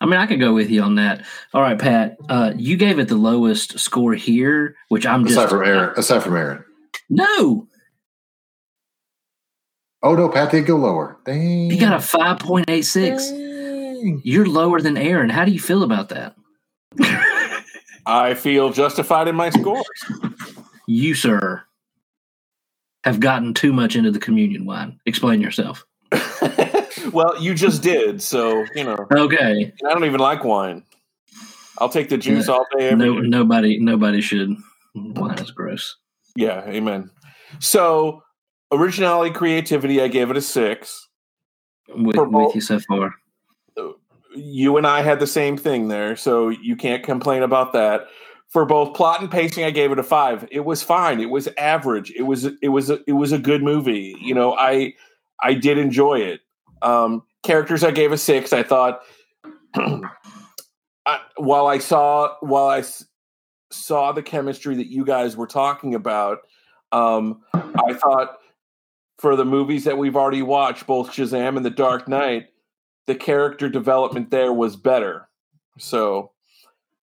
I 0.01 0.07
mean, 0.07 0.15
I 0.21 0.27
could 0.27 0.41
go 0.41 0.55
with 0.55 0.71
you 0.71 0.83
on 0.83 0.95
that. 0.97 1.25
All 1.53 1.63
right, 1.63 1.79
Pat, 1.79 2.17
uh, 2.29 2.53
you 2.57 2.77
gave 2.77 2.99
it 2.99 3.09
the 3.09 3.17
lowest 3.17 3.79
score 3.79 4.15
here, 4.15 4.77
which 4.89 5.07
I'm 5.07 5.25
just 5.25 5.37
Aside 5.39 5.51
from 5.51 5.65
Aaron, 5.65 5.95
aside 5.97 6.23
from 6.23 6.37
Aaron. 6.37 6.65
No, 7.11 7.67
Oh 10.03 10.15
no, 10.15 10.29
Pat 10.29 10.51
did 10.53 10.67
go 10.67 10.77
lower. 10.77 11.19
Dang. 11.25 11.71
you 11.71 11.81
got 11.81 11.95
a 11.95 12.01
five 12.01 12.39
point 12.39 12.71
eight 12.71 12.83
six. 12.83 13.31
Dang. 13.31 14.21
You're 14.25 14.47
lower 14.47 14.81
than 14.81 14.97
Aaron. 14.97 15.29
How 15.29 15.45
do 15.45 15.51
you 15.51 15.59
feel 15.59 15.83
about 15.83 16.11
that? 16.11 16.37
I 18.07 18.35
feel 18.35 18.71
justified 18.71 19.29
in 19.29 19.35
my 19.35 19.51
scores. 19.51 19.85
You, 20.87 21.15
sir, 21.15 21.63
have 23.05 23.21
gotten 23.21 23.55
too 23.55 23.73
much 23.73 23.97
into 23.97 24.11
the 24.11 24.21
communion 24.21 24.65
wine. 24.65 25.01
Explain 25.05 25.41
yourself. 25.41 25.85
Well, 27.13 27.41
you 27.41 27.55
just 27.55 27.83
did, 27.83 28.23
so 28.23 28.65
you 28.75 28.85
know. 28.85 29.07
Okay. 29.13 29.73
I 29.87 29.93
don't 29.93 30.05
even 30.05 30.21
like 30.21 30.45
wine. 30.45 30.85
I'll 31.79 31.89
take 31.89 32.09
the 32.09 32.19
juice 32.19 32.49
uh, 32.49 32.55
all 32.55 32.67
day. 32.77 32.89
Every 32.91 33.07
No, 33.07 33.21
day. 33.21 33.29
nobody, 33.29 33.79
nobody 33.79 34.21
should. 34.21 34.57
Wine 34.95 35.39
is 35.39 35.51
gross. 35.51 35.97
Yeah, 36.35 36.63
amen. 36.67 37.11
So, 37.61 38.23
originality, 38.73 39.33
creativity, 39.33 40.01
I 40.01 40.09
gave 40.09 40.31
it 40.31 40.37
a 40.37 40.41
six. 40.41 41.09
With, 41.89 42.17
with 42.17 42.55
you 42.55 42.61
so 42.61 42.81
far. 42.81 43.15
You 44.35 44.77
and 44.77 44.87
I 44.87 45.03
had 45.03 45.21
the 45.21 45.27
same 45.27 45.57
thing 45.57 45.89
there, 45.89 46.15
so 46.17 46.49
you 46.51 46.77
can't 46.77 47.03
complain 47.03 47.43
about 47.43 47.73
that. 47.73 48.09
For 48.51 48.65
both 48.65 48.97
plot 48.97 49.21
and 49.21 49.31
pacing, 49.31 49.65
I 49.65 49.71
gave 49.71 49.93
it 49.93 49.99
a 49.99 50.03
five. 50.03 50.47
It 50.51 50.65
was 50.65 50.83
fine. 50.83 51.21
It 51.21 51.31
was 51.31 51.49
average. 51.59 52.11
It 52.17 52.23
was 52.23 52.45
it 52.45 52.69
was 52.69 52.91
a, 52.91 52.99
it 53.07 53.13
was 53.13 53.33
a 53.33 53.39
good 53.39 53.63
movie. 53.63 54.17
You 54.21 54.35
know, 54.35 54.55
I 54.55 54.95
I 55.43 55.55
did 55.55 55.77
enjoy 55.79 56.21
it. 56.21 56.41
Um, 56.83 57.23
characters, 57.43 57.85
I 57.85 57.91
gave 57.91 58.13
a 58.13 58.19
six. 58.19 58.53
I 58.53 58.63
thought 58.63 59.01
I, 59.75 61.21
while 61.37 61.67
I 61.67 61.79
saw 61.79 62.35
while 62.41 62.69
I 62.69 62.79
s- 62.79 63.05
saw 63.71 64.13
the 64.13 64.23
chemistry 64.23 64.77
that 64.77 64.89
you 64.89 65.05
guys 65.05 65.37
were 65.37 65.47
talking 65.47 65.95
about, 65.95 66.39
um, 66.93 67.43
I 67.55 67.95
thought 67.95 68.37
for 69.19 69.37
the 69.37 69.45
movies 69.45 69.85
that 69.85 69.99
we've 69.99 70.17
already 70.17 70.43
watched, 70.43 70.87
both 70.87 71.11
Shazam 71.11 71.57
and 71.57 71.65
The 71.67 71.71
Dark 71.71 72.09
Knight, 72.09 72.47
the 73.07 73.15
character 73.15 73.69
development 73.69 74.31
there 74.31 74.53
was 74.53 74.77
better. 74.77 75.29
So, 75.79 76.33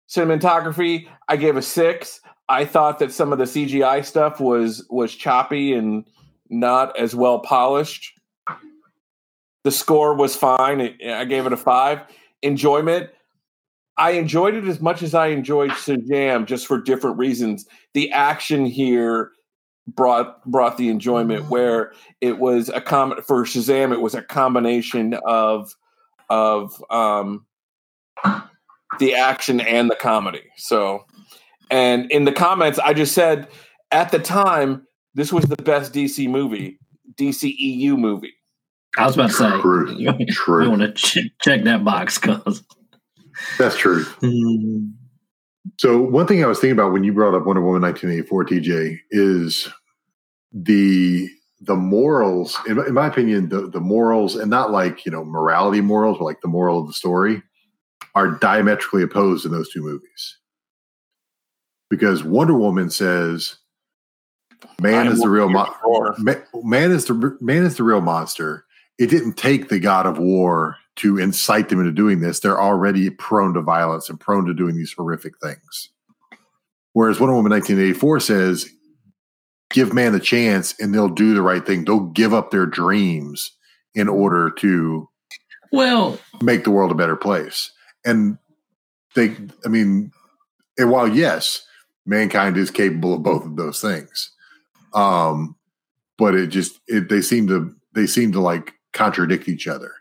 cinematography, 0.10 1.08
I 1.28 1.38
gave 1.38 1.56
a 1.56 1.62
six. 1.62 2.22
I 2.48 2.66
thought 2.66 3.00
that 3.00 3.12
some 3.12 3.32
of 3.32 3.38
the 3.38 3.46
CGI 3.46 4.04
stuff 4.04 4.40
was 4.40 4.86
was 4.90 5.14
choppy 5.14 5.74
and 5.74 6.06
not 6.50 6.98
as 6.98 7.14
well 7.14 7.40
polished. 7.40 8.19
The 9.70 9.76
score 9.76 10.16
was 10.16 10.36
fine. 10.36 10.96
I 11.06 11.26
gave 11.26 11.46
it 11.46 11.54
a 11.54 11.58
five. 11.58 12.02
Enjoyment. 12.42 13.12
I 13.98 14.14
enjoyed 14.14 14.56
it 14.56 14.64
as 14.64 14.82
much 14.82 15.04
as 15.04 15.14
I 15.14 15.28
enjoyed 15.28 15.70
Shazam, 15.70 16.48
just 16.48 16.66
for 16.66 16.82
different 16.82 17.20
reasons. 17.20 17.68
The 17.94 18.12
action 18.12 18.66
here 18.66 19.30
brought 19.88 20.44
brought 20.44 20.78
the 20.78 20.90
enjoyment 20.90 21.52
where 21.52 21.94
it 22.20 22.40
was 22.40 22.70
a 22.70 22.82
com 22.82 23.22
for 23.22 23.44
Shazam. 23.44 23.94
It 23.94 24.02
was 24.02 24.16
a 24.16 24.24
combination 24.24 25.14
of 25.24 25.72
of 26.32 26.84
um, 26.90 27.46
the 28.98 29.14
action 29.14 29.62
and 29.62 29.88
the 29.88 29.96
comedy. 29.98 30.50
So, 30.58 31.06
and 31.70 32.10
in 32.10 32.26
the 32.26 32.32
comments, 32.32 32.80
I 32.80 32.96
just 32.96 33.14
said 33.14 33.48
at 33.92 34.10
the 34.10 34.18
time 34.18 34.88
this 35.14 35.32
was 35.32 35.46
the 35.46 35.62
best 35.62 35.94
DC 35.94 36.28
movie, 36.28 36.80
DC 37.20 37.54
EU 37.56 37.98
movie. 37.98 38.34
I 38.98 39.06
was 39.06 39.16
about 39.16 39.28
to 39.30 39.34
say, 39.36 39.62
True. 39.62 39.92
you 39.98 40.26
True. 40.28 40.70
want 40.70 40.82
to 40.82 40.92
ch- 40.94 41.32
check 41.42 41.64
that 41.64 41.84
box 41.84 42.18
because 42.18 42.64
That's 43.58 43.78
true. 43.78 44.06
So 45.78 46.02
one 46.02 46.26
thing 46.28 46.44
I 46.44 46.48
was 46.48 46.58
thinking 46.60 46.74
about 46.78 46.92
when 46.94 47.04
you 47.04 47.14
brought 47.14 47.36
up 47.36 47.46
Wonder 47.46 47.62
Woman 47.62 47.82
1984, 47.84 48.46
TJ, 48.46 48.98
is 49.12 49.68
the 50.52 51.30
the 51.62 51.76
morals. 51.76 52.58
In, 52.68 52.78
my- 52.78 52.86
in 52.88 52.94
my 52.94 53.08
opinion, 53.08 53.50
the 53.50 53.70
the 53.70 53.80
morals, 53.80 54.36
and 54.36 54.50
not 54.50 54.72
like 54.72 55.06
you 55.06 55.12
know 55.12 55.24
morality 55.24 55.80
morals, 55.82 56.18
but 56.18 56.26
like 56.26 56.42
the 56.42 56.48
moral 56.48 56.82
of 56.82 56.88
the 56.88 56.94
story, 56.94 57.42
are 58.16 58.32
diametrically 58.32 59.04
opposed 59.04 59.46
in 59.46 59.52
those 59.52 59.70
two 59.72 59.82
movies. 59.82 60.38
Because 61.90 62.24
Wonder 62.24 62.56
Woman 62.56 62.90
says, 62.90 63.58
"Man 64.82 65.08
I 65.08 65.12
is 65.12 65.22
the 65.22 65.30
real 65.30 65.50
mo- 65.50 65.74
your 65.86 66.16
Ma- 66.18 66.34
man 66.64 66.92
is 66.92 67.06
the 67.06 67.38
man 67.42 67.64
is 67.64 67.78
the 67.78 67.84
real 67.84 68.02
monster. 68.02 68.66
It 69.00 69.10
didn't 69.10 69.34
take 69.34 69.70
the 69.70 69.80
god 69.80 70.06
of 70.06 70.20
war 70.20 70.78
to 70.98 71.18
incite 71.18 71.70
them 71.70 71.80
into 71.80 71.92
doing 71.92 72.20
this. 72.20 72.40
They're 72.42 72.62
already 72.62 73.10
prone 73.10 73.54
to 73.54 73.62
violence 73.62 74.10
and 74.10 74.20
prone 74.20 74.46
to 74.46 74.54
doing 74.54 74.76
these 74.76 74.94
horrific 74.94 75.34
things. 75.42 75.90
Whereas 76.94 77.20
Wonder 77.20 77.36
Woman 77.36 77.52
1984 77.52 78.20
says, 78.20 78.70
give 79.70 79.94
man 79.94 80.16
a 80.16 80.20
chance 80.20 80.76
and 80.80 80.94
they'll 80.94 81.10
do 81.10 81.34
the 81.34 81.42
right 81.42 81.66
thing. 81.66 81.86
They'll 81.86 82.08
give 82.08 82.34
up 82.34 82.52
their 82.52 82.66
dreams 82.66 83.52
in 83.96 84.10
order 84.10 84.50
to 84.50 85.08
well, 85.72 86.20
make 86.42 86.64
the 86.64 86.72
world 86.72 86.92
a 86.92 86.96
better 86.96 87.16
place. 87.16 87.72
And 88.06 88.38
they, 89.16 89.36
I 89.66 89.70
mean, 89.70 90.12
and 90.78 90.90
while 90.90 91.08
yes, 91.08 91.66
mankind 92.06 92.58
is 92.58 92.72
capable 92.72 93.14
of 93.14 93.24
both 93.24 93.46
of 93.46 93.56
those 93.56 93.80
things, 93.80 94.32
um, 94.94 95.56
but 96.18 96.36
it 96.36 96.48
just 96.48 96.80
it, 96.88 97.10
they 97.10 97.22
seem 97.22 97.48
to 97.48 97.76
they 97.94 98.08
seem 98.08 98.32
to 98.32 98.40
like 98.40 98.74
contradict 98.94 99.48
each 99.48 99.68
other. 99.68 99.94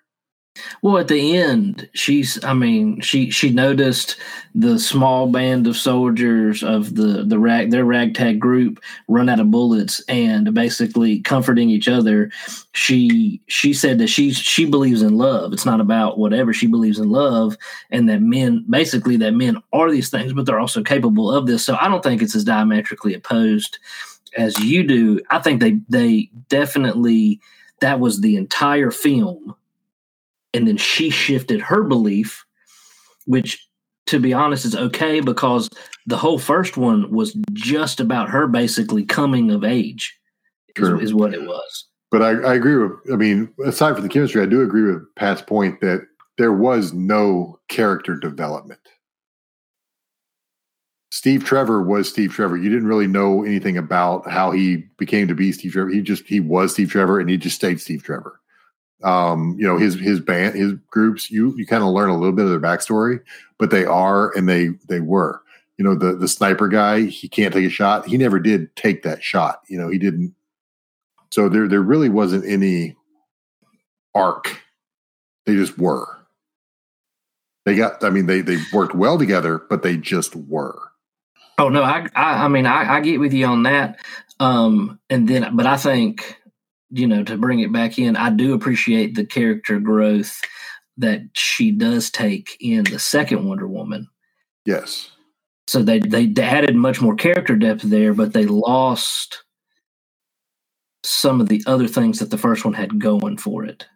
Well, 0.82 0.98
at 0.98 1.08
the 1.08 1.36
end, 1.36 1.88
she's. 1.94 2.42
I 2.44 2.52
mean, 2.52 3.00
she 3.00 3.30
she 3.30 3.50
noticed 3.50 4.16
the 4.54 4.78
small 4.78 5.28
band 5.28 5.66
of 5.66 5.76
soldiers 5.76 6.62
of 6.62 6.94
the 6.94 7.24
the 7.24 7.38
rag 7.38 7.70
their 7.70 7.84
ragtag 7.84 8.40
group 8.40 8.80
run 9.08 9.28
out 9.28 9.40
of 9.40 9.50
bullets, 9.50 10.00
and 10.08 10.52
basically 10.54 11.20
comforting 11.20 11.70
each 11.70 11.88
other. 11.88 12.30
She 12.72 13.40
she 13.48 13.72
said 13.72 13.98
that 13.98 14.08
she 14.08 14.32
she 14.32 14.64
believes 14.64 15.02
in 15.02 15.16
love. 15.16 15.52
It's 15.52 15.66
not 15.66 15.80
about 15.80 16.18
whatever 16.18 16.52
she 16.52 16.66
believes 16.66 16.98
in 16.98 17.10
love, 17.10 17.56
and 17.90 18.08
that 18.08 18.22
men 18.22 18.64
basically 18.68 19.16
that 19.18 19.34
men 19.34 19.62
are 19.72 19.90
these 19.90 20.10
things, 20.10 20.32
but 20.32 20.46
they're 20.46 20.60
also 20.60 20.82
capable 20.82 21.30
of 21.30 21.46
this. 21.46 21.64
So 21.64 21.76
I 21.80 21.88
don't 21.88 22.02
think 22.02 22.22
it's 22.22 22.34
as 22.36 22.44
diametrically 22.44 23.14
opposed 23.14 23.78
as 24.36 24.58
you 24.58 24.82
do. 24.82 25.20
I 25.30 25.38
think 25.38 25.60
they 25.60 25.80
they 25.88 26.30
definitely 26.48 27.40
that 27.80 28.00
was 28.00 28.20
the 28.20 28.36
entire 28.36 28.90
film 28.90 29.54
and 30.54 30.66
then 30.66 30.76
she 30.76 31.10
shifted 31.10 31.60
her 31.60 31.82
belief 31.82 32.44
which 33.26 33.66
to 34.06 34.18
be 34.18 34.32
honest 34.32 34.64
is 34.64 34.74
okay 34.74 35.20
because 35.20 35.68
the 36.06 36.16
whole 36.16 36.38
first 36.38 36.76
one 36.76 37.10
was 37.10 37.36
just 37.52 38.00
about 38.00 38.30
her 38.30 38.46
basically 38.46 39.04
coming 39.04 39.50
of 39.50 39.64
age 39.64 40.18
is, 40.76 40.88
is 41.00 41.14
what 41.14 41.34
it 41.34 41.42
was 41.42 41.88
But 42.10 42.22
I, 42.22 42.30
I 42.30 42.54
agree 42.54 42.76
with. 42.76 42.92
I 43.12 43.16
mean, 43.16 43.52
aside 43.66 43.94
from 43.94 44.02
the 44.02 44.08
chemistry, 44.08 44.42
I 44.42 44.46
do 44.46 44.62
agree 44.62 44.90
with 44.90 45.02
Pat's 45.16 45.42
point 45.42 45.80
that 45.80 46.06
there 46.38 46.52
was 46.52 46.92
no 46.94 47.58
character 47.68 48.16
development. 48.16 48.80
Steve 51.18 51.44
Trevor 51.44 51.82
was 51.82 52.08
Steve 52.08 52.30
Trevor. 52.30 52.56
You 52.56 52.70
didn't 52.70 52.86
really 52.86 53.08
know 53.08 53.42
anything 53.42 53.76
about 53.76 54.30
how 54.30 54.52
he 54.52 54.76
became 54.98 55.26
to 55.26 55.34
be 55.34 55.50
Steve 55.50 55.72
Trevor. 55.72 55.90
He 55.90 56.00
just 56.00 56.24
he 56.28 56.38
was 56.38 56.72
Steve 56.72 56.90
Trevor, 56.90 57.18
and 57.18 57.28
he 57.28 57.36
just 57.36 57.56
stayed 57.56 57.80
Steve 57.80 58.04
Trevor. 58.04 58.40
Um, 59.02 59.56
you 59.58 59.66
know 59.66 59.76
his 59.78 59.96
his 59.96 60.20
band, 60.20 60.54
his 60.54 60.74
groups. 60.92 61.28
You 61.28 61.56
you 61.56 61.66
kind 61.66 61.82
of 61.82 61.88
learn 61.88 62.10
a 62.10 62.16
little 62.16 62.36
bit 62.36 62.44
of 62.44 62.52
their 62.52 62.60
backstory, 62.60 63.18
but 63.58 63.72
they 63.72 63.84
are 63.84 64.30
and 64.36 64.48
they 64.48 64.68
they 64.88 65.00
were. 65.00 65.42
You 65.76 65.84
know 65.84 65.96
the 65.96 66.14
the 66.14 66.28
sniper 66.28 66.68
guy. 66.68 67.06
He 67.06 67.28
can't 67.28 67.52
take 67.52 67.66
a 67.66 67.68
shot. 67.68 68.06
He 68.06 68.16
never 68.16 68.38
did 68.38 68.76
take 68.76 69.02
that 69.02 69.20
shot. 69.20 69.62
You 69.66 69.76
know 69.76 69.88
he 69.88 69.98
didn't. 69.98 70.36
So 71.32 71.48
there 71.48 71.66
there 71.66 71.82
really 71.82 72.10
wasn't 72.10 72.46
any 72.46 72.94
arc. 74.14 74.62
They 75.46 75.56
just 75.56 75.78
were. 75.78 76.16
They 77.64 77.74
got. 77.74 78.04
I 78.04 78.10
mean, 78.10 78.26
they 78.26 78.40
they 78.40 78.58
worked 78.72 78.94
well 78.94 79.18
together, 79.18 79.58
but 79.68 79.82
they 79.82 79.96
just 79.96 80.36
were. 80.36 80.87
Oh 81.58 81.68
no 81.68 81.82
i 81.82 82.06
i, 82.14 82.44
I 82.44 82.48
mean 82.48 82.66
I, 82.66 82.96
I 82.96 83.00
get 83.00 83.20
with 83.20 83.32
you 83.32 83.46
on 83.46 83.62
that. 83.64 83.98
Um 84.40 84.98
and 85.10 85.28
then 85.28 85.56
but 85.56 85.66
i 85.66 85.76
think 85.76 86.36
you 86.90 87.06
know 87.06 87.22
to 87.24 87.36
bring 87.36 87.60
it 87.60 87.72
back 87.72 87.98
in 87.98 88.16
i 88.16 88.30
do 88.30 88.54
appreciate 88.54 89.14
the 89.14 89.26
character 89.26 89.78
growth 89.80 90.40
that 90.96 91.20
she 91.34 91.70
does 91.70 92.10
take 92.10 92.56
in 92.60 92.84
the 92.84 92.98
second 92.98 93.46
wonder 93.48 93.68
woman. 93.68 94.08
Yes. 94.64 95.10
so 95.66 95.82
they 95.82 96.00
they 96.00 96.32
added 96.42 96.74
much 96.76 97.00
more 97.00 97.14
character 97.14 97.56
depth 97.56 97.82
there 97.82 98.12
but 98.14 98.32
they 98.32 98.46
lost 98.46 99.44
some 101.04 101.40
of 101.40 101.48
the 101.48 101.62
other 101.66 101.88
things 101.88 102.18
that 102.18 102.30
the 102.30 102.38
first 102.38 102.64
one 102.64 102.74
had 102.74 102.98
going 103.00 103.38
for 103.38 103.64
it 103.64 103.86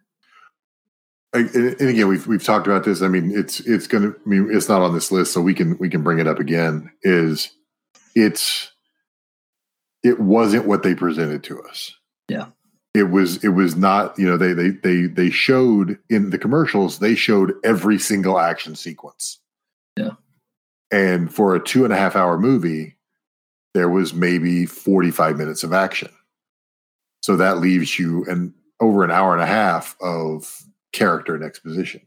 And 1.33 1.49
and 1.49 1.89
again, 1.89 2.07
we've 2.07 2.27
we've 2.27 2.43
talked 2.43 2.67
about 2.67 2.83
this. 2.83 3.01
I 3.01 3.07
mean, 3.07 3.31
it's 3.35 3.59
it's 3.61 3.87
going 3.87 4.03
to. 4.03 4.19
I 4.25 4.29
mean, 4.29 4.49
it's 4.51 4.69
not 4.69 4.81
on 4.81 4.93
this 4.93 5.11
list, 5.11 5.33
so 5.33 5.41
we 5.41 5.53
can 5.53 5.77
we 5.79 5.89
can 5.89 6.03
bring 6.03 6.19
it 6.19 6.27
up 6.27 6.39
again. 6.39 6.91
Is 7.01 7.51
it's 8.15 8.71
it 10.03 10.19
wasn't 10.19 10.67
what 10.67 10.83
they 10.83 10.93
presented 10.93 11.43
to 11.45 11.61
us. 11.63 11.95
Yeah. 12.29 12.47
It 12.93 13.09
was 13.09 13.43
it 13.43 13.49
was 13.49 13.75
not. 13.75 14.17
You 14.19 14.27
know, 14.27 14.37
they 14.37 14.53
they 14.53 14.69
they 14.69 15.07
they 15.07 15.29
showed 15.31 15.97
in 16.09 16.29
the 16.29 16.37
commercials. 16.37 16.99
They 16.99 17.15
showed 17.15 17.53
every 17.63 17.97
single 17.97 18.39
action 18.39 18.75
sequence. 18.75 19.39
Yeah. 19.97 20.11
And 20.91 21.33
for 21.33 21.55
a 21.55 21.63
two 21.63 21.83
and 21.85 21.93
a 21.93 21.97
half 21.97 22.15
hour 22.15 22.37
movie, 22.37 22.97
there 23.73 23.89
was 23.89 24.13
maybe 24.13 24.67
forty 24.67 25.09
five 25.09 25.37
minutes 25.37 25.63
of 25.63 25.73
action. 25.73 26.11
So 27.21 27.37
that 27.37 27.57
leaves 27.57 27.97
you 27.97 28.25
an 28.25 28.53
over 28.79 29.03
an 29.03 29.09
hour 29.09 29.33
and 29.33 29.41
a 29.41 29.47
half 29.47 29.95
of 29.99 30.63
character 30.93 31.35
and 31.35 31.43
exposition. 31.43 32.01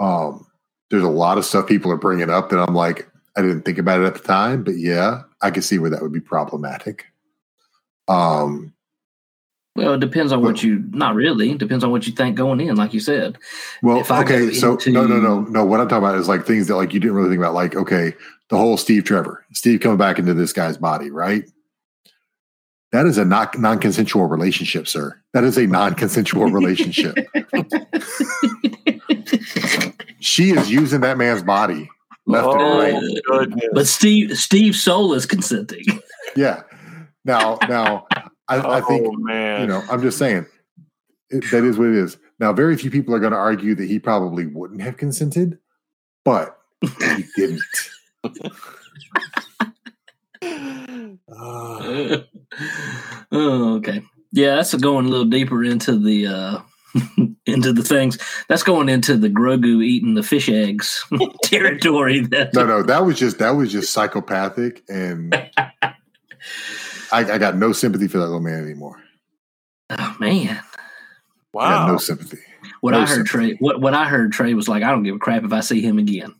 Um, 0.00 0.46
there's 0.90 1.02
a 1.02 1.08
lot 1.08 1.38
of 1.38 1.44
stuff 1.44 1.66
people 1.66 1.90
are 1.90 1.96
bringing 1.96 2.30
up 2.30 2.50
that 2.50 2.60
I'm 2.60 2.74
like, 2.74 3.10
I 3.36 3.42
didn't 3.42 3.62
think 3.62 3.78
about 3.78 4.00
it 4.00 4.04
at 4.04 4.14
the 4.14 4.20
time, 4.20 4.62
but 4.62 4.76
yeah, 4.76 5.22
I 5.42 5.50
can 5.50 5.62
see 5.62 5.78
where 5.78 5.90
that 5.90 6.02
would 6.02 6.12
be 6.12 6.20
problematic. 6.20 7.06
Um, 8.06 8.72
well 9.78 9.94
it 9.94 10.00
depends 10.00 10.32
on 10.32 10.42
what 10.42 10.60
you 10.62 10.82
not 10.90 11.14
really 11.14 11.52
it 11.52 11.58
depends 11.58 11.84
on 11.84 11.92
what 11.92 12.04
you 12.04 12.12
think 12.12 12.36
going 12.36 12.60
in 12.60 12.74
like 12.74 12.92
you 12.92 12.98
said 12.98 13.38
well, 13.80 14.00
If 14.00 14.10
I 14.10 14.22
okay, 14.22 14.52
so 14.52 14.72
into- 14.72 14.90
no, 14.90 15.06
no, 15.06 15.20
no, 15.20 15.40
no. 15.42 15.64
What 15.64 15.80
I'm 15.80 15.88
talking 15.88 16.04
about 16.04 16.18
is 16.18 16.26
like 16.26 16.44
things 16.44 16.66
that 16.66 16.74
like 16.76 16.92
you 16.92 16.98
didn't 16.98 17.16
really 17.16 17.28
think 17.28 17.38
about, 17.38 17.54
like 17.54 17.76
okay, 17.76 18.14
the 18.48 18.56
whole 18.56 18.76
Steve 18.76 19.04
Trevor, 19.04 19.44
Steve 19.52 19.80
coming 19.80 19.98
back 19.98 20.18
into 20.18 20.34
this 20.34 20.52
guy's 20.52 20.76
body, 20.76 21.10
right? 21.10 21.44
That 22.92 23.04
is 23.06 23.18
a 23.18 23.24
not 23.24 23.58
non-consensual 23.58 24.26
relationship, 24.26 24.88
sir. 24.88 25.20
That 25.34 25.44
is 25.44 25.58
a 25.58 25.66
non-consensual 25.66 26.50
relationship. 26.50 27.14
she 30.20 30.50
is 30.50 30.70
using 30.70 31.00
that 31.02 31.18
man's 31.18 31.42
body 31.42 31.88
left 32.26 32.48
and 32.48 32.60
Oh, 32.60 32.78
right. 32.78 33.02
goodness. 33.26 33.64
but 33.72 33.86
steve 33.86 34.36
steve 34.38 34.74
soul 34.76 35.14
is 35.14 35.26
consenting 35.26 35.84
Yeah. 36.36 36.62
Now, 37.24 37.58
now, 37.68 38.06
I, 38.48 38.56
I 38.56 38.80
oh, 38.80 38.84
think 38.88 39.06
oh 39.06 39.12
man, 39.18 39.60
you 39.62 39.66
know. 39.66 39.82
I'm 39.90 40.00
just 40.00 40.16
saying 40.18 40.46
it, 41.30 41.44
that 41.50 41.64
is 41.64 41.76
what 41.76 41.88
it 41.88 41.94
is. 41.96 42.16
Now, 42.40 42.52
very 42.54 42.76
few 42.76 42.90
people 42.90 43.14
are 43.14 43.18
going 43.18 43.32
to 43.32 43.38
argue 43.38 43.74
that 43.74 43.84
he 43.86 43.98
probably 43.98 44.46
wouldn't 44.46 44.80
have 44.80 44.96
consented, 44.96 45.58
but 46.24 46.56
he 46.80 47.24
didn't. 47.36 47.60
Uh, 51.30 52.18
oh, 53.32 53.76
okay. 53.76 54.02
Yeah, 54.32 54.56
that's 54.56 54.74
going 54.74 55.06
a 55.06 55.08
little 55.08 55.24
deeper 55.26 55.64
into 55.64 55.98
the 55.98 56.26
uh 56.26 56.58
into 57.46 57.72
the 57.72 57.82
things. 57.82 58.18
That's 58.48 58.62
going 58.62 58.88
into 58.88 59.16
the 59.16 59.28
Grogu 59.28 59.82
eating 59.84 60.14
the 60.14 60.22
fish 60.22 60.48
eggs 60.48 61.04
territory. 61.44 62.20
That 62.26 62.54
no, 62.54 62.64
no, 62.66 62.82
that 62.82 63.04
was 63.04 63.18
just 63.18 63.38
that 63.38 63.50
was 63.50 63.72
just 63.72 63.92
psychopathic, 63.92 64.82
and 64.88 65.34
I, 65.34 65.92
I 67.12 67.38
got 67.38 67.56
no 67.56 67.72
sympathy 67.72 68.08
for 68.08 68.18
that 68.18 68.24
little 68.26 68.40
man 68.40 68.64
anymore. 68.64 69.02
oh 69.90 70.16
man, 70.20 70.48
I 70.50 70.52
had 70.52 70.62
Wow. 71.52 71.86
no 71.88 71.96
sympathy. 71.98 72.38
What 72.80 72.92
No 72.92 73.00
I 73.00 73.06
heard 73.06 73.26
Trey, 73.26 73.54
what 73.60 73.80
what 73.80 73.94
I 73.94 74.04
heard 74.04 74.32
Trey 74.32 74.52
was 74.54 74.68
like, 74.68 74.82
I 74.82 74.90
don't 74.90 75.02
give 75.02 75.16
a 75.16 75.18
crap 75.18 75.44
if 75.44 75.52
I 75.52 75.60
see 75.60 75.80
him 75.80 75.98
again. 75.98 76.34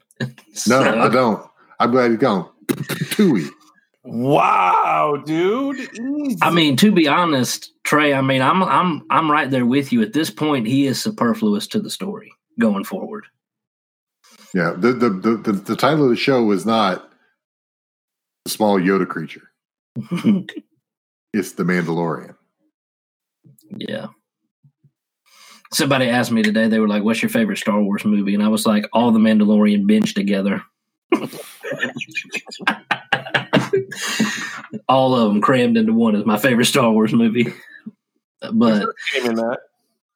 No, 0.66 0.80
I 0.80 1.08
don't. 1.08 1.42
I'm 1.80 1.90
glad 1.90 2.10
he's 2.10 2.20
gone. 2.20 2.48
Tui. 3.12 3.46
Wow, 4.04 5.22
dude. 5.24 5.78
Easy. 5.78 6.38
I 6.42 6.50
mean, 6.50 6.76
to 6.76 6.92
be 6.92 7.08
honest, 7.08 7.72
Trey, 7.84 8.14
I 8.14 8.20
mean, 8.20 8.42
I'm 8.42 8.62
I'm 8.62 9.02
I'm 9.10 9.30
right 9.30 9.50
there 9.50 9.66
with 9.66 9.92
you. 9.92 10.02
At 10.02 10.12
this 10.12 10.30
point, 10.30 10.66
he 10.66 10.86
is 10.86 11.00
superfluous 11.00 11.66
to 11.68 11.80
the 11.80 11.90
story 11.90 12.32
going 12.58 12.84
forward. 12.84 13.26
Yeah, 14.54 14.74
the, 14.76 14.92
the 14.92 15.10
the 15.10 15.36
the 15.36 15.52
the 15.52 15.76
title 15.76 16.04
of 16.04 16.10
the 16.10 16.16
show 16.16 16.42
was 16.42 16.64
not 16.64 17.10
the 18.44 18.50
small 18.50 18.78
Yoda 18.78 19.06
creature. 19.08 19.50
It's 21.34 21.52
the 21.52 21.62
Mandalorian. 21.64 22.34
yeah. 23.76 24.06
Somebody 25.72 26.08
asked 26.08 26.32
me 26.32 26.42
today, 26.42 26.68
they 26.68 26.78
were 26.78 26.88
like, 26.88 27.02
What's 27.02 27.22
your 27.22 27.28
favorite 27.28 27.58
Star 27.58 27.80
Wars 27.82 28.04
movie? 28.04 28.32
And 28.34 28.42
I 28.42 28.48
was 28.48 28.64
like, 28.64 28.86
All 28.94 29.12
the 29.12 29.18
Mandalorian 29.18 29.84
binged 29.86 30.14
together. 30.14 30.62
All 34.88 35.14
of 35.14 35.32
them 35.32 35.40
crammed 35.40 35.76
into 35.76 35.92
one 35.92 36.14
is 36.14 36.24
my 36.24 36.38
favorite 36.38 36.66
Star 36.66 36.90
Wars 36.90 37.12
movie. 37.12 37.52
But 38.52 38.86
in 39.16 39.34
that. 39.34 39.58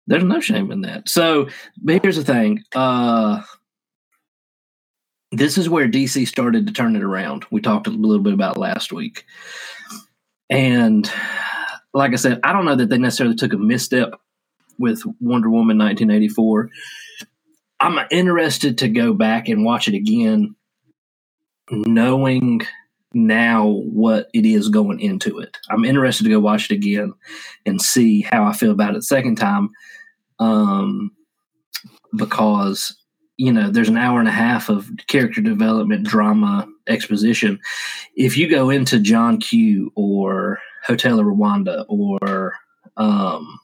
There's 0.07 0.25
no 0.25 0.41
shame 0.41 0.71
in 0.73 0.83
that. 0.83 1.09
So, 1.09 1.49
but 1.81 2.03
here's 2.03 2.17
the 2.17 2.25
thing. 2.25 2.65
Uh 2.75 3.43
this 5.33 5.57
is 5.57 5.69
where 5.69 5.89
DC 5.89 6.29
started 6.29 6.67
to 6.67 6.73
turn 6.73 6.95
it 6.95 7.03
around. 7.03 7.47
We 7.51 7.61
talked 7.63 7.87
a 7.87 7.91
little 7.91 8.23
bit 8.23 8.35
about 8.35 8.59
last 8.59 8.93
week. 8.93 9.25
And 10.51 11.11
like 11.95 12.13
I 12.13 12.17
said, 12.17 12.39
I 12.45 12.53
don't 12.53 12.67
know 12.67 12.77
that 12.77 12.91
they 12.91 12.99
necessarily 12.99 13.35
took 13.35 13.55
a 13.55 13.59
misstep 13.59 14.13
with 14.79 15.03
Wonder 15.21 15.49
Woman 15.49 15.79
1984. 15.79 16.69
I'm 17.81 18.07
interested 18.11 18.79
to 18.79 18.89
go 18.89 19.15
back 19.15 19.49
and 19.49 19.65
watch 19.65 19.89
it 19.89 19.95
again, 19.95 20.55
knowing 21.71 22.61
now 23.15 23.67
what 23.67 24.29
it 24.33 24.45
is 24.47 24.69
going 24.69 25.01
into 25.01 25.39
it. 25.39 25.59
I'm 25.71 25.85
interested 25.85 26.25
to 26.25 26.31
go 26.31 26.41
watch 26.41 26.71
it 26.71 26.75
again 26.75 27.15
and 27.67 27.81
see 27.81 28.23
how 28.23 28.45
I 28.45 28.53
feel 28.53 28.71
about 28.71 28.97
it 28.97 29.03
second 29.05 29.37
time. 29.37 29.71
Um, 30.39 31.13
because 32.17 32.97
you 33.37 33.53
know, 33.53 33.71
there's 33.71 33.89
an 33.89 33.97
hour 33.97 34.21
and 34.21 34.29
a 34.29 34.33
half 34.33 34.69
of 34.69 34.89
character 35.09 35.41
development, 35.41 36.07
drama, 36.07 36.69
exposition. 36.87 37.59
If 38.15 38.37
you 38.37 38.49
go 38.49 38.71
into 38.71 39.01
John 39.01 39.39
Q 39.41 39.91
or 39.95 40.59
Hotel 40.85 41.19
Rwanda 41.19 41.85
or 41.89 42.55
um, 42.97 43.59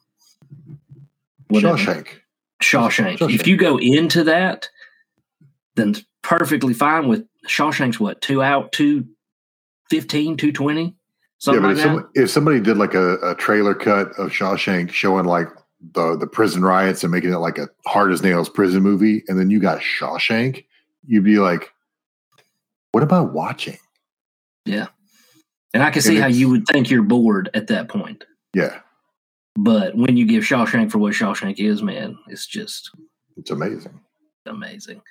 whatever, 1.49 1.77
Shawshank. 1.77 2.09
Shawshank. 2.63 3.19
Shawshank. 3.19 3.35
If 3.35 3.47
you 3.47 3.57
go 3.57 3.79
into 3.79 4.25
that, 4.25 4.69
then 5.77 5.91
it's 5.91 6.03
perfectly 6.23 6.75
fine 6.75 7.07
with 7.09 7.27
Shawshank's 7.47 8.01
what, 8.01 8.21
two 8.21 8.43
out, 8.43 8.73
two 8.73 9.07
fifteen, 9.91 10.37
two 10.37 10.53
twenty? 10.53 10.83
Yeah, 10.85 10.91
Something 11.39 11.63
but 11.63 11.69
like 11.69 11.77
if, 11.77 11.83
some, 11.83 12.11
if 12.15 12.31
somebody 12.31 12.61
did 12.61 12.77
like 12.79 12.95
a, 12.95 13.15
a 13.19 13.35
trailer 13.37 13.75
cut 13.75 14.09
of 14.19 14.31
Shawshank 14.31 14.91
showing 14.91 15.25
like 15.25 15.49
the 15.95 16.17
the 16.17 16.27
prison 16.27 16.63
riots 16.63 17.05
and 17.05 17.13
making 17.13 17.33
it 17.33 17.39
like 17.39 17.59
a 17.59 17.69
hard 17.87 18.13
as 18.13 18.23
nails 18.23 18.49
prison 18.49 18.83
movie, 18.83 19.23
and 19.29 19.39
then 19.39 19.49
you 19.51 19.61
got 19.61 19.81
Shawshank, 19.81 20.65
you'd 21.07 21.25
be 21.25 21.39
like, 21.39 21.73
"What 22.93 23.03
about 23.05 23.33
watching?" 23.33 23.79
Yeah. 24.65 24.89
And 25.75 25.83
I 25.83 25.91
can 25.91 26.03
see 26.03 26.15
and 26.15 26.23
how 26.23 26.29
you 26.29 26.49
would 26.49 26.67
think 26.67 26.91
you're 26.91 27.03
bored 27.03 27.51
at 27.55 27.67
that 27.69 27.89
point. 27.89 28.25
Yeah, 28.55 28.81
But 29.57 29.95
when 29.95 30.17
you 30.17 30.25
give 30.27 30.43
Shawshank 30.43 30.91
for 30.91 30.99
what 30.99 31.13
Shawshank 31.13 31.59
is, 31.59 31.83
man, 31.83 32.19
it's 32.29 32.47
just 32.47 32.91
it's 33.37 33.51
amazing. 33.51 34.01
amazing. 34.47 35.03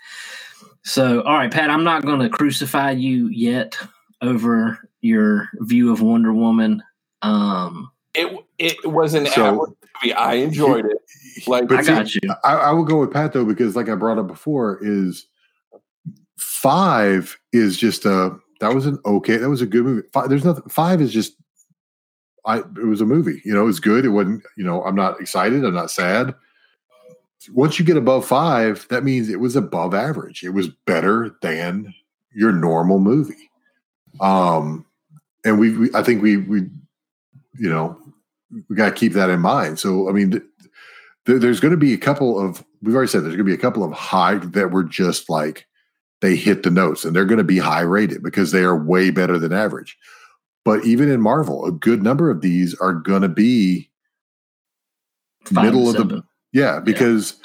So, 0.84 1.22
all 1.22 1.38
right, 1.38 1.52
Pat, 1.52 1.70
I'm 1.70 1.84
not 1.84 2.04
going 2.04 2.20
to 2.20 2.30
crucify 2.30 2.92
you 2.92 3.28
yet 3.28 3.78
over 4.22 4.90
your 5.02 5.50
view 5.62 5.92
of 5.92 6.02
Wonder 6.02 6.34
Woman. 6.34 6.82
Um, 7.22 7.92
It 8.14 8.36
it 8.58 8.86
was 8.92 9.14
an 9.14 9.26
So- 9.28 9.44
hour 9.46 9.68
movie. 10.04 10.14
I 10.14 10.36
enjoyed 10.36 10.86
it. 10.86 10.98
Like 11.48 11.68
But 11.68 11.80
I 11.80 11.82
see, 11.82 11.88
got 11.88 12.16
you. 12.16 12.22
I, 12.44 12.54
I 12.56 12.72
will 12.72 12.84
go 12.84 13.00
with 13.00 13.12
Pat 13.12 13.34
though 13.34 13.46
because, 13.46 13.76
like 13.76 13.90
I 13.90 13.96
brought 13.96 14.18
up 14.20 14.28
before, 14.28 14.80
is 14.82 15.28
five 16.38 17.36
is 17.54 17.78
just 17.78 18.06
a 18.06 18.38
that 18.60 18.74
was 18.74 18.86
an 18.86 19.00
okay 19.06 19.38
that 19.38 19.50
was 19.50 19.62
a 19.62 19.66
good 19.68 19.84
movie. 19.84 20.08
Five, 20.14 20.30
there's 20.30 20.46
nothing. 20.46 20.68
Five 20.70 21.02
is 21.02 21.12
just 21.14 21.34
I. 22.46 22.60
It 22.60 22.86
was 22.88 23.02
a 23.02 23.06
movie. 23.06 23.42
You 23.46 23.54
know, 23.54 23.62
it 23.62 23.66
was 23.66 23.80
good. 23.80 24.06
It 24.06 24.10
wasn't. 24.10 24.44
You 24.56 24.64
know, 24.64 24.84
I'm 24.84 24.96
not 24.96 25.20
excited. 25.22 25.64
I'm 25.66 25.74
not 25.76 25.92
sad. 25.92 26.34
Once 27.54 27.78
you 27.80 27.86
get 27.86 27.98
above 27.98 28.26
five, 28.26 28.86
that 28.90 29.04
means 29.04 29.30
it 29.30 29.40
was 29.40 29.56
above 29.56 29.94
average. 29.94 30.44
It 30.44 30.50
was 30.50 30.68
better 30.70 31.36
than 31.42 31.94
your 32.34 32.52
normal 32.52 33.00
movie. 33.00 33.50
Um, 34.22 34.86
and 35.46 35.60
we, 35.60 35.78
we 35.78 35.90
I 35.94 36.04
think 36.04 36.22
we 36.22 36.38
we, 36.38 36.62
you 37.58 37.70
know, 37.70 37.98
we 38.70 38.76
got 38.76 38.90
to 38.90 38.96
keep 38.96 39.14
that 39.14 39.30
in 39.30 39.40
mind. 39.40 39.80
So 39.80 40.10
I 40.10 40.12
mean. 40.12 40.32
Th- 40.32 40.44
there's 41.28 41.60
going 41.60 41.72
to 41.72 41.78
be 41.78 41.94
a 41.94 41.98
couple 41.98 42.40
of 42.40 42.64
we've 42.82 42.96
already 42.96 43.10
said 43.10 43.24
there's 43.24 43.36
going 43.36 43.40
to 43.40 43.44
be 43.44 43.54
a 43.54 43.58
couple 43.58 43.84
of 43.84 43.92
high 43.92 44.36
that 44.36 44.72
were 44.72 44.84
just 44.84 45.30
like 45.30 45.68
they 46.22 46.36
hit 46.36 46.64
the 46.64 46.70
notes 46.70 47.06
and 47.06 47.16
they're 47.16 47.26
going 47.26 47.38
to 47.38 47.44
be 47.44 47.60
high 47.60 47.82
rated 47.82 48.24
because 48.24 48.52
they 48.52 48.62
are 48.62 48.82
way 48.82 49.12
better 49.12 49.38
than 49.38 49.52
average 49.52 49.98
but 50.64 50.84
even 50.86 51.10
in 51.10 51.22
marvel 51.22 51.66
a 51.66 51.72
good 51.72 52.02
number 52.02 52.32
of 52.32 52.42
these 52.42 52.74
are 52.76 52.94
going 52.94 53.22
to 53.22 53.30
be 53.30 53.90
Five 55.54 55.66
middle 55.66 55.90
of 55.90 55.96
the 55.96 56.24
yeah 56.54 56.80
because 56.80 57.38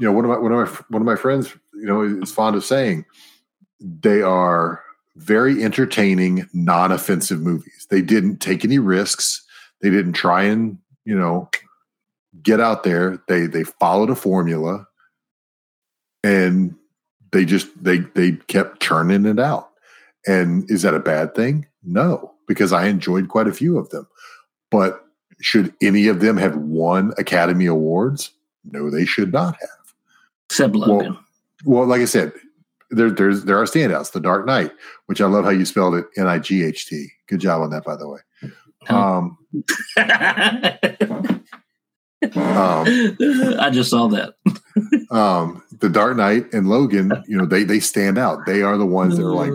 you 0.00 0.06
know 0.06 0.12
one 0.12 0.24
of 0.24 0.30
my 0.30 0.38
one 0.38 0.52
of 0.52 0.58
my 0.58 0.84
one 0.88 1.02
of 1.02 1.06
my 1.06 1.16
friends 1.16 1.54
you 1.74 1.86
know 1.86 2.02
is 2.02 2.32
fond 2.32 2.56
of 2.56 2.64
saying 2.64 3.04
they 3.80 4.20
are 4.20 4.82
very 5.18 5.62
entertaining 5.62 6.48
non-offensive 6.52 7.40
movies. 7.40 7.86
They 7.90 8.02
didn't 8.02 8.38
take 8.38 8.64
any 8.64 8.78
risks. 8.78 9.44
They 9.82 9.90
didn't 9.90 10.14
try 10.14 10.44
and 10.44 10.78
you 11.04 11.18
know 11.18 11.50
get 12.42 12.60
out 12.60 12.84
there. 12.84 13.22
They 13.28 13.46
they 13.46 13.64
followed 13.64 14.10
a 14.10 14.14
formula 14.14 14.86
and 16.24 16.74
they 17.32 17.44
just 17.44 17.68
they 17.82 17.98
they 17.98 18.32
kept 18.32 18.80
churning 18.80 19.26
it 19.26 19.38
out. 19.38 19.70
And 20.26 20.70
is 20.70 20.82
that 20.82 20.94
a 20.94 21.00
bad 21.00 21.34
thing? 21.34 21.66
No 21.82 22.34
because 22.48 22.72
i 22.72 22.86
enjoyed 22.86 23.28
quite 23.28 23.46
a 23.46 23.52
few 23.52 23.78
of 23.78 23.90
them. 23.90 24.08
But 24.70 25.04
should 25.40 25.72
any 25.80 26.08
of 26.08 26.20
them 26.20 26.36
have 26.38 26.56
won 26.56 27.12
academy 27.16 27.66
awards? 27.66 28.32
No 28.64 28.90
they 28.90 29.04
should 29.04 29.32
not 29.32 29.54
have. 29.60 29.94
Except 30.46 30.74
Logan. 30.74 31.16
well 31.64 31.86
like 31.86 32.00
i 32.00 32.06
said 32.06 32.32
there 32.90 33.10
there's 33.10 33.44
there 33.44 33.58
are 33.58 33.64
standouts 33.64 34.12
the 34.12 34.20
dark 34.20 34.46
knight 34.46 34.70
which 35.06 35.20
i 35.20 35.26
love 35.26 35.44
how 35.44 35.50
you 35.50 35.64
spelled 35.64 35.94
it 35.94 36.06
n-i-g-h-t 36.16 37.08
good 37.28 37.40
job 37.40 37.60
on 37.62 37.70
that 37.70 37.84
by 37.84 37.96
the 37.96 38.08
way 38.08 38.20
um 38.88 39.36
um 42.34 42.84
I 43.60 43.70
just 43.72 43.90
saw 43.90 44.08
that. 44.08 44.34
um 45.10 45.62
the 45.80 45.88
dark 45.88 46.16
knight 46.16 46.52
and 46.52 46.68
logan 46.68 47.12
you 47.28 47.36
know 47.36 47.46
they 47.46 47.62
they 47.64 47.80
stand 47.80 48.18
out 48.18 48.46
they 48.46 48.62
are 48.62 48.76
the 48.76 48.86
ones 48.86 49.16
that 49.16 49.24
are 49.26 49.32
like 49.34 49.52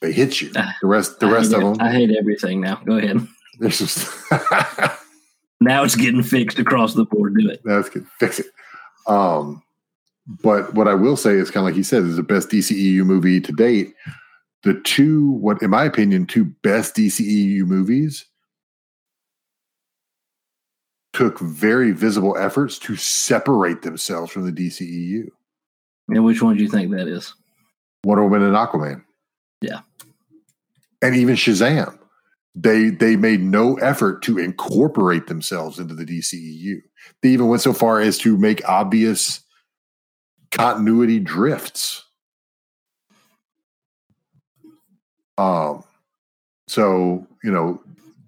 they 0.00 0.12
hit 0.12 0.40
you 0.40 0.50
the 0.52 0.72
rest 0.82 1.20
the 1.20 1.26
I 1.26 1.30
rest 1.32 1.52
of 1.52 1.60
it. 1.60 1.64
them 1.64 1.76
I 1.80 1.90
hate 1.92 2.10
everything 2.16 2.60
now. 2.60 2.76
Go 2.84 2.96
ahead. 2.96 3.26
there's 3.58 3.78
just 3.78 4.08
Now 5.60 5.82
it's 5.82 5.96
getting 5.96 6.22
fixed 6.22 6.58
across 6.58 6.92
the 6.94 7.04
board. 7.06 7.36
Do 7.38 7.48
it. 7.48 7.60
that's 7.64 7.88
good 7.88 8.06
fix 8.18 8.38
it 8.38 8.46
um 9.06 9.62
but 10.26 10.72
what 10.74 10.88
i 10.88 10.94
will 10.94 11.16
say 11.16 11.32
is 11.32 11.50
kind 11.50 11.64
of 11.64 11.68
like 11.68 11.74
he 11.74 11.82
said 11.82 12.02
is 12.02 12.16
the 12.16 12.22
best 12.22 12.48
dceu 12.48 13.04
movie 13.04 13.40
to 13.40 13.52
date 13.52 13.94
the 14.62 14.74
two 14.80 15.32
what 15.32 15.60
in 15.62 15.70
my 15.70 15.84
opinion 15.84 16.26
two 16.26 16.44
best 16.62 16.96
dceu 16.96 17.66
movies 17.66 18.26
took 21.12 21.38
very 21.38 21.92
visible 21.92 22.36
efforts 22.36 22.78
to 22.78 22.96
separate 22.96 23.82
themselves 23.82 24.32
from 24.32 24.44
the 24.44 24.52
dceu 24.52 25.28
And 26.08 26.24
which 26.24 26.42
one 26.42 26.56
do 26.56 26.62
you 26.62 26.68
think 26.68 26.90
that 26.90 27.08
is? 27.08 27.34
Wonder 28.04 28.24
Woman 28.24 28.42
and 28.42 28.56
Aquaman. 28.56 29.02
Yeah. 29.60 29.80
And 31.00 31.14
even 31.16 31.36
Shazam. 31.36 31.98
They 32.54 32.90
they 32.90 33.16
made 33.16 33.40
no 33.40 33.74
effort 33.76 34.22
to 34.24 34.38
incorporate 34.38 35.26
themselves 35.26 35.80
into 35.80 35.94
the 35.94 36.04
DCEU. 36.04 36.82
They 37.20 37.30
even 37.30 37.48
went 37.48 37.62
so 37.62 37.72
far 37.72 38.00
as 38.00 38.16
to 38.18 38.38
make 38.38 38.66
obvious 38.68 39.40
continuity 40.56 41.20
drifts. 41.20 42.04
Um 45.36 45.84
so, 46.68 47.26
you 47.42 47.50
know, 47.50 47.82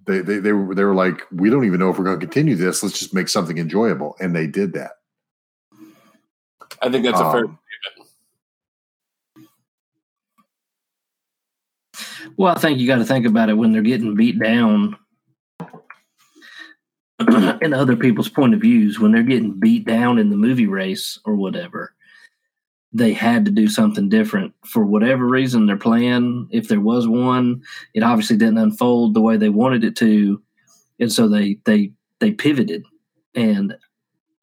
they 0.06 0.20
they 0.20 0.38
they 0.38 0.52
were 0.52 0.74
they 0.74 0.84
were 0.84 0.94
like, 0.94 1.22
we 1.32 1.50
don't 1.50 1.64
even 1.64 1.80
know 1.80 1.90
if 1.90 1.98
we're 1.98 2.04
going 2.04 2.20
to 2.20 2.26
continue 2.26 2.54
this. 2.54 2.82
Let's 2.82 2.98
just 2.98 3.14
make 3.14 3.28
something 3.28 3.58
enjoyable. 3.58 4.16
And 4.20 4.34
they 4.34 4.46
did 4.46 4.72
that. 4.74 4.92
I 6.82 6.90
think 6.90 7.04
that's 7.04 7.20
a 7.20 7.32
fair. 7.32 7.44
Um, 7.44 7.58
Well, 12.36 12.54
I 12.54 12.58
think 12.58 12.78
you 12.78 12.86
got 12.86 12.96
to 12.96 13.04
think 13.04 13.24
about 13.24 13.48
it 13.48 13.54
when 13.54 13.72
they're 13.72 13.80
getting 13.80 14.14
beat 14.14 14.38
down. 14.38 14.96
in 17.62 17.72
other 17.72 17.96
people's 17.96 18.28
point 18.28 18.52
of 18.52 18.60
views 18.60 19.00
when 19.00 19.10
they're 19.10 19.22
getting 19.22 19.58
beat 19.58 19.86
down 19.86 20.18
in 20.18 20.28
the 20.28 20.36
movie 20.36 20.66
race 20.66 21.18
or 21.24 21.34
whatever 21.34 21.95
they 22.96 23.12
had 23.12 23.44
to 23.44 23.50
do 23.50 23.68
something 23.68 24.08
different. 24.08 24.54
For 24.64 24.84
whatever 24.84 25.26
reason 25.26 25.66
their 25.66 25.76
plan 25.76 26.48
if 26.50 26.68
there 26.68 26.80
was 26.80 27.06
one 27.06 27.62
it 27.94 28.02
obviously 28.02 28.36
didn't 28.36 28.58
unfold 28.58 29.14
the 29.14 29.20
way 29.20 29.36
they 29.36 29.48
wanted 29.48 29.84
it 29.84 29.96
to. 29.96 30.42
And 30.98 31.12
so 31.12 31.28
they 31.28 31.58
they 31.64 31.92
they 32.20 32.32
pivoted. 32.32 32.84
And 33.34 33.76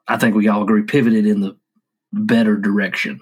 i 0.08 0.18
think 0.18 0.36
we 0.36 0.48
all 0.48 0.64
agree 0.64 0.84
pivoted 0.84 1.26
in 1.26 1.42
the 1.42 1.58
better 2.12 2.56
direction. 2.58 3.20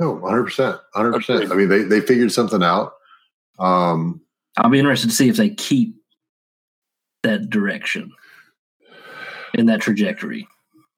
No, 0.00 0.20
hundred 0.20 0.44
percent, 0.44 0.78
hundred 0.94 1.14
percent. 1.14 1.50
I 1.50 1.54
mean, 1.54 1.68
they 1.68 1.82
they 1.82 2.00
figured 2.00 2.30
something 2.30 2.62
out. 2.62 2.92
Um, 3.58 4.20
i'll 4.58 4.70
be 4.70 4.78
interested 4.78 5.08
to 5.08 5.14
see 5.14 5.28
if 5.28 5.36
they 5.36 5.48
keep 5.50 5.96
that 7.22 7.48
direction 7.48 8.12
in 9.54 9.66
that 9.66 9.80
trajectory. 9.80 10.46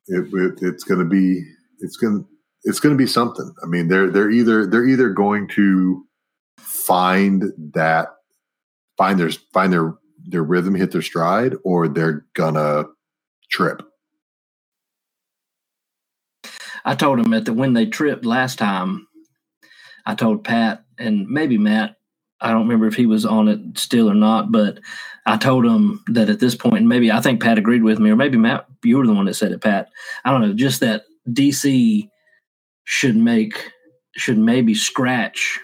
It, 0.09 0.29
it, 0.33 0.59
it's 0.61 0.83
going 0.83 0.99
to 0.99 1.07
be 1.07 1.45
it's 1.79 1.97
going 1.97 2.27
it's 2.69 2.81
going 2.81 2.95
to 2.95 2.99
be 2.99 3.07
something. 3.07 3.53
I 3.63 3.67
mean, 3.67 3.89
they're 3.89 4.11
they're 4.11 4.31
either 4.31 4.67
they're 4.67 4.87
either 4.87 5.09
going 5.09 5.49
to 5.49 6.05
find 6.59 7.45
that 7.73 8.09
find 8.99 9.19
their 9.19 9.31
find 9.53 9.73
their 9.73 9.95
their 10.27 10.43
rhythm, 10.43 10.75
hit 10.75 10.93
their 10.93 11.03
stride, 11.03 11.55
or 11.65 11.89
they're 11.89 12.27
gonna 12.35 12.85
trip. 13.51 13.83
I 16.85 16.95
told 16.95 17.19
him 17.19 17.31
that 17.31 17.49
when 17.51 17.73
they 17.73 17.87
tripped 17.87 18.25
last 18.25 18.59
time. 18.59 19.07
I 20.07 20.15
told 20.15 20.43
Pat 20.43 20.85
and 20.97 21.29
maybe 21.29 21.59
Matt. 21.59 21.97
I 22.41 22.51
don't 22.51 22.63
remember 22.63 22.87
if 22.87 22.95
he 22.95 23.05
was 23.05 23.27
on 23.27 23.49
it 23.49 23.61
still 23.77 24.09
or 24.11 24.15
not, 24.15 24.51
but 24.51 24.79
I 25.27 25.37
told 25.37 25.67
him 25.67 26.03
that 26.07 26.31
at 26.31 26.41
this 26.41 26.55
point, 26.55 26.79
and 26.79 26.89
maybe 26.89 27.13
I 27.13 27.21
think 27.21 27.43
Pat 27.43 27.59
agreed 27.59 27.83
with 27.83 27.99
me, 27.99 28.09
or 28.09 28.17
maybe 28.17 28.39
Matt, 28.39 28.65
you 28.83 28.97
were 28.97 29.07
the 29.07 29.13
one 29.13 29.27
that 29.27 29.35
said 29.35 29.53
it, 29.53 29.61
Pat. 29.61 29.91
I 30.25 30.31
don't 30.31 30.41
know, 30.41 30.55
just 30.55 30.81
that 30.81 31.03
DC 31.29 32.09
should 32.89 33.17
make 33.17 33.71
should 34.17 34.39
maybe 34.39 34.75
scratch 34.75 35.61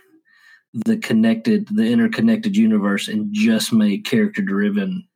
the 0.75 0.99
connected, 0.99 1.67
the 1.75 1.91
interconnected 1.91 2.55
universe, 2.55 3.09
and 3.09 3.29
just 3.33 3.73
make 3.73 4.05
character 4.05 4.43
driven 4.43 5.09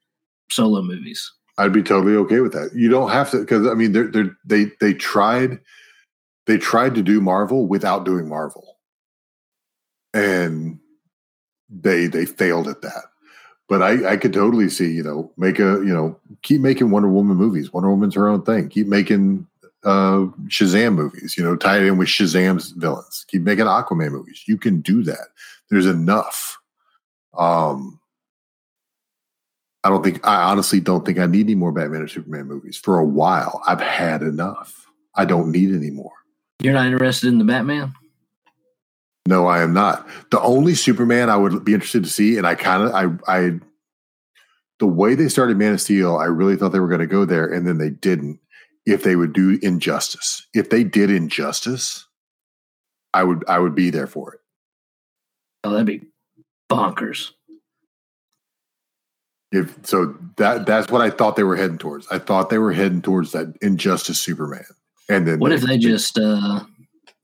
solo 0.51 0.81
movies. 0.81 1.31
I'd 1.59 1.73
be 1.73 1.83
totally 1.83 2.17
okay 2.17 2.41
with 2.41 2.53
that. 2.55 2.71
You 2.75 2.89
don't 2.89 3.11
have 3.11 3.31
to 3.33 3.41
because 3.41 3.67
I 3.67 3.75
mean, 3.75 3.93
they're, 3.93 4.11
they're, 4.11 4.35
they 4.47 4.71
they 4.81 4.95
tried 4.95 5.59
they 6.47 6.57
tried 6.57 6.95
to 6.95 7.03
do 7.03 7.21
Marvel 7.21 7.67
without 7.67 8.07
doing 8.07 8.27
Marvel, 8.27 8.79
and 10.15 10.79
they 11.69 12.07
they 12.07 12.25
failed 12.25 12.69
at 12.69 12.81
that. 12.81 13.05
But 13.69 13.83
I 13.83 14.13
I 14.13 14.17
could 14.17 14.33
totally 14.33 14.71
see 14.71 14.91
you 14.91 15.03
know 15.03 15.31
make 15.37 15.59
a 15.59 15.83
you 15.85 15.93
know 15.93 16.19
keep 16.41 16.63
making 16.63 16.91
Wonder 16.91 17.11
Woman 17.11 17.37
movies. 17.37 17.71
Wonder 17.71 17.91
Woman's 17.91 18.15
her 18.15 18.29
own 18.29 18.43
thing. 18.43 18.71
Keep 18.71 18.87
making 18.87 19.47
uh 19.85 20.27
Shazam 20.47 20.95
movies. 20.95 21.37
You 21.37 21.45
know, 21.45 21.57
tie 21.57 21.79
it 21.79 21.85
in 21.85 21.99
with 21.99 22.09
Shazam's 22.09 22.71
villains. 22.73 23.25
Keep 23.29 23.43
making 23.43 23.67
Aquaman 23.67 24.13
movies. 24.13 24.45
You 24.47 24.57
can 24.57 24.81
do 24.81 25.03
that. 25.05 25.29
There's 25.71 25.87
enough. 25.87 26.59
Um, 27.37 28.01
I 29.85 29.91
don't 29.91 30.03
think 30.03 30.27
I 30.27 30.51
honestly 30.51 30.81
don't 30.81 31.07
think 31.07 31.19
I 31.19 31.27
need 31.27 31.47
any 31.47 31.55
more 31.55 31.73
Batman 31.73 32.03
or 32.03 32.09
Superman 32.09 32.47
movies 32.47 32.77
for 32.77 32.99
a 32.99 33.05
while. 33.05 33.63
I've 33.67 33.81
had 33.81 34.23
enough. 34.23 34.87
I 35.15 35.25
don't 35.25 35.51
need 35.51 35.75
any 35.75 35.91
more. 35.91 36.13
You're 36.61 36.75
not 36.75 36.87
interested 36.87 37.29
in 37.29 37.39
the 37.39 37.45
Batman? 37.45 37.95
No, 39.27 39.47
I 39.47 39.63
am 39.63 39.73
not. 39.73 40.09
The 40.31 40.41
only 40.41 40.75
Superman 40.75 41.31
I 41.31 41.37
would 41.37 41.65
be 41.65 41.75
interested 41.75 42.03
to 42.03 42.11
see, 42.11 42.39
and 42.39 42.47
I 42.47 42.55
kind 42.55 42.83
of 42.83 43.21
I 43.29 43.37
I 43.37 43.61
the 44.79 44.87
way 44.87 45.15
they 45.15 45.29
started 45.29 45.57
Man 45.57 45.75
of 45.75 45.81
Steel, 45.81 46.17
I 46.17 46.25
really 46.25 46.57
thought 46.57 46.71
they 46.71 46.81
were 46.81 46.89
going 46.89 47.01
to 47.01 47.07
go 47.07 47.25
there, 47.25 47.47
and 47.47 47.67
then 47.67 47.79
they 47.79 47.91
didn't. 47.91 48.41
If 48.89 49.03
they 49.03 49.17
would 49.17 49.35
do 49.35 49.59
Injustice, 49.63 50.47
if 50.55 50.71
they 50.71 50.83
did 50.83 51.11
Injustice, 51.11 52.07
I 53.13 53.23
would 53.23 53.45
I 53.47 53.59
would 53.59 53.75
be 53.75 53.91
there 53.91 54.07
for 54.07 54.35
it. 54.35 54.41
Oh, 55.63 55.73
that'd 55.73 55.87
be 55.87 56.07
bonkers. 56.71 57.33
If 59.53 59.75
so, 59.83 60.17
that 60.37 60.65
that's 60.65 60.91
what 60.91 61.03
I 61.03 61.11
thought 61.11 61.37
they 61.37 61.43
were 61.43 61.57
heading 61.57 61.79
towards. 61.79 62.07
I 62.09 62.19
thought 62.19 62.49
they 62.49 62.59
were 62.59 62.73
heading 62.73 63.03
towards 63.03 63.33
that 63.33 63.55
Injustice 63.61 64.21
Superman, 64.21 64.65
and 65.09 65.29
then 65.29 65.39
What 65.39 65.53
if 65.53 65.63
they 65.63 65.77
just 65.77 66.19
uh 66.19 66.61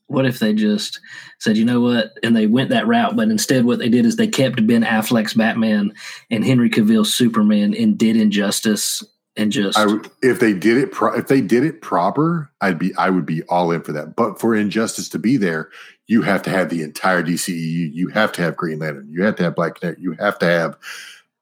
what 0.07 0.27
if 0.27 0.39
they 0.39 0.53
just 0.53 1.01
said, 1.39 1.57
you 1.57 1.65
know 1.65 1.81
what, 1.81 2.11
and 2.23 2.37
they 2.37 2.47
went 2.47 2.71
that 2.71 2.87
route, 2.87 3.17
but 3.17 3.29
instead 3.29 3.65
what 3.65 3.79
they 3.79 3.89
did 3.89 4.05
is 4.05 4.17
they 4.17 4.27
kept 4.27 4.67
Ben 4.67 4.85
Affleck's 4.85 5.35
Batman 5.35 5.95
and 6.31 6.45
Henry 6.45 6.69
Cavill's 6.69 7.15
Superman 7.15 7.75
and 7.75 7.97
did 7.97 8.17
Injustice 8.17 9.03
and 9.37 9.51
just 9.51 9.79
I 9.79 9.87
if 10.23 10.41
they 10.41 10.53
did 10.53 10.77
it 10.77 10.93
pro- 10.93 11.15
if 11.15 11.27
they 11.27 11.41
did 11.41 11.65
it 11.65 11.81
proper, 11.81 12.51
I'd 12.61 12.79
be 12.79 12.95
I 12.97 13.11
would 13.11 13.27
be 13.27 13.43
all 13.45 13.71
in 13.73 13.83
for 13.83 13.93
that. 13.93 14.15
But 14.17 14.41
for 14.41 14.55
Injustice 14.55 15.09
to 15.11 15.19
be 15.19 15.37
there, 15.37 15.71
you 16.07 16.23
have 16.23 16.43
to 16.43 16.51
have 16.51 16.69
the 16.69 16.83
entire 16.83 17.23
DCEU. 17.23 17.93
You 17.93 18.09
have 18.09 18.33
to 18.33 18.43
have 18.43 18.57
Green 18.57 18.79
Lantern. 18.79 19.09
You 19.11 19.25
have 19.25 19.37
to 19.37 19.43
have 19.45 19.55
Black 19.55 19.81
Canary. 19.81 19.97
You 20.01 20.13
have 20.13 20.39
to 20.39 20.47
have 20.47 20.77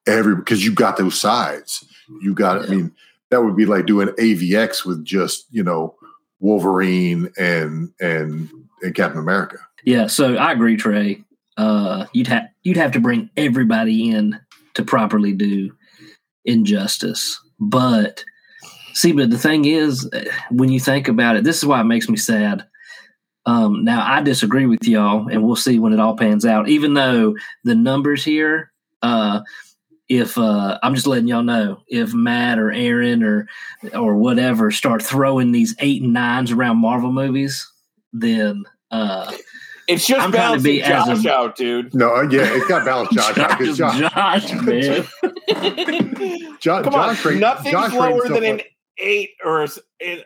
every 0.07 0.37
because 0.37 0.65
you 0.65 0.73
got 0.73 0.97
those 0.97 1.21
sides. 1.21 1.85
You 2.23 2.35
got. 2.35 2.65
I 2.65 2.67
mean, 2.67 2.93
that 3.31 3.43
would 3.43 3.57
be 3.57 3.67
like 3.67 3.87
doing 3.87 4.09
AVX 4.09 4.85
with 4.85 5.05
just 5.05 5.47
you 5.51 5.63
know 5.63 5.95
Wolverine 6.41 7.31
and 7.39 7.93
and 8.01 8.49
and 8.83 8.95
Captain 8.95 9.19
America. 9.19 9.59
Yeah, 9.85 10.07
so 10.07 10.37
I 10.37 10.53
agree, 10.53 10.77
Trey. 10.77 11.25
Uh, 11.57 12.07
you'd 12.13 12.29
have 12.29 12.45
you'd 12.63 12.77
have 12.77 12.93
to 12.93 13.01
bring 13.01 13.31
everybody 13.37 14.11
in 14.11 14.39
to 14.75 14.85
properly 14.85 15.33
do 15.33 15.75
injustice. 16.45 17.39
But 17.62 18.25
see, 18.92 19.12
but 19.12 19.31
the 19.31 19.38
thing 19.38 19.64
is, 19.66 20.11
when 20.51 20.70
you 20.70 20.81
think 20.81 21.07
about 21.07 21.37
it, 21.37 21.44
this 21.44 21.59
is 21.59 21.64
why 21.64 21.81
it 21.81 21.85
makes 21.85 22.09
me 22.09 22.16
sad. 22.16 22.66
Um, 23.46 23.85
now 23.85 24.05
I 24.05 24.20
disagree 24.20 24.66
with 24.66 24.85
y'all, 24.87 25.29
and 25.29 25.44
we'll 25.44 25.57
see 25.57 25.79
when 25.79 25.92
it 25.92 26.01
all 26.01 26.16
pans 26.16 26.44
out. 26.44 26.68
Even 26.68 26.94
though 26.94 27.37
the 27.62 27.77
numbers 27.77 28.25
here, 28.25 28.72
uh, 29.01 29.42
if 30.09 30.37
uh, 30.37 30.79
I'm 30.83 30.94
just 30.96 31.07
letting 31.07 31.29
y'all 31.29 31.44
know, 31.44 31.83
if 31.87 32.12
Matt 32.12 32.59
or 32.59 32.72
Aaron 32.72 33.22
or 33.22 33.48
or 33.94 34.16
whatever 34.16 34.72
start 34.72 35.03
throwing 35.03 35.53
these 35.53 35.77
eight 35.79 36.03
and 36.03 36.12
nines 36.12 36.51
around 36.51 36.79
Marvel 36.79 37.12
movies, 37.12 37.70
then 38.12 38.64
uh, 38.90 39.33
It's 39.88 40.07
just 40.07 40.21
I'm 40.23 40.31
trying 40.31 40.59
to 40.59 40.62
balancing 40.62 40.73
be 40.73 40.83
as 40.83 41.07
Josh 41.07 41.25
a-. 41.25 41.33
out, 41.35 41.57
dude. 41.57 41.95
No, 41.95 42.14
uh, 42.14 42.23
yeah, 42.23 42.42
it's 42.45 42.66
got 42.66 42.85
balanced 42.85 43.12
Josh. 43.14 43.37
out, 43.38 43.59
'cause 43.59 43.77
Josh, 43.77 43.99
Josh, 43.99 44.53
man. 44.62 45.05
Josh, 46.61 46.85
Come 46.85 46.95
on, 46.95 47.14
Josh 47.14 47.25
ranked- 47.25 47.40
nothing's 47.40 47.73
Josh 47.73 47.92
lower 47.92 48.29
than 48.29 48.45
an 48.45 48.61
eight 48.99 49.31
or 49.45 49.66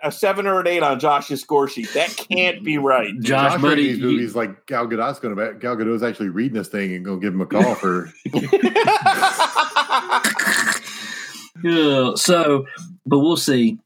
a 0.02 0.12
seven 0.12 0.46
or 0.46 0.60
an 0.60 0.66
eight 0.66 0.82
on 0.82 1.00
Josh's 1.00 1.40
score 1.40 1.68
sheet. 1.68 1.88
That 1.94 2.14
can't 2.16 2.62
be 2.62 2.76
right. 2.78 3.14
Josh, 3.20 3.52
Josh 3.52 3.62
buddy, 3.62 3.66
ranked 3.68 3.76
these 3.82 3.98
you- 3.98 4.04
movies 4.04 4.36
like 4.36 4.66
Gal 4.66 4.86
Gadot's 4.86 5.18
going 5.20 5.34
to 5.34 5.54
Gal 5.54 5.76
Gadot's 5.76 6.02
actually 6.02 6.28
reading 6.28 6.58
this 6.58 6.68
thing 6.68 6.94
and 6.94 7.02
going 7.04 7.20
to 7.20 7.26
give 7.26 7.32
him 7.32 7.40
a 7.40 7.46
call 7.46 7.74
for. 7.76 8.12
Yeah, 11.62 12.14
so, 12.16 12.66
but 13.06 13.20
we'll 13.20 13.38
see. 13.38 13.78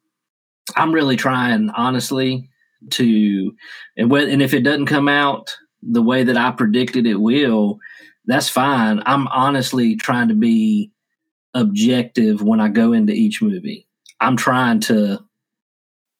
I'm 0.76 0.92
really 0.92 1.16
trying, 1.16 1.70
honestly, 1.70 2.48
to 2.90 3.52
and 3.96 4.10
when 4.10 4.30
and 4.30 4.40
if 4.42 4.54
it 4.54 4.62
doesn't 4.62 4.86
come 4.86 5.08
out 5.08 5.54
the 5.82 6.02
way 6.02 6.24
that 6.24 6.36
I 6.36 6.50
predicted 6.50 7.06
it 7.06 7.20
will, 7.20 7.78
that's 8.26 8.48
fine. 8.48 9.02
I'm 9.06 9.28
honestly 9.28 9.96
trying 9.96 10.28
to 10.28 10.34
be 10.34 10.90
objective 11.54 12.42
when 12.42 12.60
I 12.60 12.68
go 12.68 12.92
into 12.92 13.12
each 13.12 13.42
movie. 13.42 13.86
I'm 14.20 14.36
trying 14.36 14.80
to, 14.80 15.18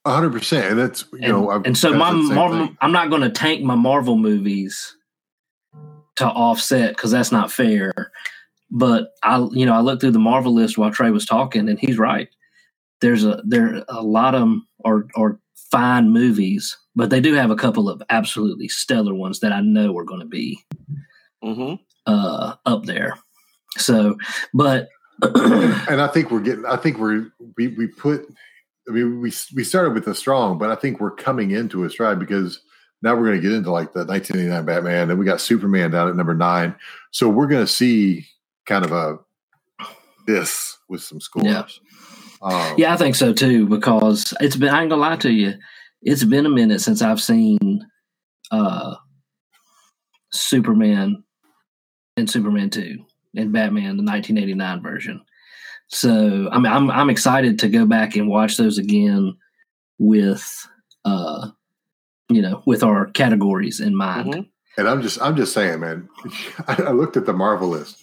hundred 0.07 0.33
percent, 0.33 0.71
and 0.71 0.79
that's 0.79 1.05
you 1.13 1.19
and, 1.23 1.29
know, 1.29 1.51
I've- 1.51 1.63
and 1.67 1.77
so 1.77 1.93
my 1.93 2.11
Marvel. 2.11 2.67
thing. 2.67 2.77
I'm 2.81 2.93
not 2.93 3.11
going 3.11 3.23
to 3.23 3.31
tank 3.31 3.63
my 3.63 3.75
Marvel 3.75 4.17
movies 4.17 4.97
to 6.17 6.27
offset 6.27 6.97
because 6.97 7.11
that's 7.11 7.33
not 7.33 7.53
fair. 7.53 7.93
But 8.71 9.11
I, 9.23 9.39
you 9.53 9.67
know, 9.67 9.75
I 9.75 9.81
looked 9.81 10.01
through 10.01 10.13
the 10.13 10.19
Marvel 10.19 10.55
list 10.55 10.79
while 10.79 10.91
Trey 10.93 11.11
was 11.11 11.27
talking, 11.27 11.69
and 11.69 11.79
he's 11.79 11.99
right. 11.99 12.29
There's 13.01 13.25
a 13.25 13.43
there 13.47 13.85
a 13.89 14.03
lot 14.03 14.35
of 14.35 14.41
them 14.41 14.67
are 14.85 15.07
are 15.17 15.39
fine 15.71 16.11
movies, 16.11 16.77
but 16.97 17.11
they 17.11 17.21
do 17.21 17.35
have 17.35 17.51
a 17.51 17.57
couple 17.57 17.89
of 17.89 18.03
absolutely 18.11 18.69
stellar 18.69 19.15
ones 19.15 19.41
that 19.41 19.53
I 19.53 19.61
know 19.61 19.97
are 19.97 20.05
going 20.05 20.21
to 20.21 20.27
be 20.27 20.59
hmm 21.43 21.75
uh, 22.07 22.55
up 22.67 22.85
there. 22.85 23.19
So, 23.77 24.17
but 24.53 24.89
and 25.23 26.01
I 26.01 26.09
think 26.09 26.31
we're 26.31 26.41
getting. 26.41 26.67
I 26.67 26.77
think 26.77 26.99
we're 26.99 27.31
we 27.57 27.69
we 27.69 27.87
put. 27.87 28.27
I 28.89 28.93
mean, 28.93 29.21
we 29.21 29.33
we 29.55 29.65
started 29.65 29.95
with 29.95 30.07
the 30.07 30.15
strong, 30.15 30.59
but 30.59 30.71
I 30.71 30.75
think 30.75 31.01
we're 31.01 31.11
coming 31.11 31.51
into 31.51 31.85
a 31.85 31.91
stride 31.91 32.19
because 32.19 32.61
now 33.03 33.15
we're 33.15 33.27
going 33.27 33.41
to 33.41 33.43
get 33.43 33.53
into 33.53 33.71
like 33.71 33.93
the 33.93 34.05
1989 34.05 34.65
Batman, 34.65 35.11
and 35.11 35.19
we 35.19 35.25
got 35.25 35.41
Superman 35.41 35.91
down 35.91 36.09
at 36.09 36.17
number 36.17 36.35
nine. 36.35 36.75
So 37.11 37.29
we're 37.29 37.47
going 37.47 37.65
to 37.65 37.73
see 37.73 38.27
kind 38.67 38.85
of 38.85 38.93
a 38.93 39.19
this 40.27 40.79
with 40.89 41.03
some 41.03 41.21
scores. 41.21 41.47
Yeah. 41.47 41.65
Um, 42.43 42.75
Yeah, 42.79 42.95
I 42.95 42.97
think 42.97 43.15
so 43.15 43.33
too, 43.33 43.67
because 43.67 44.33
it's 44.41 44.57
been, 44.57 44.71
I 44.71 44.81
ain't 44.83 44.91
gonna 44.91 45.03
lie 45.03 45.17
to 45.17 45.31
you, 45.33 45.55
it's 46.03 46.25
been 46.25 46.47
a 46.47 46.51
minute 46.51 46.81
since 46.81 47.03
I've 47.03 47.21
seen 47.21 47.87
uh, 48.51 48.95
Superman 50.33 51.23
and 52.17 52.31
Superman 52.31 52.71
2 52.71 52.97
and 53.37 53.53
Batman, 53.53 53.97
the 53.97 54.03
1989 54.05 54.83
version. 54.83 55.21
So 55.89 56.49
I 56.53 56.59
mean, 56.59 56.73
I'm 56.73 56.91
I'm 56.91 57.11
excited 57.11 57.59
to 57.61 57.69
go 57.69 57.85
back 57.85 58.15
and 58.15 58.29
watch 58.29 58.57
those 58.57 58.79
again 58.79 59.37
with 59.99 60.67
uh 61.05 61.49
you 62.29 62.41
know 62.41 62.63
with 62.65 62.85
our 62.85 63.07
categories 63.07 63.81
in 63.81 63.97
mind. 63.97 64.35
Mhm. 64.35 64.49
And 64.79 64.89
I'm 64.89 65.03
just 65.03 65.21
I'm 65.21 65.37
just 65.37 65.53
saying, 65.53 65.81
man. 65.81 66.09
I, 66.69 66.83
I 66.89 66.91
looked 66.93 67.17
at 67.17 67.27
the 67.27 67.33
Marvel 67.33 67.69
list. 67.69 67.97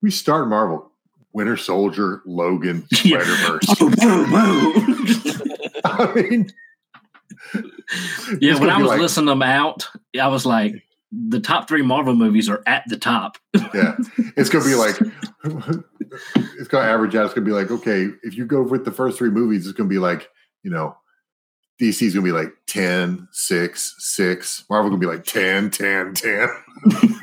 We 0.00 0.10
start 0.10 0.48
Marvel. 0.48 0.87
Winter 1.32 1.56
Soldier, 1.56 2.22
Logan. 2.24 2.86
Spider 2.92 3.24
Verse. 3.24 3.78
Boo. 3.78 3.90
I 5.84 6.12
mean, 6.14 6.52
yeah, 8.40 8.58
when 8.58 8.70
I 8.70 8.78
was 8.78 8.88
like- 8.88 9.00
listening 9.00 9.26
them 9.26 9.42
out, 9.42 9.88
I 10.20 10.28
was 10.28 10.44
like, 10.46 10.84
the 11.10 11.40
top 11.40 11.68
three 11.68 11.82
Marvel 11.82 12.14
movies 12.14 12.48
are 12.48 12.62
at 12.66 12.84
the 12.88 12.96
top. 12.96 13.38
yeah, 13.74 13.96
it's 14.36 14.50
gonna 14.50 14.64
be 14.64 14.74
like 14.74 14.96
it's 16.58 16.68
gonna 16.68 16.86
average 16.86 17.14
out. 17.14 17.24
It's 17.26 17.34
gonna 17.34 17.46
be 17.46 17.52
like, 17.52 17.70
okay, 17.70 18.08
if 18.22 18.36
you 18.36 18.44
go 18.44 18.62
with 18.62 18.84
the 18.84 18.92
first 18.92 19.16
three 19.18 19.30
movies, 19.30 19.66
it's 19.66 19.76
gonna 19.76 19.88
be 19.88 19.98
like, 19.98 20.28
you 20.62 20.70
know, 20.70 20.96
DC's 21.80 22.12
gonna 22.12 22.24
be 22.24 22.32
like 22.32 22.52
10, 22.66 23.28
6, 23.30 23.94
6. 23.98 24.64
Marvel 24.68 24.90
gonna 24.90 25.00
be 25.00 25.06
like 25.06 25.24
10, 25.24 25.70
10, 25.70 26.14
10. 26.14 26.48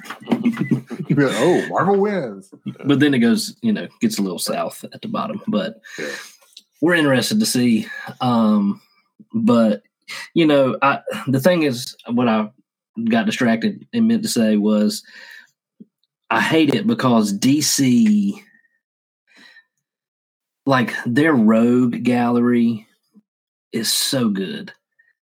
You'd 1.16 1.28
be 1.30 1.34
like, 1.34 1.36
oh, 1.40 1.66
Marvel 1.70 2.00
wins. 2.00 2.54
But 2.86 3.00
then 3.00 3.14
it 3.14 3.20
goes, 3.20 3.56
you 3.62 3.72
know, 3.72 3.88
gets 4.02 4.18
a 4.18 4.22
little 4.22 4.40
south 4.40 4.84
at 4.94 5.02
the 5.02 5.08
bottom. 5.08 5.42
But 5.48 5.80
Yeah. 5.98 6.10
we're 6.82 6.96
interested 6.96 7.40
to 7.40 7.46
see. 7.46 7.88
Um, 8.20 8.82
but 9.34 9.84
you 10.34 10.46
know, 10.46 10.78
I 10.82 11.00
the 11.28 11.40
thing 11.40 11.64
is, 11.64 11.96
what 12.10 12.28
I 12.28 12.50
got 13.10 13.26
distracted 13.26 13.88
and 13.94 14.08
meant 14.08 14.24
to 14.24 14.30
say 14.30 14.58
was, 14.58 15.04
I 16.30 16.42
hate 16.42 16.76
it 16.76 16.86
because 16.86 17.38
DC, 17.38 18.34
like 20.66 20.94
their 21.06 21.34
Rogue 21.34 22.04
gallery, 22.04 22.88
is 23.72 23.92
so 23.92 24.30
good. 24.30 24.74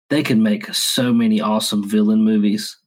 They 0.09 0.23
can 0.23 0.41
make 0.41 0.73
so 0.73 1.13
many 1.13 1.41
awesome 1.41 1.87
villain 1.87 2.23
movies. 2.23 2.77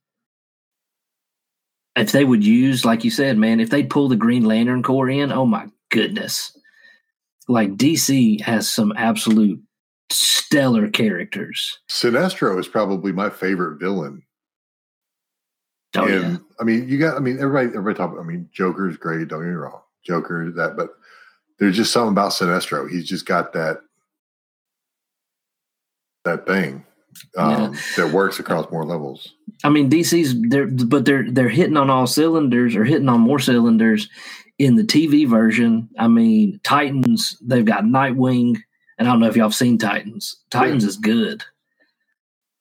If 1.96 2.12
they 2.12 2.24
would 2.24 2.44
use, 2.44 2.84
like 2.84 3.04
you 3.04 3.10
said, 3.10 3.38
man, 3.38 3.60
if 3.60 3.70
they'd 3.70 3.90
pull 3.90 4.08
the 4.08 4.16
Green 4.16 4.44
Lantern 4.44 4.82
Corps 4.82 5.08
in, 5.08 5.30
oh 5.30 5.46
my 5.46 5.68
goodness. 5.90 6.56
Like 7.46 7.76
DC 7.76 8.40
has 8.40 8.68
some 8.68 8.92
absolute 8.96 9.62
stellar 10.10 10.88
characters. 10.88 11.78
Sinestro 11.88 12.58
is 12.58 12.66
probably 12.66 13.12
my 13.12 13.30
favorite 13.30 13.78
villain. 13.78 14.22
Oh, 15.96 16.06
and 16.06 16.32
yeah. 16.32 16.38
I 16.60 16.64
mean, 16.64 16.88
you 16.88 16.98
got. 16.98 17.16
I 17.16 17.20
mean, 17.20 17.38
everybody, 17.38 17.68
everybody 17.68 17.96
talk. 17.96 18.16
I 18.18 18.24
mean, 18.24 18.48
Joker's 18.52 18.96
great. 18.96 19.28
Don't 19.28 19.40
get 19.40 19.48
me 19.48 19.54
wrong, 19.54 19.80
Joker 20.04 20.50
that, 20.56 20.76
but 20.76 20.90
there's 21.58 21.76
just 21.76 21.92
something 21.92 22.12
about 22.12 22.32
Sinestro. 22.32 22.90
He's 22.90 23.06
just 23.06 23.26
got 23.26 23.52
that 23.52 23.78
that 26.24 26.46
thing 26.46 26.84
um, 27.36 27.76
that 27.96 28.12
works 28.12 28.40
across 28.40 28.70
more 28.70 28.84
levels. 28.84 29.34
I 29.64 29.70
mean, 29.70 29.90
DC's 29.90 30.34
they're 30.50 30.66
but 30.68 31.04
they're 31.06 31.28
they're 31.30 31.48
hitting 31.48 31.76
on 31.78 31.90
all 31.90 32.06
cylinders 32.06 32.76
or 32.76 32.84
hitting 32.84 33.08
on 33.08 33.20
more 33.20 33.38
cylinders 33.40 34.08
in 34.58 34.76
the 34.76 34.84
TV 34.84 35.26
version. 35.28 35.88
I 35.98 36.06
mean, 36.06 36.60
Titans 36.62 37.36
they've 37.42 37.64
got 37.64 37.84
Nightwing, 37.84 38.58
and 38.98 39.08
I 39.08 39.10
don't 39.10 39.20
know 39.20 39.26
if 39.26 39.36
y'all 39.36 39.46
have 39.46 39.54
seen 39.54 39.78
Titans. 39.78 40.36
Titans 40.50 40.84
is 40.84 40.96
good, 40.98 41.42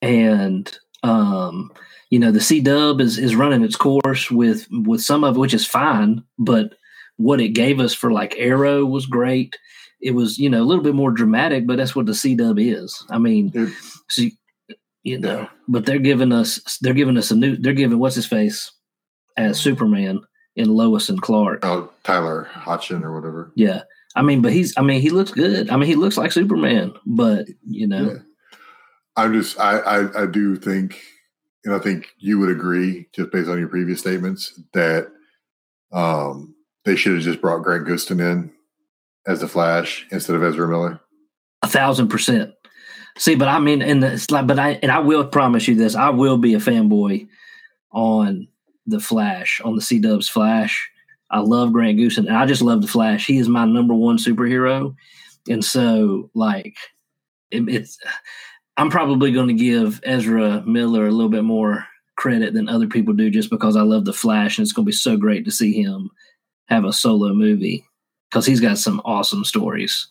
and 0.01 0.75
um, 1.03 1.71
you 2.09 2.19
know 2.19 2.31
the 2.31 2.41
C 2.41 2.59
Dub 2.61 3.01
is 3.01 3.17
is 3.17 3.35
running 3.35 3.63
its 3.63 3.75
course 3.75 4.29
with 4.31 4.67
with 4.71 5.01
some 5.01 5.23
of 5.23 5.37
which 5.37 5.53
is 5.53 5.65
fine, 5.65 6.23
but 6.39 6.73
what 7.17 7.41
it 7.41 7.49
gave 7.49 7.79
us 7.79 7.93
for 7.93 8.11
like 8.11 8.35
Arrow 8.37 8.85
was 8.85 9.05
great. 9.05 9.57
It 10.01 10.11
was 10.11 10.37
you 10.37 10.49
know 10.49 10.61
a 10.61 10.65
little 10.65 10.83
bit 10.83 10.95
more 10.95 11.11
dramatic, 11.11 11.67
but 11.67 11.77
that's 11.77 11.95
what 11.95 12.05
the 12.05 12.15
C 12.15 12.35
Dub 12.35 12.59
is. 12.59 13.05
I 13.09 13.17
mean, 13.17 13.51
It- 13.53 13.73
so 14.09 14.23
you, 14.23 14.31
you 15.03 15.19
know, 15.19 15.39
Yeah. 15.41 15.49
but 15.67 15.85
they're 15.85 15.99
giving 15.99 16.31
us 16.31 16.77
they're 16.81 16.93
giving 16.93 17.17
us 17.17 17.31
a 17.31 17.35
new 17.35 17.55
they're 17.57 17.73
giving 17.73 17.99
what's 17.99 18.15
his 18.15 18.25
face 18.25 18.71
as 19.37 19.59
Superman 19.59 20.21
in 20.55 20.69
Lois 20.69 21.09
and 21.09 21.21
Clark. 21.21 21.59
Oh, 21.65 21.89
Tyler 22.03 22.43
Hodgson 22.51 23.03
or 23.03 23.13
whatever. 23.15 23.51
Yeah. 23.55 23.83
I 24.15 24.21
mean, 24.21 24.41
but 24.41 24.53
he's 24.53 24.73
I 24.77 24.81
mean, 24.81 25.01
he 25.01 25.09
looks 25.09 25.31
good. 25.31 25.69
I 25.69 25.75
mean, 25.77 25.87
he 25.87 25.95
looks 25.95 26.17
like 26.17 26.31
Superman, 26.31 26.93
but 27.05 27.47
you 27.67 27.87
know, 27.87 28.11
Yeah. 28.11 28.17
I'm 29.15 29.33
just. 29.33 29.59
I, 29.59 29.77
I. 29.79 30.23
I 30.23 30.25
do 30.25 30.55
think, 30.55 30.99
and 31.65 31.73
I 31.75 31.77
think 31.79 32.07
you 32.17 32.39
would 32.39 32.49
agree, 32.49 33.07
just 33.13 33.31
based 33.31 33.47
on 33.47 33.59
your 33.59 33.67
previous 33.67 33.99
statements, 33.99 34.59
that 34.73 35.07
um, 35.91 36.55
they 36.85 36.95
should 36.95 37.13
have 37.13 37.21
just 37.21 37.39
brought 37.41 37.61
Grant 37.63 37.85
Gustin 37.87 38.19
in 38.19 38.51
as 39.27 39.39
the 39.41 39.47
Flash 39.47 40.07
instead 40.11 40.35
of 40.35 40.43
Ezra 40.43 40.67
Miller. 40.67 40.99
a 41.61 41.67
thousand 41.67 42.07
percent. 42.09 42.53
See, 43.17 43.35
but 43.35 43.47
I 43.47 43.59
mean, 43.59 43.81
and 43.81 44.03
it's 44.03 44.31
like, 44.31 44.47
but 44.47 44.57
I 44.59 44.79
and 44.81 44.91
I 44.91 44.99
will 44.99 45.25
promise 45.25 45.67
you 45.67 45.75
this: 45.75 45.95
I 45.95 46.09
will 46.09 46.37
be 46.37 46.55
a 46.55 46.59
fanboy 46.59 47.27
on 47.91 48.47
the 48.87 48.99
Flash, 48.99 49.61
on 49.63 49.75
the 49.75 49.81
C 49.81 49.99
Dub's 49.99 50.27
Flash. 50.27 50.89
I 51.29 51.39
love 51.39 51.73
Grant 51.73 51.97
Gustin, 51.97 52.27
and 52.27 52.37
I 52.37 52.45
just 52.45 52.61
love 52.61 52.81
the 52.81 52.87
Flash. 52.87 53.25
He 53.25 53.37
is 53.37 53.47
my 53.47 53.65
number 53.65 53.93
one 53.93 54.17
superhero, 54.17 54.95
and 55.47 55.63
so 55.63 56.29
like, 56.33 56.75
it, 57.51 57.67
it's. 57.69 57.97
I'm 58.75 58.89
probably 58.89 59.31
going 59.31 59.49
to 59.49 59.53
give 59.53 60.01
Ezra 60.03 60.63
Miller 60.65 61.05
a 61.05 61.11
little 61.11 61.29
bit 61.29 61.43
more 61.43 61.85
credit 62.15 62.55
than 62.55 62.69
other 62.69 62.87
people 62.87 63.13
do, 63.13 63.29
just 63.29 63.51
because 63.51 63.75
I 63.75 63.81
love 63.81 64.05
the 64.05 64.13
Flash, 64.13 64.57
and 64.57 64.65
it's 64.65 64.73
going 64.73 64.85
to 64.85 64.89
be 64.89 64.93
so 64.93 65.15
great 65.17 65.45
to 65.45 65.51
see 65.51 65.79
him 65.79 66.09
have 66.69 66.85
a 66.85 66.93
solo 66.93 67.33
movie 67.33 67.85
because 68.29 68.47
he's 68.47 68.59
got 68.59 68.79
some 68.79 68.99
awesome 69.05 69.43
stories. 69.43 70.07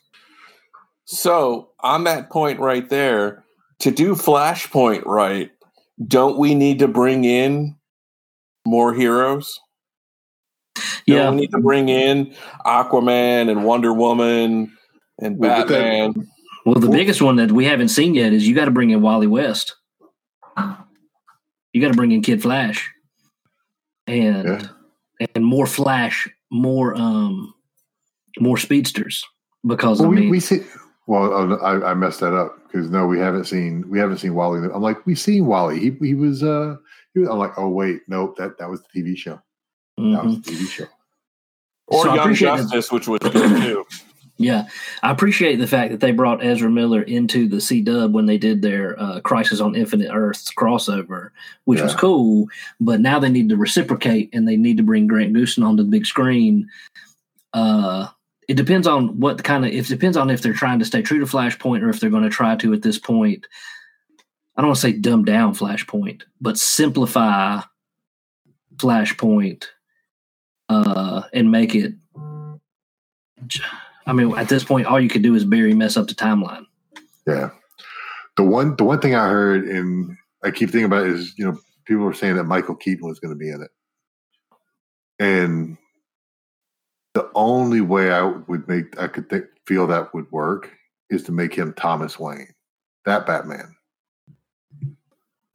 So 1.04 1.70
on 1.80 2.04
that 2.04 2.30
point 2.30 2.58
right 2.60 2.88
there, 2.88 3.44
to 3.80 3.90
do 3.90 4.14
Flashpoint 4.14 5.04
right, 5.04 5.50
don't 6.06 6.38
we 6.38 6.54
need 6.54 6.78
to 6.80 6.88
bring 6.88 7.24
in 7.24 7.76
more 8.66 8.94
heroes? 8.94 9.58
Yeah, 11.06 11.24
Don't 11.24 11.34
we 11.34 11.40
need 11.42 11.50
to 11.50 11.58
bring 11.60 11.88
in 11.88 12.34
Aquaman 12.64 13.50
and 13.50 13.64
Wonder 13.64 13.92
Woman 13.92 14.72
and 15.20 15.38
Well, 15.38 15.60
but 15.62 15.68
that- 15.68 16.04
Batman. 16.04 16.28
Well, 16.64 16.76
the 16.76 16.88
biggest 16.88 17.20
one 17.20 17.36
that 17.36 17.50
we 17.50 17.64
haven't 17.64 17.88
seen 17.88 18.14
yet 18.14 18.32
is 18.32 18.46
you 18.46 18.54
got 18.54 18.66
to 18.66 18.70
bring 18.70 18.90
in 18.90 19.02
Wally 19.02 19.26
West. 19.26 19.74
You 20.56 21.80
got 21.80 21.88
to 21.88 21.96
bring 21.96 22.12
in 22.12 22.22
Kid 22.22 22.40
Flash, 22.40 22.88
and 24.06 24.46
Yeah. 24.46 25.26
and 25.34 25.44
more 25.44 25.66
Flash, 25.66 26.28
more 26.52 26.94
um, 26.94 27.52
more 28.38 28.58
speedsters. 28.58 29.24
Because 29.66 30.00
Well, 30.00 30.10
I 30.12 30.14
we, 30.14 30.30
we 30.30 30.38
see. 30.40 30.60
Well, 31.06 31.32
oh, 31.32 31.56
I, 31.56 31.90
I 31.90 31.94
messed 31.94 32.20
that 32.20 32.34
up 32.34 32.56
because 32.66 32.90
no, 32.90 33.06
we 33.06 33.18
haven't 33.18 33.44
seen 33.44 33.88
we 33.90 33.98
haven't 33.98 34.18
seen 34.18 34.34
Wally. 34.34 34.68
I'm 34.72 34.82
like, 34.82 35.04
we've 35.04 35.18
seen 35.18 35.46
Wally. 35.46 35.78
He 35.78 35.90
he 36.00 36.14
was. 36.14 36.42
uh 36.42 36.76
he 37.14 37.20
was, 37.20 37.28
I'm 37.28 37.38
like, 37.38 37.52
oh 37.56 37.68
wait, 37.68 38.02
nope 38.08 38.36
that 38.38 38.58
that 38.58 38.70
was 38.70 38.82
the 38.82 39.02
TV 39.02 39.16
show. 39.16 39.40
That 39.96 40.02
mhm. 40.02 40.24
was 40.24 40.40
the 40.42 40.50
TV 40.52 40.68
show. 40.68 40.86
Or 41.88 42.04
So 42.04 42.10
I 42.10 42.14
Young 42.14 42.24
appreciate 42.24 42.48
that- 42.50 42.56
Justice, 42.62 42.92
which 42.92 43.08
was 43.08 43.18
good 43.20 43.32
too. 43.32 43.86
yeah, 44.38 44.66
I 45.02 45.10
appreciate 45.10 45.56
the 45.56 45.66
fact 45.66 45.90
that 45.90 46.00
they 46.00 46.12
brought 46.12 46.44
Ezra 46.44 46.70
Miller 46.70 47.02
into 47.02 47.48
the 47.48 47.60
C 47.60 47.82
Dub 47.82 48.14
when 48.14 48.26
they 48.26 48.38
did 48.38 48.62
their 48.62 48.98
uh, 48.98 49.20
Crisis 49.20 49.60
on 49.60 49.74
Infinite 49.74 50.10
Earths 50.12 50.52
crossover, 50.54 51.30
which 51.64 51.82
was 51.82 51.94
cool. 51.94 52.46
But 52.80 53.00
now 53.00 53.18
they 53.18 53.28
need 53.28 53.48
to 53.50 53.56
reciprocate 53.56 54.30
and 54.32 54.48
they 54.48 54.56
need 54.56 54.78
to 54.78 54.82
bring 54.82 55.06
Grant 55.06 55.34
Gustin 55.34 55.66
onto 55.66 55.82
the 55.82 55.90
big 55.90 56.06
screen. 56.06 56.68
Uh, 57.52 58.08
it 58.52 58.56
depends 58.56 58.86
on 58.86 59.18
what 59.18 59.42
kind 59.42 59.64
of. 59.64 59.72
It 59.72 59.86
depends 59.86 60.14
on 60.14 60.28
if 60.28 60.42
they're 60.42 60.52
trying 60.52 60.78
to 60.80 60.84
stay 60.84 61.00
true 61.00 61.18
to 61.20 61.24
Flashpoint 61.24 61.80
or 61.80 61.88
if 61.88 62.00
they're 62.00 62.10
going 62.10 62.24
to 62.24 62.28
try 62.28 62.54
to 62.56 62.74
at 62.74 62.82
this 62.82 62.98
point. 62.98 63.46
I 64.54 64.60
don't 64.60 64.68
want 64.68 64.76
to 64.76 64.82
say 64.82 64.92
dumb 64.92 65.24
down 65.24 65.54
Flashpoint, 65.54 66.24
but 66.38 66.58
simplify 66.58 67.62
Flashpoint 68.76 69.68
uh, 70.68 71.22
and 71.32 71.50
make 71.50 71.74
it. 71.74 71.94
I 74.04 74.12
mean, 74.12 74.36
at 74.36 74.50
this 74.50 74.64
point, 74.64 74.86
all 74.86 75.00
you 75.00 75.08
could 75.08 75.22
do 75.22 75.34
is 75.34 75.46
Barry 75.46 75.72
mess 75.72 75.96
up 75.96 76.08
the 76.08 76.14
timeline. 76.14 76.66
Yeah. 77.26 77.52
The 78.36 78.44
one 78.44 78.76
the 78.76 78.84
one 78.84 79.00
thing 79.00 79.14
I 79.14 79.28
heard 79.28 79.64
and 79.64 80.14
I 80.44 80.50
keep 80.50 80.68
thinking 80.68 80.84
about 80.84 81.06
is, 81.06 81.32
you 81.38 81.46
know, 81.46 81.58
people 81.86 82.04
were 82.04 82.12
saying 82.12 82.36
that 82.36 82.44
Michael 82.44 82.76
Keaton 82.76 83.08
was 83.08 83.18
going 83.18 83.32
to 83.32 83.38
be 83.38 83.48
in 83.48 83.62
it. 83.62 83.70
And 85.18 85.78
the 87.14 87.30
only 87.34 87.80
way 87.80 88.10
I 88.10 88.22
would 88.22 88.66
make 88.68 88.98
I 88.98 89.06
could 89.06 89.28
think, 89.28 89.44
feel 89.66 89.86
that 89.88 90.14
would 90.14 90.30
work 90.32 90.70
is 91.10 91.22
to 91.24 91.32
make 91.32 91.54
him 91.54 91.74
Thomas 91.74 92.18
Wayne. 92.18 92.54
That 93.04 93.26
Batman. 93.26 93.74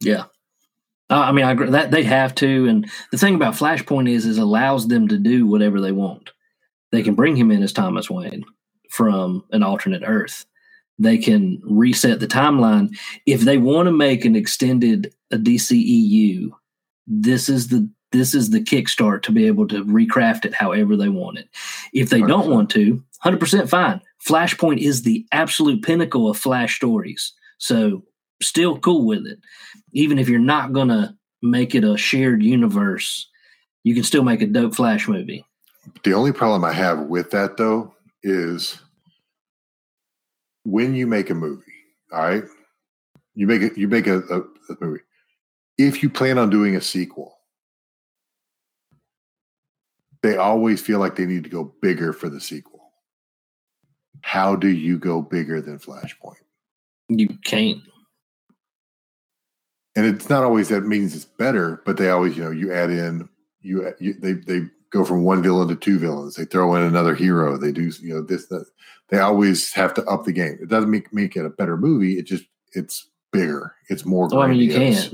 Yeah. 0.00 0.24
Uh, 1.10 1.20
I 1.20 1.32
mean, 1.32 1.44
I 1.44 1.52
agree 1.52 1.70
that 1.70 1.90
they 1.90 2.02
have 2.04 2.34
to. 2.36 2.68
And 2.68 2.88
the 3.10 3.18
thing 3.18 3.34
about 3.34 3.54
Flashpoint 3.54 4.10
is, 4.10 4.26
is 4.26 4.38
allows 4.38 4.88
them 4.88 5.08
to 5.08 5.18
do 5.18 5.46
whatever 5.46 5.80
they 5.80 5.92
want. 5.92 6.30
They 6.92 7.02
can 7.02 7.14
bring 7.14 7.36
him 7.36 7.50
in 7.50 7.62
as 7.62 7.72
Thomas 7.72 8.10
Wayne 8.10 8.44
from 8.90 9.44
an 9.50 9.62
alternate 9.62 10.02
Earth. 10.04 10.46
They 10.98 11.18
can 11.18 11.60
reset 11.64 12.20
the 12.20 12.26
timeline 12.26 12.96
if 13.24 13.42
they 13.42 13.56
want 13.56 13.86
to 13.86 13.92
make 13.92 14.24
an 14.24 14.36
extended 14.36 15.14
a 15.30 15.36
DCEU. 15.36 16.50
This 17.06 17.48
is 17.48 17.68
the 17.68 17.88
this 18.12 18.34
is 18.34 18.50
the 18.50 18.60
kickstart 18.60 19.22
to 19.22 19.32
be 19.32 19.46
able 19.46 19.68
to 19.68 19.84
recraft 19.84 20.44
it 20.44 20.54
however 20.54 20.96
they 20.96 21.08
want 21.08 21.38
it. 21.38 21.48
If 21.92 22.10
they 22.10 22.22
don't 22.22 22.48
want 22.48 22.70
to, 22.70 23.02
100% 23.24 23.68
fine. 23.68 24.00
Flashpoint 24.26 24.78
is 24.78 25.02
the 25.02 25.26
absolute 25.32 25.82
pinnacle 25.82 26.28
of 26.28 26.36
Flash 26.36 26.76
stories. 26.76 27.32
So 27.58 28.02
still 28.42 28.78
cool 28.78 29.06
with 29.06 29.26
it. 29.26 29.38
Even 29.92 30.18
if 30.18 30.28
you're 30.28 30.38
not 30.38 30.72
going 30.72 30.88
to 30.88 31.14
make 31.42 31.74
it 31.74 31.84
a 31.84 31.96
shared 31.96 32.42
universe, 32.42 33.28
you 33.84 33.94
can 33.94 34.04
still 34.04 34.22
make 34.22 34.42
a 34.42 34.46
dope 34.46 34.74
Flash 34.74 35.08
movie. 35.08 35.44
The 36.04 36.14
only 36.14 36.32
problem 36.32 36.64
I 36.64 36.72
have 36.72 37.00
with 37.02 37.30
that 37.30 37.56
though 37.56 37.94
is 38.22 38.78
when 40.64 40.94
you 40.94 41.06
make 41.06 41.30
a 41.30 41.34
movie, 41.34 41.62
all 42.12 42.20
right, 42.20 42.44
you 43.34 43.46
make 43.46 43.62
it, 43.62 43.78
you 43.78 43.88
make 43.88 44.06
a, 44.06 44.18
a, 44.18 44.40
a 44.40 44.76
movie. 44.80 45.00
If 45.78 46.02
you 46.02 46.10
plan 46.10 46.38
on 46.38 46.50
doing 46.50 46.76
a 46.76 46.80
sequel, 46.80 47.37
they 50.22 50.36
always 50.36 50.80
feel 50.80 50.98
like 50.98 51.16
they 51.16 51.26
need 51.26 51.44
to 51.44 51.50
go 51.50 51.72
bigger 51.82 52.12
for 52.12 52.28
the 52.28 52.40
sequel. 52.40 52.92
How 54.22 54.56
do 54.56 54.68
you 54.68 54.98
go 54.98 55.22
bigger 55.22 55.60
than 55.60 55.78
Flashpoint? 55.78 56.42
You 57.08 57.28
can't. 57.44 57.80
and 59.96 60.06
it's 60.06 60.28
not 60.28 60.44
always 60.44 60.68
that 60.68 60.82
means 60.82 61.14
it's 61.14 61.24
better, 61.24 61.82
but 61.84 61.96
they 61.96 62.10
always, 62.10 62.36
you 62.36 62.44
know, 62.44 62.50
you 62.50 62.72
add 62.72 62.90
in 62.90 63.28
you, 63.60 63.92
you 63.98 64.14
they 64.14 64.34
they 64.34 64.66
go 64.90 65.04
from 65.04 65.24
one 65.24 65.42
villain 65.42 65.68
to 65.68 65.76
two 65.76 65.98
villains. 65.98 66.36
They 66.36 66.44
throw 66.44 66.74
in 66.76 66.82
another 66.82 67.14
hero. 67.14 67.56
They 67.56 67.72
do, 67.72 67.90
you 68.00 68.14
know, 68.14 68.22
this 68.22 68.46
that. 68.46 68.64
They 69.08 69.18
always 69.18 69.72
have 69.72 69.94
to 69.94 70.04
up 70.04 70.24
the 70.24 70.32
game. 70.32 70.58
It 70.60 70.68
doesn't 70.68 70.90
make 70.90 71.12
make 71.12 71.34
it 71.36 71.44
a 71.46 71.50
better 71.50 71.76
movie. 71.76 72.18
It 72.18 72.26
just 72.26 72.44
it's 72.72 73.08
bigger. 73.32 73.74
It's 73.88 74.04
more. 74.04 74.28
Well, 74.28 74.42
I 74.42 74.48
mean, 74.48 74.58
you 74.60 74.72
can't. 74.72 75.12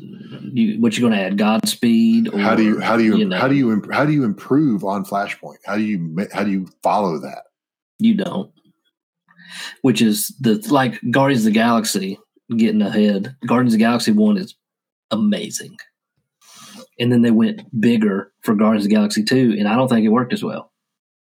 You, 0.52 0.80
what 0.80 0.96
you're 0.96 1.08
going 1.08 1.18
to 1.18 1.24
add? 1.24 1.38
Godspeed? 1.38 2.32
Or, 2.32 2.38
How 2.38 2.54
do 2.54 2.62
you 2.62 2.80
how 2.80 2.96
do 2.96 3.04
you, 3.04 3.24
know, 3.24 3.36
how 3.36 3.48
do 3.48 3.54
you 3.54 3.72
imp- 3.72 3.92
how 3.92 4.04
do 4.04 4.12
you 4.12 4.24
improve 4.24 4.84
on 4.84 5.04
Flashpoint? 5.04 5.58
How 5.64 5.76
do 5.76 5.82
you 5.82 6.26
how 6.32 6.44
do 6.44 6.50
you 6.50 6.68
follow 6.82 7.18
that? 7.18 7.44
You 7.98 8.14
don't. 8.14 8.50
Which 9.82 10.02
is 10.02 10.34
the 10.40 10.54
like 10.70 11.00
Guardians 11.10 11.46
of 11.46 11.52
the 11.52 11.58
Galaxy 11.58 12.18
getting 12.56 12.82
ahead. 12.82 13.36
Guardians 13.46 13.74
of 13.74 13.78
the 13.78 13.84
Galaxy 13.84 14.12
one 14.12 14.36
is 14.36 14.54
amazing, 15.10 15.76
and 16.98 17.12
then 17.12 17.22
they 17.22 17.30
went 17.30 17.62
bigger 17.80 18.32
for 18.42 18.54
Guardians 18.54 18.84
of 18.84 18.90
the 18.90 18.96
Galaxy 18.96 19.22
two, 19.24 19.54
and 19.58 19.68
I 19.68 19.76
don't 19.76 19.88
think 19.88 20.04
it 20.04 20.08
worked 20.08 20.32
as 20.32 20.42
well. 20.42 20.72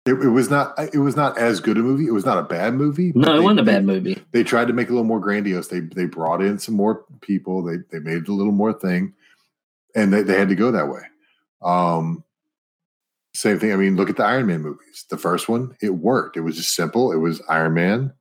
It, 0.05 0.15
it 0.15 0.29
was 0.29 0.49
not 0.49 0.77
it 0.93 0.97
was 0.97 1.15
not 1.15 1.37
as 1.37 1.61
good 1.61 1.77
a 1.77 1.81
movie. 1.81 2.07
It 2.07 2.11
was 2.11 2.25
not 2.25 2.37
a 2.37 2.43
bad 2.43 2.73
movie. 2.73 3.13
No, 3.15 3.31
it 3.35 3.37
they- 3.37 3.39
wasn't 3.43 3.59
a 3.61 3.63
bad 3.63 3.83
they- 3.83 3.93
movie. 3.93 4.23
they 4.31 4.43
tried 4.43 4.67
to 4.67 4.73
make 4.73 4.87
it 4.87 4.91
a 4.91 4.93
little 4.93 5.05
more 5.07 5.19
grandiose. 5.21 5.69
They 5.69 5.79
they 5.79 6.05
brought 6.05 6.41
in 6.41 6.59
some 6.59 6.75
more 6.75 7.05
people. 7.21 7.63
They 7.63 7.77
they 7.91 7.99
made 7.99 8.17
it 8.23 8.27
a 8.27 8.33
little 8.33 8.51
more 8.51 8.73
thing, 8.73 9.13
and 9.95 10.11
they, 10.13 10.21
they 10.23 10.37
had 10.37 10.49
to 10.49 10.55
go 10.55 10.71
that 10.71 10.89
way. 10.89 11.01
Um, 11.61 12.25
same 13.33 13.59
thing. 13.59 13.71
I 13.71 13.77
mean, 13.77 13.95
look 13.95 14.09
at 14.09 14.17
the 14.17 14.25
Iron 14.25 14.47
Man 14.47 14.61
movies. 14.61 15.05
The 15.09 15.17
first 15.17 15.47
one, 15.47 15.75
it 15.81 15.91
worked. 15.91 16.35
It 16.35 16.41
was 16.41 16.57
just 16.57 16.75
simple. 16.75 17.13
It 17.13 17.17
was 17.17 17.41
Iron 17.47 17.73
Man, 17.73 18.11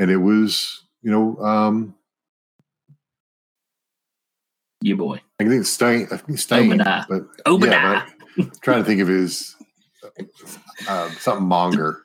and 0.00 0.10
it 0.10 0.16
was 0.16 0.82
you 1.02 1.12
know 1.12 1.36
um, 1.38 1.94
You 4.80 4.96
boy, 4.96 5.20
I 5.38 5.44
think 5.44 5.66
Stane. 5.66 6.08
I 6.10 6.16
think 6.16 6.40
Stane, 6.40 6.72
Obadiah. 6.72 7.04
but 7.08 7.22
Obadiah. 7.46 8.02
but 8.36 8.44
I'm 8.46 8.52
trying 8.60 8.78
to 8.82 8.84
think 8.84 9.00
of 9.00 9.06
his 9.06 9.54
uh, 10.88 11.10
something 11.12 11.46
Monger, 11.46 12.02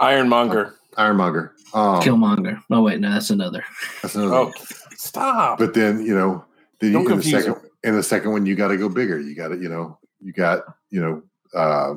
Ironmonger. 0.00 0.74
Ironmonger. 0.96 1.52
Um, 1.74 2.00
Killmonger. 2.02 2.60
Oh 2.70 2.82
wait, 2.82 2.98
no, 3.00 3.10
that's 3.12 3.30
another. 3.30 3.64
that's 4.02 4.14
another 4.14 4.34
Oh, 4.34 4.44
one. 4.46 4.54
stop. 4.96 5.58
but 5.58 5.74
then 5.74 6.04
you 6.04 6.14
know 6.14 6.44
then 6.80 6.92
Don't 6.92 7.02
you, 7.04 7.08
in 7.10 7.16
the 7.16 7.22
confuse 7.22 7.44
second 7.44 7.70
in 7.84 7.94
the 7.96 8.02
second 8.02 8.32
one 8.32 8.46
you 8.46 8.54
got 8.56 8.68
to 8.68 8.76
go 8.76 8.88
bigger 8.88 9.20
you 9.20 9.34
got 9.34 9.48
to 9.48 9.56
you 9.58 9.68
know 9.68 9.98
you 10.20 10.32
got 10.32 10.62
you 10.90 11.00
know 11.00 11.22
uh 11.54 11.94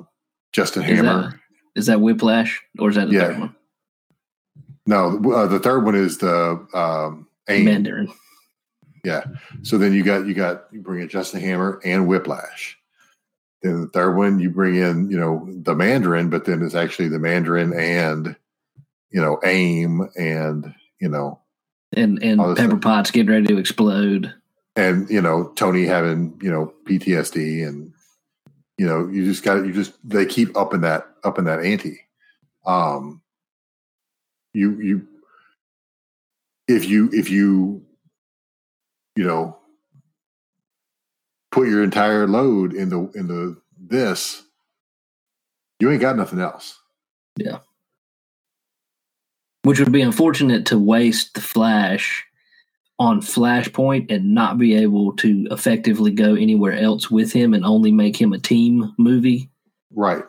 justin 0.53 0.83
Is 0.83 0.89
hammer 0.97 1.39
Is 1.75 1.85
that 1.87 2.01
Whiplash 2.01 2.61
or 2.79 2.89
is 2.89 2.95
that 2.95 3.09
the 3.09 3.15
Yeah. 3.15 3.27
third 3.27 3.39
one? 3.39 3.55
no 4.87 5.31
uh, 5.33 5.47
the 5.47 5.59
third 5.59 5.85
one 5.85 5.95
is 5.95 6.17
the 6.17 6.65
um 6.73 7.27
aim 7.49 7.65
Mandarin. 7.65 8.11
Yeah. 9.03 9.23
So 9.63 9.77
then 9.79 9.93
you 9.93 10.03
got 10.03 10.25
you 10.27 10.33
got 10.33 10.65
you 10.71 10.81
bring 10.81 11.01
in 11.01 11.07
justin 11.09 11.39
hammer 11.41 11.79
and 11.85 12.07
whiplash 12.07 12.77
then 13.61 13.81
the 13.81 13.87
third 13.87 14.15
one 14.15 14.39
you 14.39 14.49
bring 14.49 14.75
in 14.75 15.09
you 15.11 15.17
know 15.19 15.47
the 15.63 15.75
mandarin 15.75 16.29
but 16.29 16.45
then 16.45 16.61
it's 16.63 16.75
actually 16.75 17.07
the 17.09 17.19
mandarin 17.19 17.73
and 17.73 18.35
you 19.11 19.21
know 19.21 19.39
aim 19.43 20.07
and 20.17 20.73
you 20.99 21.07
know 21.09 21.39
And 21.93 22.21
and 22.23 22.39
Pepper 22.39 22.71
stuff. 22.71 22.81
Potts 22.81 23.11
getting 23.11 23.31
ready 23.31 23.47
to 23.47 23.57
explode. 23.57 24.33
and 24.75 25.09
you 25.09 25.21
know 25.21 25.49
tony 25.55 25.85
having 25.85 26.37
you 26.41 26.51
know 26.51 26.73
ptsd 26.85 27.67
and 27.67 27.93
you 28.77 28.85
know 28.87 29.07
you 29.07 29.25
just 29.25 29.43
got 29.43 29.65
you 29.65 29.73
just 29.73 29.93
they 30.03 30.25
keep 30.25 30.55
up 30.57 30.73
in 30.73 30.81
that 30.81 31.07
up 31.23 31.37
in 31.37 31.45
that 31.45 31.59
ante 31.63 31.99
um 32.65 33.21
you 34.53 34.79
you 34.79 35.07
if 36.67 36.85
you 36.87 37.09
if 37.11 37.29
you 37.29 37.83
you 39.17 39.23
know 39.25 39.57
put 41.51 41.67
your 41.67 41.83
entire 41.83 42.27
load 42.27 42.73
into 42.73 43.11
into 43.15 43.57
this 43.79 44.43
you 45.79 45.89
ain't 45.91 46.01
got 46.01 46.15
nothing 46.15 46.39
else 46.39 46.79
Yeah. 47.37 47.59
which 49.63 49.79
would 49.79 49.91
be 49.91 50.01
unfortunate 50.01 50.65
to 50.67 50.79
waste 50.79 51.33
the 51.33 51.41
Flash 51.41 52.25
on 52.99 53.19
Flashpoint 53.21 54.11
and 54.11 54.33
not 54.35 54.57
be 54.59 54.75
able 54.75 55.13
to 55.17 55.47
effectively 55.51 56.11
go 56.11 56.35
anywhere 56.35 56.73
else 56.73 57.09
with 57.09 57.31
him 57.33 57.53
and 57.53 57.65
only 57.65 57.91
make 57.91 58.19
him 58.19 58.31
a 58.31 58.37
team 58.37 58.93
movie. 58.99 59.49
Right. 59.95 60.23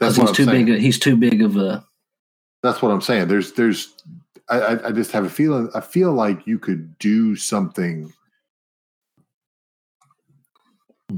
that's 0.00 0.16
he's 0.16 0.22
what 0.22 0.28
I'm 0.30 0.34
too 0.34 0.44
saying. 0.44 0.66
big. 0.66 0.74
A, 0.74 0.78
he's 0.80 0.98
too 0.98 1.16
big 1.16 1.40
of 1.42 1.56
a. 1.56 1.84
That's 2.64 2.82
what 2.82 2.90
I'm 2.90 3.00
saying. 3.00 3.28
There's, 3.28 3.52
there's, 3.52 3.94
I, 4.48 4.78
I 4.86 4.90
just 4.92 5.12
have 5.12 5.24
a 5.24 5.28
feeling. 5.30 5.70
I 5.74 5.80
feel 5.80 6.12
like 6.12 6.46
you 6.48 6.58
could 6.58 6.98
do 6.98 7.36
something 7.36 8.12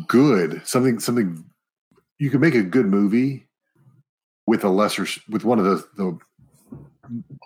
good, 0.06 0.66
something, 0.66 0.98
something. 0.98 1.44
You 2.18 2.30
could 2.30 2.40
make 2.40 2.54
a 2.54 2.62
good 2.62 2.86
movie 2.86 3.46
with 4.46 4.64
a 4.64 4.68
lesser, 4.68 5.06
with 5.28 5.44
one 5.44 5.58
of 5.58 5.64
the 5.64 5.86
the 5.96 6.18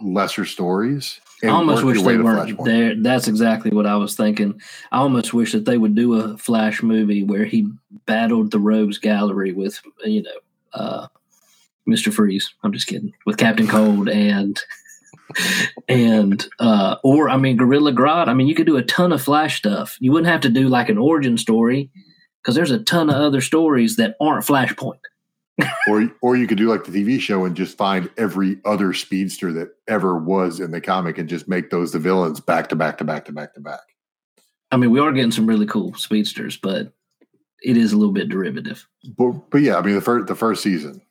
lesser 0.01 0.45
stories. 0.45 1.21
I 1.45 1.49
almost 1.49 1.83
wish 1.83 2.01
they 2.03 2.19
weren't 2.19 2.65
there. 2.65 2.95
That's 2.95 3.27
exactly 3.27 3.73
what 3.73 3.87
I 3.87 3.97
was 3.97 4.15
thinking. 4.15 4.61
I 4.93 4.99
almost 4.99 5.35
wish 5.35 5.53
that 5.53 5.65
they 5.65 5.77
would 5.77 5.97
do 5.97 6.15
a 6.15 6.39
Flash 6.39 6.83
movie 6.83 7.25
where 7.25 7.45
he 7.45 7.69
battled 8.07 8.53
the 8.53 8.61
Rogues 8.61 8.99
Gallery 8.99 9.53
with, 9.53 9.81
you 10.05 10.23
know, 10.23 10.31
uh, 10.73 11.09
Mister 11.85 12.13
Freeze. 12.13 12.55
I'm 12.63 12.73
just 12.73 12.87
kidding. 12.87 13.13
With 13.27 13.39
Captain 13.39 13.67
Cold 13.67 14.09
and 14.09 14.61
and 15.89 16.47
uh, 16.61 16.97
or 17.03 17.29
I 17.29 17.37
mean 17.37 17.57
Gorilla 17.57 17.93
Grodd. 17.93 18.29
I 18.29 18.35
mean, 18.35 18.47
you 18.47 18.55
could 18.55 18.67
do 18.67 18.77
a 18.77 18.85
ton 18.85 19.13
of 19.13 19.21
Flash 19.21 19.59
stuff. 19.59 19.97
You 19.99 20.13
wouldn't 20.13 20.31
have 20.31 20.43
to 20.43 20.49
do 20.49 20.69
like 20.69 20.89
an 20.89 20.99
origin 20.99 21.37
story 21.37 21.91
because 22.43 22.55
there's 22.55 22.71
a 22.71 22.79
ton 22.79 23.09
of 23.09 23.17
other 23.17 23.41
stories 23.41 23.97
that 23.97 24.17
aren't 24.21 24.45
Flashpoint. 24.45 25.01
or 25.89 26.11
or 26.23 26.37
you 26.37 26.47
could 26.47 26.59
do 26.59 26.69
like 26.69 26.85
the 26.85 26.91
TV 26.91 27.21
show 27.21 27.45
and 27.45 27.55
just 27.55 27.77
find 27.77 28.11
every 28.17 28.59
other 28.65 28.93
speedster 28.93 29.53
that 29.53 29.69
ever 29.87 30.17
was 30.17 30.61
in 30.61 30.71
the 30.71 30.81
comic 30.81 31.19
and 31.19 31.29
just 31.29 31.47
make 31.47 31.71
those 31.71 31.93
the 31.93 31.99
villains 31.99 32.41
back 32.41 32.69
to 32.69 32.77
back 32.77 32.99
to 32.99 33.05
back 33.05 33.27
to 33.27 33.33
back 33.33 33.55
to 33.55 33.61
back. 33.61 33.81
I 34.71 34.79
mean, 34.79 34.91
we 34.91 35.01
are 35.01 35.13
getting 35.13 35.31
some 35.31 35.47
really 35.47 35.67
cool 35.67 35.93
speedsters, 35.95 36.57
but 36.57 36.93
it 37.63 37.77
is 37.77 37.93
a 37.93 37.97
little 37.97 38.15
bit 38.15 38.31
derivative. 38.31 38.87
But 39.17 39.51
but 39.51 39.61
yeah, 39.61 39.77
I 39.77 39.83
mean 39.83 39.95
the 39.95 40.01
first 40.01 40.27
the 40.27 40.35
first 40.35 40.63
season, 40.63 41.03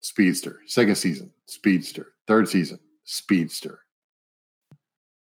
speedster. 0.00 0.60
Second 0.66 0.94
season, 0.94 1.32
speedster. 1.46 2.12
Third 2.26 2.48
season, 2.48 2.78
speedster. 3.04 3.80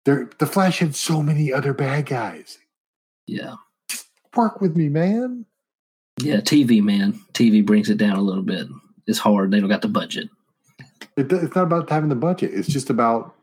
There, 0.04 0.30
the 0.38 0.46
Flash 0.46 0.78
had 0.78 0.94
so 0.94 1.22
many 1.22 1.52
other 1.52 1.72
bad 1.72 2.06
guys. 2.06 2.58
Yeah. 3.26 3.54
Work 4.36 4.60
with 4.60 4.76
me, 4.76 4.88
man. 4.88 5.46
Yeah, 6.20 6.36
TV 6.36 6.82
man, 6.82 7.20
TV 7.32 7.64
brings 7.64 7.90
it 7.90 7.98
down 7.98 8.16
a 8.16 8.22
little 8.22 8.42
bit. 8.42 8.66
It's 9.06 9.18
hard. 9.18 9.50
They 9.50 9.60
don't 9.60 9.68
got 9.68 9.82
the 9.82 9.88
budget. 9.88 10.28
It, 11.16 11.30
it's 11.32 11.54
not 11.54 11.64
about 11.64 11.90
having 11.90 12.08
the 12.08 12.14
budget. 12.16 12.52
It's 12.54 12.68
just 12.68 12.90
about 12.90 13.34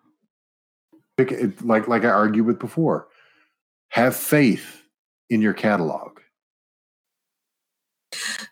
it, 1.18 1.64
like 1.66 1.88
like 1.88 2.04
I 2.06 2.10
argued 2.10 2.46
with 2.46 2.60
before. 2.60 3.08
Have 3.90 4.16
faith 4.16 4.82
in 5.30 5.42
your 5.42 5.54
catalog. 5.54 6.20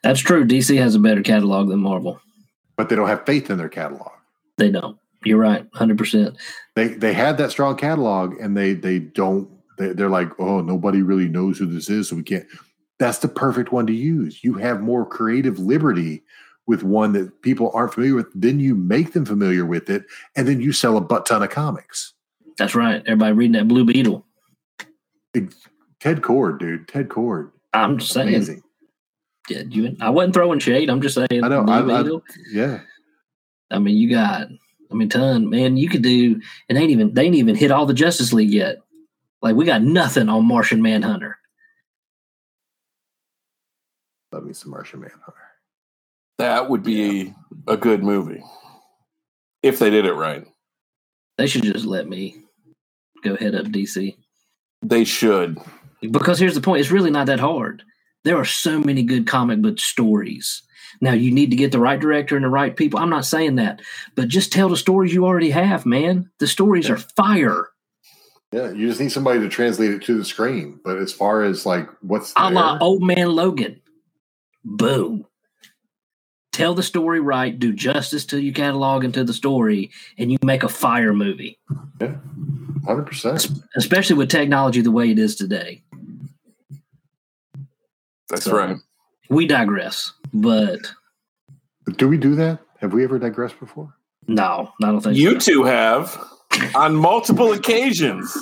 That's 0.03 0.19
true. 0.19 0.45
DC 0.45 0.77
has 0.77 0.95
a 0.95 0.99
better 0.99 1.21
catalog 1.21 1.69
than 1.69 1.79
Marvel. 1.79 2.19
but 2.77 2.89
they 2.89 2.95
don't 2.95 3.07
have 3.07 3.25
faith 3.25 3.49
in 3.49 3.57
their 3.57 3.69
catalog. 3.69 4.11
They 4.57 4.71
don't. 4.71 4.97
You're 5.25 5.39
right, 5.39 5.65
hundred 5.73 5.97
percent. 5.97 6.37
They 6.75 6.89
they 6.89 7.13
had 7.13 7.37
that 7.37 7.51
strong 7.51 7.75
catalog, 7.75 8.39
and 8.39 8.55
they 8.55 8.73
they 8.73 8.99
don't. 8.99 9.49
They, 9.79 9.93
they're 9.93 10.09
like, 10.09 10.29
oh, 10.39 10.61
nobody 10.61 11.01
really 11.01 11.27
knows 11.27 11.57
who 11.57 11.65
this 11.65 11.89
is, 11.89 12.09
so 12.09 12.17
we 12.17 12.23
can't. 12.23 12.45
That's 12.99 13.19
the 13.19 13.29
perfect 13.29 13.71
one 13.71 13.87
to 13.87 13.93
use. 13.93 14.43
You 14.43 14.55
have 14.55 14.81
more 14.81 15.05
creative 15.05 15.57
liberty 15.57 16.21
with 16.67 16.83
one 16.83 17.13
that 17.13 17.41
people 17.41 17.71
aren't 17.73 17.93
familiar 17.93 18.13
with. 18.13 18.27
Then 18.35 18.59
you 18.59 18.75
make 18.75 19.13
them 19.13 19.25
familiar 19.25 19.65
with 19.65 19.89
it, 19.89 20.03
and 20.35 20.47
then 20.47 20.61
you 20.61 20.73
sell 20.73 20.97
a 20.97 21.01
butt 21.01 21.25
ton 21.25 21.41
of 21.41 21.49
comics. 21.49 22.13
That's 22.57 22.75
right. 22.75 23.01
Everybody 23.05 23.31
reading 23.31 23.53
that 23.53 23.67
Blue 23.69 23.85
Beetle. 23.85 24.25
Ted 25.33 26.21
Kord, 26.21 26.59
dude, 26.59 26.87
Ted 26.87 27.07
Kord, 27.07 27.51
I'm 27.73 27.97
just 27.97 28.11
saying. 28.11 28.27
amazing. 28.29 28.63
Yeah, 29.49 29.63
you, 29.69 29.95
I 30.01 30.09
wasn't 30.09 30.33
throwing 30.33 30.59
shade. 30.59 30.89
I'm 30.89 31.01
just 31.01 31.15
saying. 31.15 31.43
I 31.43 31.47
know. 31.47 31.63
Blue 31.63 31.73
I, 31.73 32.01
I, 32.01 32.19
yeah. 32.51 32.79
I 33.71 33.79
mean, 33.79 33.97
you 33.97 34.09
got. 34.09 34.47
I 34.91 34.95
mean, 34.95 35.07
ton 35.07 35.49
man. 35.49 35.77
You 35.77 35.87
could 35.87 36.01
do, 36.01 36.41
and 36.67 36.77
they 36.77 36.81
ain't 36.81 36.91
even 36.91 37.13
they 37.13 37.25
ain't 37.25 37.35
even 37.35 37.55
hit 37.55 37.71
all 37.71 37.85
the 37.85 37.93
Justice 37.93 38.33
League 38.33 38.51
yet. 38.51 38.77
Like 39.41 39.55
we 39.55 39.65
got 39.65 39.81
nothing 39.81 40.29
on 40.29 40.45
Martian 40.45 40.81
Manhunter. 40.81 41.37
Love 44.31 44.43
me 44.43 44.53
some 44.53 44.71
Martian 44.71 44.99
Manhunter. 44.99 45.33
That 46.37 46.69
would 46.69 46.83
be 46.83 47.33
a 47.67 47.77
good 47.77 48.03
movie 48.03 48.43
if 49.63 49.79
they 49.79 49.89
did 49.89 50.05
it 50.05 50.13
right. 50.13 50.45
They 51.37 51.47
should 51.47 51.63
just 51.63 51.85
let 51.85 52.07
me 52.07 52.43
go 53.23 53.35
head 53.35 53.55
up 53.55 53.65
DC. 53.67 54.15
They 54.81 55.03
should. 55.03 55.57
Because 56.01 56.39
here's 56.39 56.55
the 56.55 56.61
point: 56.61 56.81
it's 56.81 56.91
really 56.91 57.11
not 57.11 57.27
that 57.27 57.39
hard. 57.39 57.83
There 58.23 58.37
are 58.37 58.45
so 58.45 58.79
many 58.79 59.03
good 59.03 59.27
comic 59.27 59.61
book 59.61 59.79
stories. 59.79 60.63
Now 61.01 61.13
you 61.13 61.31
need 61.31 61.49
to 61.51 61.55
get 61.55 61.71
the 61.71 61.79
right 61.79 61.99
director 61.99 62.35
and 62.35 62.43
the 62.43 62.49
right 62.49 62.75
people. 62.75 62.99
I'm 62.99 63.09
not 63.09 63.25
saying 63.25 63.55
that, 63.55 63.81
but 64.15 64.27
just 64.27 64.51
tell 64.51 64.69
the 64.69 64.77
stories 64.77 65.13
you 65.13 65.25
already 65.25 65.51
have, 65.51 65.85
man. 65.85 66.29
The 66.39 66.47
stories 66.47 66.89
are 66.89 66.97
fire. 66.97 67.68
Yeah, 68.51 68.71
you 68.71 68.87
just 68.87 68.99
need 68.99 69.11
somebody 69.11 69.39
to 69.41 69.49
translate 69.49 69.91
it 69.91 70.01
to 70.03 70.17
the 70.17 70.25
screen. 70.25 70.79
But 70.83 70.97
as 70.97 71.13
far 71.13 71.43
as 71.43 71.65
like 71.65 71.87
what's 72.01 72.33
A 72.35 72.49
la 72.49 72.73
there, 72.73 72.83
Old 72.83 73.03
Man 73.03 73.29
Logan. 73.29 73.81
Boom. 74.65 75.25
Tell 76.51 76.73
the 76.73 76.83
story 76.83 77.19
right, 77.19 77.57
do 77.57 77.71
justice 77.71 78.25
to 78.27 78.41
your 78.41 78.53
catalog 78.53 79.03
and 79.03 79.13
to 79.13 79.23
the 79.23 79.33
story, 79.33 79.91
and 80.17 80.31
you 80.31 80.37
make 80.43 80.63
a 80.63 80.67
fire 80.69 81.13
movie. 81.13 81.59
yeah, 82.01 82.15
hundred 82.85 83.05
percent. 83.05 83.47
Especially 83.77 84.15
with 84.17 84.29
technology 84.29 84.81
the 84.81 84.91
way 84.91 85.11
it 85.11 85.19
is 85.19 85.35
today. 85.35 85.83
That's 88.29 88.43
So- 88.45 88.57
right. 88.57 88.77
We 89.29 89.45
digress, 89.45 90.11
but 90.33 90.79
Do 91.97 92.07
we 92.07 92.17
do 92.17 92.33
that? 92.35 92.59
Have 92.81 92.93
we 92.93 93.03
ever 93.03 93.19
digressed 93.19 93.59
before? 93.59 93.93
no, 94.27 94.71
I 94.83 94.87
don't 94.87 95.01
think 95.01 95.17
You 95.17 95.39
so. 95.39 95.51
two 95.53 95.63
have 95.63 96.19
on 96.75 96.95
multiple 96.95 97.51
occasions. 97.53 98.35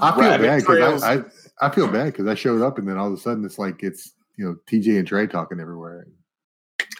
I 0.00 0.12
feel 0.12 0.20
Rabbit 0.20 0.46
bad 0.46 0.60
because 0.60 1.02
I, 1.02 1.14
I 1.14 1.24
I 1.60 1.70
feel 1.70 1.88
bad 1.88 2.06
because 2.06 2.26
I 2.26 2.34
showed 2.34 2.62
up 2.62 2.78
and 2.78 2.88
then 2.88 2.98
all 2.98 3.08
of 3.08 3.12
a 3.12 3.16
sudden 3.16 3.44
it's 3.44 3.58
like 3.58 3.82
it's 3.82 4.12
you 4.36 4.44
know 4.44 4.56
TJ 4.66 4.98
and 4.98 5.06
Trey 5.06 5.26
talking 5.26 5.60
everywhere. 5.60 6.06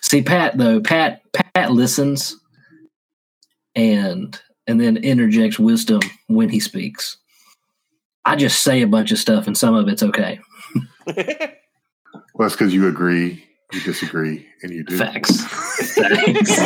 See, 0.00 0.22
Pat 0.22 0.56
though, 0.56 0.80
Pat 0.80 1.22
Pat 1.32 1.72
listens 1.72 2.36
and 3.74 4.40
and 4.66 4.80
then 4.80 4.96
interjects 4.98 5.58
wisdom 5.58 6.00
when 6.28 6.48
he 6.48 6.60
speaks. 6.60 7.18
I 8.24 8.36
just 8.36 8.62
say 8.62 8.82
a 8.82 8.86
bunch 8.86 9.12
of 9.12 9.18
stuff 9.18 9.46
and 9.46 9.56
some 9.56 9.74
of 9.74 9.88
it's 9.88 10.02
okay. 10.02 10.40
Well, 12.34 12.48
that's 12.48 12.54
because 12.54 12.74
you 12.74 12.88
agree, 12.88 13.44
you 13.74 13.80
disagree, 13.80 14.46
and 14.62 14.72
you 14.72 14.84
do. 14.84 14.96
Facts. 14.96 15.44
Facts. 15.94 16.58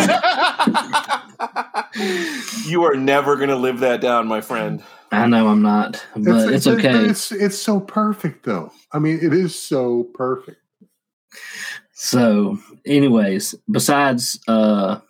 you 2.67 2.85
are 2.85 2.95
never 2.95 3.37
going 3.37 3.49
to 3.49 3.57
live 3.57 3.81
that 3.81 4.01
down, 4.01 4.27
my 4.27 4.41
friend. 4.41 4.83
I 5.11 5.27
know 5.27 5.49
I'm 5.49 5.63
not, 5.63 6.05
but 6.17 6.53
it's, 6.53 6.67
okay. 6.67 7.07
It's, 7.07 7.33
it's 7.33 7.59
so 7.59 7.81
perfect 7.81 8.45
though. 8.45 8.71
I 8.93 8.99
mean, 8.99 9.19
it 9.23 9.33
is 9.33 9.59
so 9.59 10.05
perfect. 10.15 10.61
So, 11.93 12.59
anyways, 12.85 13.55
besides 13.71 14.39
uh 14.49 15.01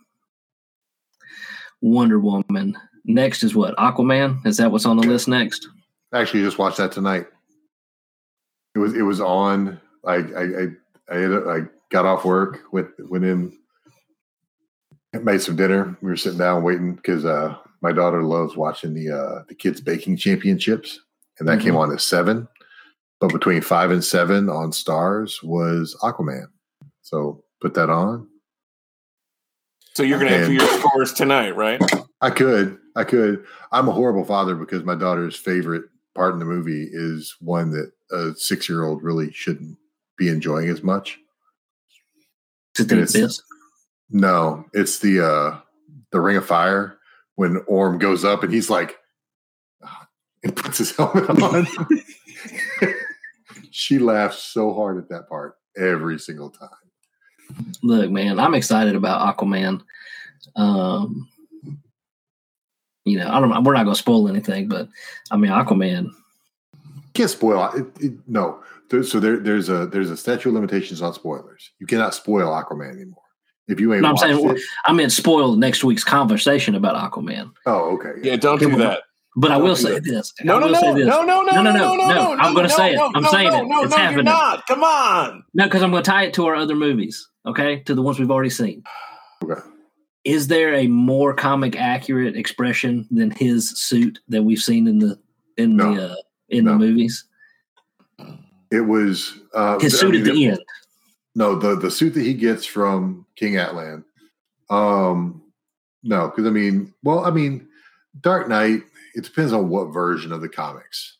Wonder 1.80 2.18
Woman, 2.20 2.78
next 3.04 3.42
is 3.42 3.54
what? 3.54 3.76
Aquaman? 3.76 4.46
Is 4.46 4.56
that 4.58 4.70
what's 4.70 4.86
on 4.86 4.96
the 4.96 5.06
list 5.06 5.28
next? 5.28 5.68
I 6.12 6.20
actually 6.20 6.42
just 6.42 6.58
watched 6.58 6.78
that 6.78 6.92
tonight. 6.92 7.26
It 8.74 8.78
was 8.78 8.94
it 8.94 9.02
was 9.02 9.20
on. 9.20 9.80
I 10.06 10.14
I 10.14 10.42
I 10.42 10.66
I, 11.10 11.16
had, 11.16 11.32
I 11.32 11.60
got 11.90 12.06
off 12.06 12.24
work, 12.24 12.60
went 12.72 12.88
went 13.10 13.24
in, 13.24 13.56
made 15.12 15.40
some 15.40 15.56
dinner. 15.56 15.96
We 16.00 16.10
were 16.10 16.16
sitting 16.16 16.38
down 16.38 16.62
waiting 16.62 16.94
because 16.94 17.24
uh, 17.24 17.56
my 17.80 17.92
daughter 17.92 18.22
loves 18.22 18.56
watching 18.56 18.94
the 18.94 19.10
uh, 19.10 19.42
the 19.48 19.54
kids 19.54 19.80
baking 19.80 20.16
championships, 20.16 21.00
and 21.38 21.48
that 21.48 21.60
came 21.60 21.76
on 21.76 21.92
at 21.92 22.00
seven. 22.00 22.48
But 23.20 23.32
between 23.32 23.62
five 23.62 23.90
and 23.90 24.04
seven 24.04 24.48
on 24.48 24.72
Stars 24.72 25.42
was 25.42 25.96
Aquaman. 26.02 26.46
So 27.02 27.42
put 27.60 27.74
that 27.74 27.90
on. 27.90 28.28
So 29.94 30.04
you're 30.04 30.20
going 30.20 30.30
to 30.30 30.38
enter 30.38 30.52
your 30.52 30.78
scores 30.78 31.12
tonight, 31.12 31.56
right? 31.56 31.82
I 32.20 32.30
could. 32.30 32.78
I 32.94 33.02
could. 33.02 33.44
I'm 33.72 33.88
a 33.88 33.92
horrible 33.92 34.24
father 34.24 34.54
because 34.54 34.84
my 34.84 34.94
daughter's 34.94 35.34
favorite 35.34 35.86
part 36.14 36.34
in 36.34 36.38
the 36.38 36.44
movie 36.44 36.88
is 36.92 37.34
one 37.40 37.70
that 37.72 37.90
a 38.12 38.34
six 38.36 38.68
year 38.68 38.84
old 38.84 39.02
really 39.02 39.32
shouldn't 39.32 39.76
be 40.16 40.28
enjoying 40.28 40.68
as 40.68 40.82
much. 40.82 41.18
To 42.84 42.88
think 42.88 43.02
it's- 43.02 43.12
this. 43.12 43.42
No, 44.10 44.64
it's 44.72 45.00
the 45.00 45.20
uh 45.24 45.58
the 46.12 46.20
Ring 46.20 46.36
of 46.36 46.46
Fire 46.46 46.98
when 47.34 47.58
Orm 47.66 47.98
goes 47.98 48.24
up 48.24 48.42
and 48.42 48.52
he's 48.52 48.70
like 48.70 48.96
and 50.42 50.56
puts 50.56 50.78
his 50.78 50.90
helmet 50.96 51.28
on. 51.42 51.66
she 53.70 53.98
laughs 53.98 54.42
so 54.42 54.72
hard 54.72 54.98
at 54.98 55.08
that 55.10 55.28
part 55.28 55.56
every 55.76 56.18
single 56.18 56.50
time. 56.50 56.68
Look, 57.82 58.10
man, 58.10 58.38
I'm 58.38 58.54
excited 58.54 58.94
about 58.94 59.36
Aquaman. 59.36 59.82
Um, 60.56 61.28
you 63.04 63.18
know, 63.18 63.28
I 63.28 63.40
don't. 63.40 63.64
We're 63.64 63.74
not 63.74 63.84
going 63.84 63.94
to 63.94 63.98
spoil 63.98 64.28
anything, 64.28 64.68
but 64.68 64.88
I 65.30 65.36
mean, 65.36 65.50
Aquaman. 65.50 66.10
Can't 67.14 67.30
spoil 67.30 67.70
it, 67.74 67.86
it, 68.00 68.12
no. 68.26 68.62
There, 68.90 69.02
so 69.02 69.20
there, 69.20 69.38
there's 69.38 69.68
a 69.68 69.86
there's 69.86 70.10
a 70.10 70.16
statute 70.16 70.48
of 70.48 70.54
limitations 70.54 71.02
on 71.02 71.12
spoilers. 71.14 71.70
You 71.78 71.86
cannot 71.86 72.14
spoil 72.14 72.48
Aquaman 72.50 72.92
anymore. 72.92 73.22
If 73.68 73.78
you 73.80 73.92
ain't 73.92 74.00
No, 74.02 74.08
I'm 74.08 74.14
watched 74.14 74.22
saying- 74.32 74.56
it, 74.56 74.62
I 74.86 74.92
meant 74.92 75.12
spoil 75.12 75.56
next 75.56 75.84
week's 75.84 76.04
conversation 76.04 76.74
about 76.74 76.96
Aquaman. 76.96 77.50
oh 77.66 77.96
okay. 77.98 78.12
Yeah, 78.22 78.36
don't 78.36 78.58
do 78.58 78.74
that. 78.78 79.02
But 79.36 79.52
I 79.52 79.56
will 79.58 79.76
say 79.76 80.00
this. 80.00 80.32
No, 80.42 80.58
no, 80.58 80.66
no, 80.68 80.80
no, 80.80 80.92
no, 80.94 81.22
no, 81.22 81.22
no, 81.22 81.42
No, 81.42 81.62
no, 81.62 81.72
no, 81.72 81.94
no, 81.94 82.08
no. 82.08 82.32
I'm 82.40 82.54
gonna 82.54 82.68
say 82.68 82.94
it. 82.94 82.98
I'm 83.14 83.22
saying 83.24 83.52
it. 83.52 83.66
It's 83.84 83.94
happening. 83.94 84.14
you're 84.14 84.22
not. 84.24 84.66
Come 84.66 84.82
on. 84.82 85.44
No, 85.54 85.64
because 85.64 85.82
I'm 85.82 85.90
going 85.92 86.02
to 86.02 86.10
tie 86.10 86.24
it 86.24 86.34
to 86.34 86.46
our 86.46 86.56
other 86.56 86.74
movies. 86.74 87.28
Okay, 87.46 87.80
to 87.84 87.94
the 87.94 88.02
ones 88.02 88.18
we've 88.18 88.30
already 88.30 88.50
seen. 88.50 88.82
Okay. 89.44 89.60
Is 90.24 90.48
there 90.48 90.74
a 90.74 90.88
more 90.88 91.32
comic 91.34 91.76
accurate 91.76 92.36
expression 92.36 93.06
than 93.12 93.30
his 93.30 93.70
suit 93.78 94.18
that 94.28 94.42
we've 94.42 94.58
seen 94.58 94.88
in 94.88 94.98
the 94.98 95.18
in 95.56 95.76
No. 95.76 95.94
the 95.94 96.10
uh, 96.10 96.14
in 96.48 96.64
No. 96.64 96.72
the 96.72 96.78
movies? 96.78 97.24
It 98.70 98.82
was 98.82 99.38
uh, 99.54 99.78
His 99.78 100.02
I 100.02 100.06
mean, 100.08 100.20
at 100.20 100.24
the 100.24 100.44
it- 100.44 100.50
end. 100.52 100.60
No, 101.34 101.54
the 101.54 101.76
the 101.76 101.90
suit 101.90 102.14
that 102.14 102.22
he 102.22 102.34
gets 102.34 102.66
from 102.66 103.24
King 103.36 103.54
Atlan. 103.54 104.02
Um, 104.70 105.42
no, 106.02 106.28
because 106.28 106.46
I 106.46 106.50
mean, 106.50 106.92
well, 107.02 107.24
I 107.24 107.30
mean, 107.30 107.68
Dark 108.20 108.48
Knight. 108.48 108.82
It 109.14 109.24
depends 109.24 109.52
on 109.52 109.68
what 109.68 109.86
version 109.86 110.32
of 110.32 110.40
the 110.42 110.48
comics. 110.48 111.16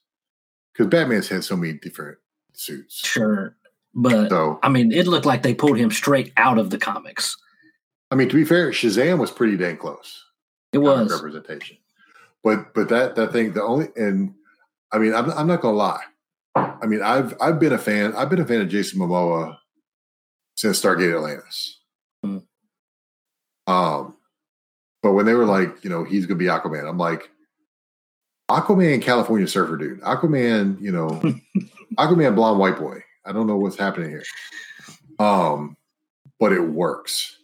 Because 0.73 0.87
Batman's 0.89 1.27
had 1.29 1.43
so 1.43 1.57
many 1.57 1.73
different 1.73 2.19
suits. 2.53 2.97
Sure, 2.97 3.57
but 3.95 4.29
So 4.29 4.61
I 4.63 4.69
mean, 4.69 4.93
it 4.93 5.07
looked 5.09 5.27
like 5.27 5.43
they 5.43 5.55
pulled 5.55 5.79
him 5.79 5.91
straight 5.91 6.33
out 6.37 6.59
of 6.59 6.71
the 6.71 6.79
comics. 6.79 7.37
I 8.11 8.15
mean, 8.15 8.29
to 8.29 8.35
be 8.37 8.45
fair, 8.45 8.71
Shazam 8.71 9.19
was 9.19 9.31
pretty 9.31 9.57
dang 9.57 9.77
close. 9.79 10.25
It 10.73 10.79
was. 10.79 11.11
representation. 11.11 11.77
But 12.45 12.73
but 12.75 12.89
that 12.91 13.17
that 13.17 13.33
thing 13.33 13.53
the 13.53 13.63
only 13.63 13.89
and 13.97 14.35
I 14.93 14.99
mean 14.99 15.15
I'm 15.15 15.31
I'm 15.33 15.47
not 15.47 15.61
gonna 15.61 15.77
lie. 15.77 16.03
I 16.55 16.87
mean 16.87 17.03
I've 17.03 17.35
I've 17.41 17.59
been 17.61 17.73
a 17.73 17.79
fan 17.79 18.15
I've 18.17 18.31
been 18.31 18.41
a 18.41 18.45
fan 18.47 18.61
of 18.61 18.69
Jason 18.69 18.99
Momoa 18.99 19.57
since 20.57 20.81
Stargate 20.81 21.15
Atlantis. 21.15 21.79
Hmm. 22.25 22.39
Um, 23.67 24.17
but 25.03 25.13
when 25.13 25.27
they 25.27 25.35
were 25.35 25.45
like, 25.45 25.85
you 25.85 25.91
know, 25.91 26.05
he's 26.05 26.27
gonna 26.27 26.39
be 26.39 26.47
Aquaman, 26.47 26.89
I'm 26.89 26.99
like, 26.99 27.31
Aquaman, 28.51 29.03
California 29.03 29.47
Surfer 29.47 29.77
dude, 29.77 30.01
Aquaman, 30.01 30.81
you 30.81 30.91
know, 30.91 31.09
Aquaman, 31.99 32.35
blonde 32.35 32.59
white 32.59 32.79
boy. 32.79 33.03
I 33.25 33.33
don't 33.33 33.47
know 33.47 33.57
what's 33.57 33.77
happening 33.77 34.11
here. 34.11 34.25
Um, 35.19 35.77
but 36.41 36.53
it 36.53 36.61
works. 36.63 37.37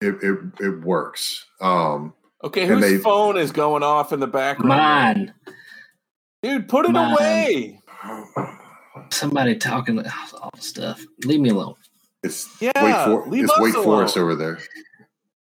It 0.00 0.16
it 0.22 0.38
it 0.60 0.80
works. 0.84 1.44
Um, 1.60 2.12
Okay, 2.44 2.66
whose 2.66 2.82
they- 2.82 2.98
phone 2.98 3.36
is 3.36 3.50
going 3.50 3.82
off 3.82 4.12
in 4.12 4.20
the 4.20 4.26
background? 4.26 4.68
Mine. 4.68 5.34
Dude, 6.42 6.68
put 6.68 6.84
it 6.86 6.92
Mine. 6.92 7.12
away. 7.14 7.80
Somebody 9.10 9.56
talking 9.56 9.98
all 9.98 10.50
the 10.54 10.60
stuff. 10.62 11.02
Leave 11.24 11.40
me 11.40 11.50
alone. 11.50 11.74
It's 12.22 12.48
Yeah, 12.60 12.72
Wake, 12.82 13.04
For- 13.24 13.28
leave 13.30 13.44
it's 13.44 13.52
us 13.52 13.60
Wake 13.60 13.74
alone. 13.74 13.84
Forest 13.84 14.16
over 14.16 14.34
there, 14.34 14.58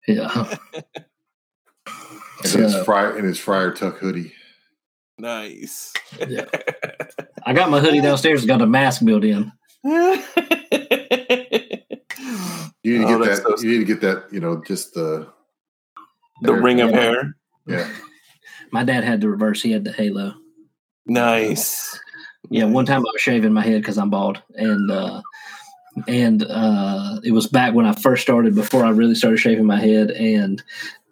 Yeah. 0.08 0.56
and 1.86 2.44
his 2.44 2.72
So, 2.74 2.84
friar 2.84 3.16
and 3.18 3.26
his 3.26 3.40
Friar 3.40 3.72
Tuck 3.72 3.98
hoodie. 3.98 4.34
Nice. 5.18 5.94
Yeah. 6.28 6.46
I 7.46 7.54
got 7.54 7.70
my 7.72 7.80
hoodie 7.80 8.02
downstairs. 8.02 8.40
It's 8.42 8.48
got 8.48 8.62
a 8.62 8.68
mask 8.68 9.04
built 9.06 9.24
in. 9.24 9.52
You 12.84 13.00
need 13.00 13.08
to 13.08 13.14
Oh, 13.16 13.20
get 13.20 13.26
that's 13.26 13.40
that. 13.42 13.58
so- 13.60 13.64
you 13.66 13.72
need 13.72 13.86
to 13.88 13.94
get 13.94 14.02
that. 14.02 14.26
You 14.32 14.40
know, 14.42 14.62
just 14.68 14.94
the 14.94 15.28
the 16.42 16.54
hair- 16.54 16.62
ring 16.62 16.82
of 16.82 16.92
hair. 16.92 17.36
Yeah, 17.68 17.90
My 18.72 18.84
dad 18.84 19.04
had 19.04 19.22
the 19.22 19.30
reverse. 19.30 19.62
He 19.62 19.72
had 19.72 19.84
the 19.84 19.92
halo. 19.92 20.36
Nice. 21.08 22.00
Yeah, 22.50 22.66
one 22.66 22.86
time 22.86 23.00
I 23.02 23.12
was 23.14 23.22
shaving 23.22 23.54
my 23.54 23.64
head 23.64 23.82
because 23.82 23.98
I'm 23.98 24.10
bald, 24.10 24.42
and 24.56 24.92
uh, 24.92 25.22
and 26.08 26.44
uh, 26.44 27.20
it 27.24 27.32
was 27.32 27.48
back 27.48 27.74
when 27.74 27.86
I 27.86 27.94
first 27.94 28.22
started 28.22 28.56
before 28.56 28.84
I 28.86 28.90
really 28.90 29.16
started 29.16 29.38
shaving 29.38 29.66
my 29.66 29.80
head, 29.80 30.12
and 30.12 30.62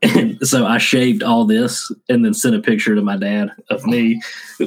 and 0.02 0.38
so 0.48 0.66
I 0.66 0.78
shaved 0.78 1.24
all 1.24 1.46
this 1.46 1.92
and 2.10 2.24
then 2.26 2.34
sent 2.34 2.56
a 2.56 2.60
picture 2.60 2.94
to 2.96 3.02
my 3.02 3.18
dad 3.18 3.50
of 3.70 3.86
me. 3.86 4.22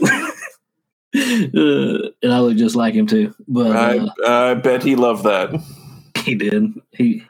Uh, 1.15 2.11
and 2.23 2.31
I 2.33 2.41
look 2.41 2.57
just 2.59 2.77
like 2.77 2.93
him 2.93 3.07
too, 3.07 3.35
but 3.49 3.75
I, 3.75 3.97
uh, 3.99 4.11
I 4.51 4.55
bet 4.55 4.83
he 4.83 4.97
loved 4.97 5.25
that. 5.25 5.49
he 6.25 6.35
did. 6.35 6.75
He 6.93 7.25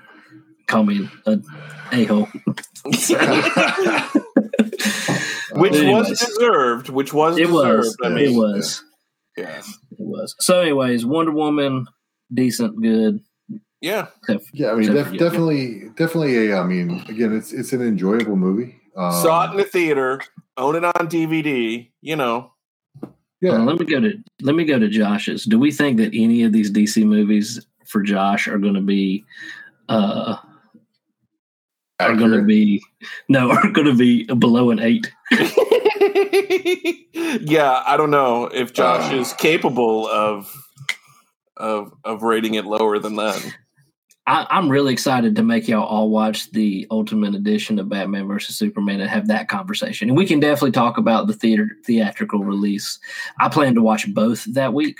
called 0.66 0.88
me 0.88 1.08
a 1.24 1.38
a 1.92 2.04
hole. 2.06 2.26
Which 5.52 5.72
was 5.80 6.18
deserved. 6.18 6.88
Which 6.88 7.12
was 7.14 7.38
It 7.38 7.46
deserved. 7.46 7.52
was. 7.52 7.96
I 8.02 8.08
It 8.08 8.14
mean, 8.14 8.36
was. 8.36 8.82
Yeah. 9.36 9.58
It 9.58 9.98
was. 9.98 10.34
So, 10.40 10.60
anyways, 10.60 11.04
Wonder 11.06 11.32
Woman, 11.32 11.86
decent, 12.32 12.80
good. 12.80 13.20
Yeah. 13.80 14.06
Yeah, 14.52 14.70
I 14.70 14.74
mean, 14.74 14.90
Except 14.90 15.10
def- 15.12 15.18
definitely, 15.18 15.90
definitely 15.96 16.48
a. 16.50 16.58
I 16.58 16.64
mean, 16.64 17.04
again, 17.08 17.36
it's 17.36 17.52
it's 17.52 17.72
an 17.72 17.82
enjoyable 17.82 18.36
movie. 18.36 18.80
Um, 18.96 19.12
Saw 19.12 19.46
it 19.48 19.50
in 19.52 19.56
the 19.58 19.64
theater, 19.64 20.20
own 20.56 20.74
it 20.76 20.84
on 20.84 21.08
DVD, 21.08 21.86
you 22.00 22.16
know. 22.16 22.52
yeah, 23.42 23.52
Uh, 23.52 23.58
let 23.64 23.78
me 23.78 23.84
go 23.84 24.00
to 24.00 24.14
let 24.40 24.54
me 24.56 24.64
go 24.64 24.78
to 24.78 24.88
Josh's. 24.88 25.44
Do 25.44 25.58
we 25.58 25.70
think 25.70 25.98
that 25.98 26.10
any 26.14 26.42
of 26.42 26.52
these 26.52 26.70
DC 26.70 27.04
movies 27.04 27.64
for 27.86 28.02
Josh 28.02 28.48
are 28.48 28.58
going 28.58 28.74
to 28.74 28.80
be 28.80 29.24
uh 29.90 30.36
are 32.00 32.16
going 32.16 32.32
to 32.32 32.42
be 32.42 32.82
no 33.28 33.50
are 33.52 33.70
going 33.70 33.86
to 33.86 33.94
be 33.94 34.24
below 34.24 34.70
an 34.70 34.80
eight? 34.80 35.12
yeah, 37.12 37.82
I 37.86 37.96
don't 37.96 38.10
know 38.10 38.46
if 38.46 38.72
Josh 38.72 39.12
Uh. 39.12 39.16
is 39.16 39.32
capable 39.34 40.06
of 40.08 40.52
of 41.56 41.92
of 42.04 42.22
rating 42.22 42.54
it 42.54 42.64
lower 42.64 42.98
than 42.98 43.16
that. 43.16 43.54
I, 44.28 44.44
I'm 44.50 44.68
really 44.68 44.92
excited 44.92 45.36
to 45.36 45.42
make 45.44 45.68
y'all 45.68 45.84
all 45.86 46.10
watch 46.10 46.50
the 46.50 46.86
Ultimate 46.90 47.36
Edition 47.36 47.78
of 47.78 47.88
Batman 47.88 48.26
versus 48.26 48.56
Superman 48.56 49.00
and 49.00 49.08
have 49.08 49.28
that 49.28 49.46
conversation. 49.48 50.08
And 50.08 50.18
we 50.18 50.26
can 50.26 50.40
definitely 50.40 50.72
talk 50.72 50.98
about 50.98 51.28
the 51.28 51.32
theater 51.32 51.68
theatrical 51.84 52.40
release. 52.42 52.98
I 53.38 53.48
plan 53.48 53.76
to 53.76 53.82
watch 53.82 54.12
both 54.12 54.44
that 54.54 54.74
week. 54.74 54.98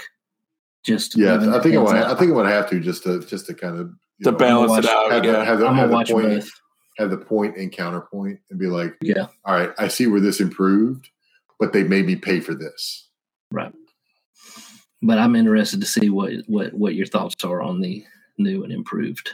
Just 0.85 1.17
Yeah, 1.17 1.35
I 1.35 1.39
think 1.61 1.75
I 1.75 1.81
heads 1.81 1.83
want. 1.83 1.99
up. 1.99 2.11
I 2.13 2.15
think 2.21 2.31
I 2.31 2.35
would 2.37 2.47
have 2.47 2.71
to 2.71 2.79
just 2.79 3.03
to 3.03 3.19
just 3.27 3.47
to 3.47 3.55
kind 3.55 3.79
of 3.81 3.91
To 4.23 4.31
know, 4.31 4.39
balance 4.39 4.71
watch- 4.71 4.85
it 4.85 4.91
out, 4.91 5.11
have 5.11 5.23
the, 5.25 5.29
yeah. 5.29 5.45
have 5.45 5.59
the, 5.59 5.67
I'm 5.67 5.75
have 5.75 5.91
gonna 5.91 6.07
the 6.07 6.15
watch 6.15 6.25
both. 6.45 6.51
Have 6.99 7.11
the 7.11 7.19
point 7.19 7.57
and 7.57 7.71
counterpoint, 7.73 8.41
and 8.51 8.59
be 8.59 8.67
like, 8.67 8.95
Yeah, 9.01 9.27
all 9.45 9.55
right, 9.55 9.71
I 9.79 9.89
see 9.89 10.07
where 10.07 10.21
this 10.21 10.41
improved, 10.41 11.09
but 11.59 11.73
they 11.73 11.85
made 11.85 12.07
me 12.07 12.17
pay 12.17 12.41
for 12.41 12.55
this. 12.55 13.09
right. 13.51 13.73
But 15.03 15.19
I'm 15.19 15.37
interested 15.37 15.81
to 15.81 15.87
see 15.87 16.09
what 16.11 16.33
what 16.47 16.73
what 16.73 16.95
your 16.95 17.07
thoughts 17.07 17.45
are 17.45 17.61
on 17.63 17.81
the 17.81 18.05
new 18.39 18.65
and 18.65 18.73
improved. 18.73 19.31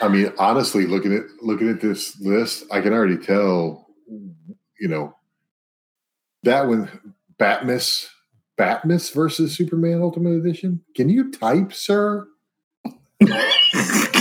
I 0.00 0.08
mean, 0.08 0.32
honestly, 0.38 0.86
looking 0.86 1.14
at 1.14 1.24
looking 1.42 1.68
at 1.68 1.80
this 1.80 2.20
list, 2.20 2.64
I 2.70 2.80
can 2.80 2.92
already 2.92 3.16
tell, 3.16 3.88
you 4.08 4.88
know, 4.88 5.16
that 6.44 6.68
one, 6.68 7.14
Batmas, 7.38 8.06
Batmas 8.58 9.12
versus 9.12 9.56
Superman 9.56 10.00
Ultimate 10.02 10.34
Edition. 10.34 10.82
Can 10.94 11.08
you 11.08 11.30
type, 11.32 11.72
sir? 11.72 12.28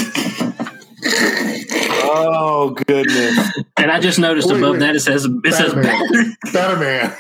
Oh 2.12 2.72
goodness. 2.72 3.53
And 3.78 3.91
I 3.91 3.99
just 3.99 4.18
noticed 4.18 4.49
Wait, 4.49 4.57
above 4.57 4.74
wait. 4.74 4.80
that 4.80 4.95
it 4.95 5.01
says 5.01 5.26
it 5.26 5.53
says 5.53 5.74
Batman. 5.74 6.36
Batman. 6.51 7.16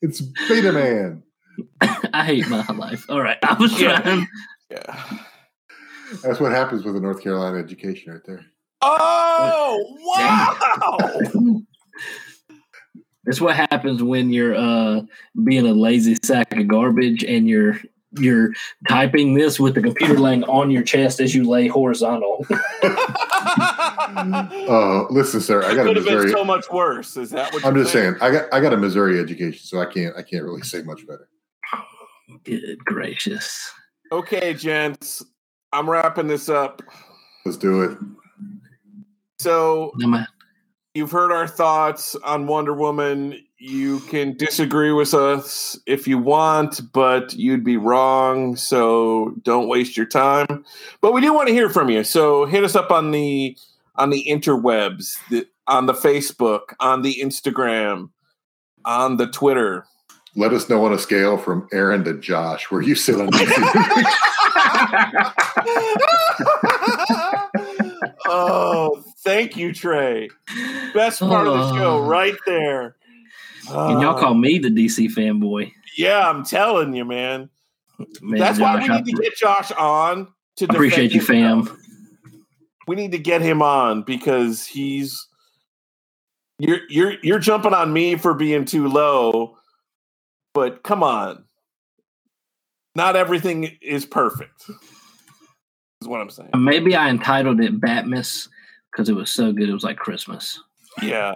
it's 0.00 0.20
Beta 0.48 0.72
Man. 0.72 1.22
I 1.80 2.24
hate 2.24 2.48
my 2.48 2.64
life. 2.66 3.04
All 3.08 3.20
right, 3.20 3.38
I 3.42 3.54
was 3.54 3.74
trying. 3.76 4.26
Yeah. 4.70 5.18
That's 6.22 6.40
what 6.40 6.52
happens 6.52 6.84
with 6.84 6.96
a 6.96 7.00
North 7.00 7.22
Carolina 7.22 7.58
education, 7.58 8.12
right 8.12 8.22
there. 8.24 8.44
Oh 8.80 9.96
wow! 10.16 11.60
That's 13.24 13.40
what 13.40 13.56
happens 13.56 14.02
when 14.02 14.30
you're 14.30 14.54
uh, 14.54 15.02
being 15.44 15.66
a 15.66 15.72
lazy 15.72 16.16
sack 16.22 16.54
of 16.56 16.68
garbage 16.68 17.24
and 17.24 17.48
you're 17.48 17.78
you're 18.18 18.50
typing 18.88 19.34
this 19.34 19.58
with 19.58 19.74
the 19.74 19.82
computer 19.82 20.14
laying 20.18 20.44
on 20.44 20.70
your 20.70 20.82
chest 20.82 21.20
as 21.20 21.34
you 21.34 21.48
lay 21.48 21.66
horizontal. 21.68 22.46
Uh, 23.54 25.06
listen, 25.10 25.40
sir, 25.40 25.62
I 25.64 25.74
got 25.74 25.86
a 25.86 25.94
Could 25.94 26.04
been 26.04 26.04
Missouri. 26.04 26.30
so 26.30 26.44
much 26.44 26.64
worse. 26.70 27.16
Is 27.16 27.30
that 27.30 27.52
what 27.52 27.64
I'm 27.64 27.74
you're 27.74 27.84
just 27.84 27.92
saying, 27.92 28.16
I 28.20 28.30
got 28.30 28.52
I 28.52 28.60
got 28.60 28.72
a 28.72 28.76
Missouri 28.76 29.18
education, 29.20 29.60
so 29.64 29.80
I 29.80 29.86
can't 29.86 30.14
I 30.16 30.22
can't 30.22 30.44
really 30.44 30.62
say 30.62 30.82
much 30.82 31.06
better. 31.06 31.28
Good 32.44 32.78
gracious. 32.84 33.72
Okay, 34.12 34.54
gents, 34.54 35.22
I'm 35.72 35.88
wrapping 35.88 36.26
this 36.26 36.48
up. 36.48 36.82
Let's 37.44 37.56
do 37.58 37.82
it. 37.82 37.98
So 39.38 39.92
Am 40.02 40.14
I- 40.14 40.26
you've 40.94 41.10
heard 41.10 41.32
our 41.32 41.46
thoughts 41.46 42.14
on 42.16 42.46
Wonder 42.46 42.74
Woman. 42.74 43.43
You 43.58 44.00
can 44.00 44.36
disagree 44.36 44.90
with 44.92 45.14
us 45.14 45.78
if 45.86 46.08
you 46.08 46.18
want, 46.18 46.80
but 46.92 47.32
you'd 47.34 47.64
be 47.64 47.76
wrong. 47.76 48.56
So 48.56 49.34
don't 49.42 49.68
waste 49.68 49.96
your 49.96 50.06
time. 50.06 50.64
But 51.00 51.12
we 51.12 51.20
do 51.20 51.32
want 51.32 51.46
to 51.48 51.54
hear 51.54 51.70
from 51.70 51.88
you. 51.88 52.02
So 52.04 52.46
hit 52.46 52.64
us 52.64 52.74
up 52.74 52.90
on 52.90 53.10
the 53.12 53.56
on 53.96 54.10
the 54.10 54.26
interwebs, 54.28 55.16
the, 55.30 55.46
on 55.68 55.86
the 55.86 55.92
Facebook, 55.92 56.74
on 56.80 57.02
the 57.02 57.14
Instagram, 57.22 58.10
on 58.84 59.18
the 59.18 59.28
Twitter. 59.28 59.86
Let 60.34 60.52
us 60.52 60.68
know 60.68 60.84
on 60.84 60.92
a 60.92 60.98
scale 60.98 61.38
from 61.38 61.68
Aaron 61.72 62.02
to 62.04 62.18
Josh 62.18 62.72
where 62.72 62.82
you 62.82 62.96
sit 62.96 63.20
on 63.20 63.30
this. 63.30 63.48
oh, 68.26 69.02
thank 69.18 69.56
you, 69.56 69.72
Trey. 69.72 70.28
Best 70.92 71.20
part 71.20 71.46
of 71.46 71.54
the 71.54 71.74
show, 71.76 71.98
Oh. 71.98 72.06
right 72.08 72.34
there. 72.46 72.96
And 73.68 74.00
y'all 74.00 74.16
Oh, 74.16 74.20
call 74.20 74.34
me 74.34 74.58
the 74.58 74.68
DC 74.68 75.08
fanboy. 75.08 75.72
Yeah, 75.96 76.28
I'm 76.28 76.44
telling 76.44 76.94
you, 76.94 77.04
man. 77.04 77.48
Man, 78.20 78.40
That's 78.40 78.58
why 78.58 78.76
we 78.76 78.88
need 78.88 79.04
to 79.06 79.22
get 79.22 79.36
Josh 79.36 79.70
on. 79.72 80.28
To 80.56 80.64
appreciate 80.66 81.12
you, 81.12 81.20
fam. 81.20 81.68
We 82.86 82.96
need 82.96 83.12
to 83.12 83.18
get 83.18 83.40
him 83.40 83.62
on 83.62 84.02
because 84.02 84.66
he's 84.66 85.26
you're 86.58 86.80
you're 86.88 87.14
you're 87.22 87.38
jumping 87.38 87.74
on 87.74 87.92
me 87.92 88.16
for 88.16 88.34
being 88.34 88.64
too 88.64 88.88
low, 88.88 89.56
but 90.52 90.82
come 90.82 91.02
on. 91.02 91.44
Not 92.94 93.16
everything 93.16 93.76
is 93.80 94.06
perfect. 94.06 94.68
Is 96.00 96.08
what 96.08 96.20
I'm 96.20 96.30
saying. 96.30 96.50
Maybe 96.56 96.94
I 96.94 97.08
entitled 97.08 97.60
it 97.60 97.80
Batmas 97.80 98.48
because 98.92 99.08
it 99.08 99.14
was 99.14 99.30
so 99.30 99.52
good. 99.52 99.68
It 99.68 99.72
was 99.72 99.82
like 99.82 99.96
Christmas. 99.96 100.60
Yeah. 101.02 101.34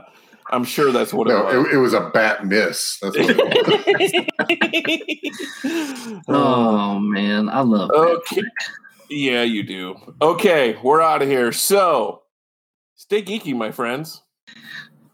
I'm 0.51 0.65
sure 0.65 0.91
that's 0.93 1.13
what 1.13 1.29
no, 1.29 1.49
it 1.49 1.57
was. 1.59 1.67
it, 1.67 1.75
it 1.75 1.79
was 1.79 1.93
a 1.95 2.11
bat 2.11 2.47
miss. 2.47 2.99
That's 3.03 3.17
what 3.19 3.31
it 3.31 4.29
was. 5.65 6.23
Oh 6.29 6.99
man, 6.99 7.49
I 7.49 7.61
love 7.61 7.91
Okay. 7.91 8.37
Batfleck. 8.41 8.45
Yeah, 9.11 9.43
you 9.43 9.63
do. 9.63 9.97
Okay, 10.21 10.77
we're 10.83 11.01
out 11.01 11.23
of 11.23 11.29
here. 11.29 11.51
So, 11.53 12.23
stay 12.95 13.23
geeky, 13.23 13.55
my 13.57 13.71
friends. 13.73 14.23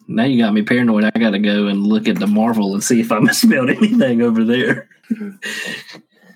Now 0.09 0.25
you 0.25 0.43
got 0.43 0.53
me 0.53 0.63
paranoid. 0.63 1.05
I 1.05 1.11
got 1.19 1.31
to 1.31 1.39
go 1.39 1.67
and 1.69 1.87
look 1.87 2.09
at 2.09 2.19
the 2.19 2.27
Marvel 2.27 2.75
and 2.75 2.83
see 2.83 3.01
if 3.01 3.11
I 3.13 3.19
misspelled 3.21 3.71
anything 3.71 4.21
over 4.23 4.43
there. 4.45 4.89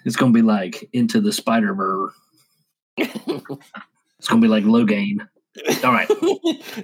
it's 0.04 0.16
gonna 0.16 0.32
be 0.32 0.42
like 0.42 0.88
into 0.92 1.20
the 1.20 1.32
Spider 1.32 1.74
Verse. 1.74 2.12
It's 4.18 4.26
gonna 4.26 4.42
be 4.42 4.48
like 4.48 4.64
Logain. 4.64 5.20
All 5.84 5.92
right, 5.92 6.10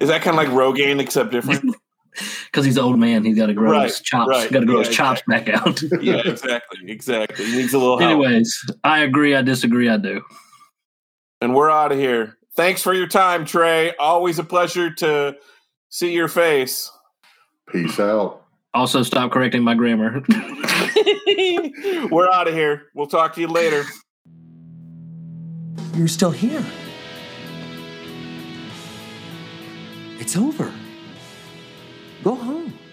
Is 0.00 0.08
that 0.08 0.22
kind 0.22 0.28
of 0.28 0.36
like 0.36 0.48
Rogaine 0.48 1.00
except 1.00 1.32
different? 1.32 1.74
because 2.46 2.64
he's 2.64 2.76
an 2.76 2.84
old 2.84 2.98
man. 2.98 3.24
He's 3.24 3.36
got 3.36 3.46
to 3.46 3.54
grow 3.54 3.72
Right, 3.72 3.84
his 3.84 4.00
chops. 4.00 4.28
right. 4.28 4.50
Got 4.50 4.60
to 4.60 4.66
grow 4.66 4.80
Yeah, 4.80 4.86
his 4.86 4.96
chops 4.96 5.22
back 5.26 5.48
out. 5.48 5.82
yeah, 6.00 6.16
exactly, 6.24 6.90
exactly. 6.90 7.44
He 7.44 7.56
needs 7.56 7.74
a 7.74 7.78
little 7.78 7.98
help. 7.98 8.10
Anyways, 8.24 8.70
I 8.84 9.00
agree. 9.00 9.34
I 9.34 9.42
disagree. 9.42 9.88
I 9.88 9.96
do. 9.96 10.22
And 11.40 11.54
we're 11.54 11.70
out 11.70 11.92
of 11.92 11.98
here. 11.98 12.36
Thanks 12.56 12.82
for 12.82 12.94
your 12.94 13.08
time, 13.08 13.44
Trey. 13.44 13.94
Always 13.96 14.38
a 14.38 14.44
pleasure 14.44 14.92
to 14.94 15.36
see 15.90 16.12
your 16.12 16.28
face. 16.28 16.90
Peace 17.70 17.98
out. 17.98 18.42
Also, 18.72 19.02
stop 19.02 19.30
correcting 19.32 19.62
my 19.62 19.74
grammar. 19.74 20.22
we're 22.10 22.30
out 22.30 22.48
of 22.48 22.54
here. 22.54 22.86
We'll 22.94 23.06
talk 23.06 23.34
to 23.34 23.40
you 23.40 23.48
later. 23.48 23.84
You're 25.94 26.08
still 26.08 26.30
here. 26.30 26.64
It's 30.18 30.36
over. 30.36 30.72
Go 32.24 32.34
home. 32.34 32.83